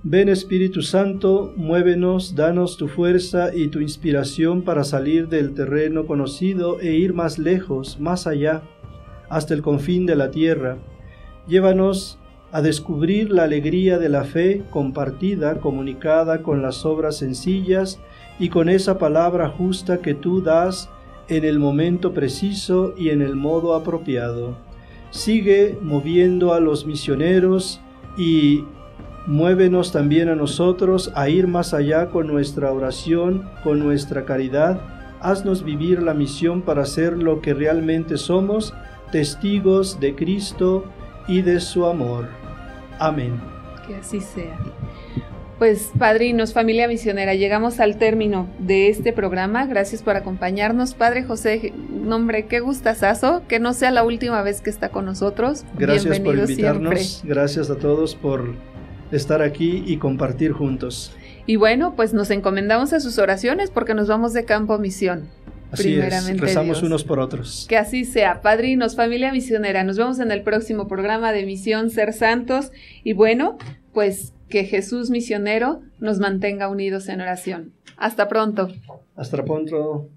Ven 0.04 0.28
Espíritu 0.28 0.82
Santo, 0.82 1.52
muévenos, 1.56 2.36
danos 2.36 2.76
tu 2.76 2.88
fuerza 2.88 3.54
y 3.54 3.68
tu 3.68 3.80
inspiración 3.80 4.62
para 4.62 4.84
salir 4.84 5.28
del 5.28 5.54
terreno 5.54 6.06
conocido 6.06 6.80
e 6.80 6.92
ir 6.92 7.14
más 7.14 7.38
lejos, 7.38 7.98
más 7.98 8.26
allá 8.26 8.62
hasta 9.28 9.54
el 9.54 9.62
confín 9.62 10.06
de 10.06 10.16
la 10.16 10.30
tierra. 10.30 10.78
Llévanos 11.48 12.18
a 12.50 12.62
descubrir 12.62 13.30
la 13.30 13.44
alegría 13.44 13.98
de 13.98 14.08
la 14.08 14.24
fe 14.24 14.62
compartida, 14.70 15.56
comunicada 15.60 16.42
con 16.42 16.62
las 16.62 16.86
obras 16.86 17.18
sencillas 17.18 18.00
y 18.38 18.48
con 18.48 18.68
esa 18.68 18.98
palabra 18.98 19.48
justa 19.48 19.98
que 19.98 20.14
tú 20.14 20.40
das 20.40 20.88
en 21.28 21.44
el 21.44 21.58
momento 21.58 22.14
preciso 22.14 22.94
y 22.96 23.10
en 23.10 23.20
el 23.20 23.36
modo 23.36 23.74
apropiado. 23.74 24.56
Sigue 25.10 25.78
moviendo 25.82 26.54
a 26.54 26.60
los 26.60 26.86
misioneros 26.86 27.80
y 28.16 28.64
muévenos 29.26 29.92
también 29.92 30.30
a 30.30 30.34
nosotros 30.34 31.12
a 31.14 31.28
ir 31.28 31.46
más 31.46 31.74
allá 31.74 32.08
con 32.08 32.26
nuestra 32.26 32.72
oración, 32.72 33.48
con 33.62 33.78
nuestra 33.78 34.24
caridad. 34.24 34.80
Haznos 35.20 35.64
vivir 35.64 36.02
la 36.02 36.14
misión 36.14 36.62
para 36.62 36.86
ser 36.86 37.22
lo 37.22 37.42
que 37.42 37.52
realmente 37.52 38.16
somos 38.16 38.72
testigos 39.12 40.00
de 40.00 40.14
Cristo 40.14 40.84
y 41.26 41.42
de 41.42 41.60
su 41.60 41.86
amor. 41.86 42.37
Amén. 42.98 43.40
Que 43.86 43.96
así 43.96 44.20
sea. 44.20 44.58
Pues 45.58 45.90
padrinos, 45.98 46.52
familia 46.52 46.86
misionera, 46.86 47.34
llegamos 47.34 47.80
al 47.80 47.98
término 47.98 48.48
de 48.60 48.88
este 48.88 49.12
programa. 49.12 49.66
Gracias 49.66 50.02
por 50.02 50.14
acompañarnos. 50.14 50.94
Padre 50.94 51.24
José, 51.24 51.72
nombre, 51.90 52.46
qué 52.46 52.60
gustazazo, 52.60 53.42
que 53.48 53.58
no 53.58 53.72
sea 53.72 53.90
la 53.90 54.04
última 54.04 54.40
vez 54.42 54.60
que 54.60 54.70
está 54.70 54.90
con 54.90 55.04
nosotros. 55.04 55.64
Gracias 55.76 56.20
por 56.20 56.36
invitarnos. 56.36 57.22
Gracias 57.24 57.70
a 57.70 57.76
todos 57.76 58.14
por 58.14 58.54
estar 59.10 59.42
aquí 59.42 59.82
y 59.84 59.96
compartir 59.96 60.52
juntos. 60.52 61.12
Y 61.46 61.56
bueno, 61.56 61.94
pues 61.96 62.12
nos 62.12 62.30
encomendamos 62.30 62.92
a 62.92 63.00
sus 63.00 63.18
oraciones 63.18 63.70
porque 63.70 63.94
nos 63.94 64.06
vamos 64.06 64.34
de 64.34 64.44
campo 64.44 64.74
a 64.74 64.78
misión. 64.78 65.28
Así 65.70 65.94
es, 65.94 66.40
rezamos 66.40 66.82
unos 66.82 67.04
por 67.04 67.20
otros. 67.20 67.66
Que 67.68 67.76
así 67.76 68.04
sea, 68.04 68.40
padrinos, 68.40 68.96
familia 68.96 69.32
misionera. 69.32 69.84
Nos 69.84 69.98
vemos 69.98 70.18
en 70.18 70.30
el 70.30 70.42
próximo 70.42 70.88
programa 70.88 71.32
de 71.32 71.44
Misión 71.44 71.90
Ser 71.90 72.12
Santos. 72.12 72.72
Y 73.04 73.12
bueno, 73.12 73.58
pues 73.92 74.32
que 74.48 74.64
Jesús 74.64 75.10
misionero 75.10 75.82
nos 75.98 76.18
mantenga 76.18 76.68
unidos 76.68 77.08
en 77.08 77.20
oración. 77.20 77.72
Hasta 77.96 78.28
pronto. 78.28 78.68
Hasta 79.16 79.44
pronto. 79.44 80.08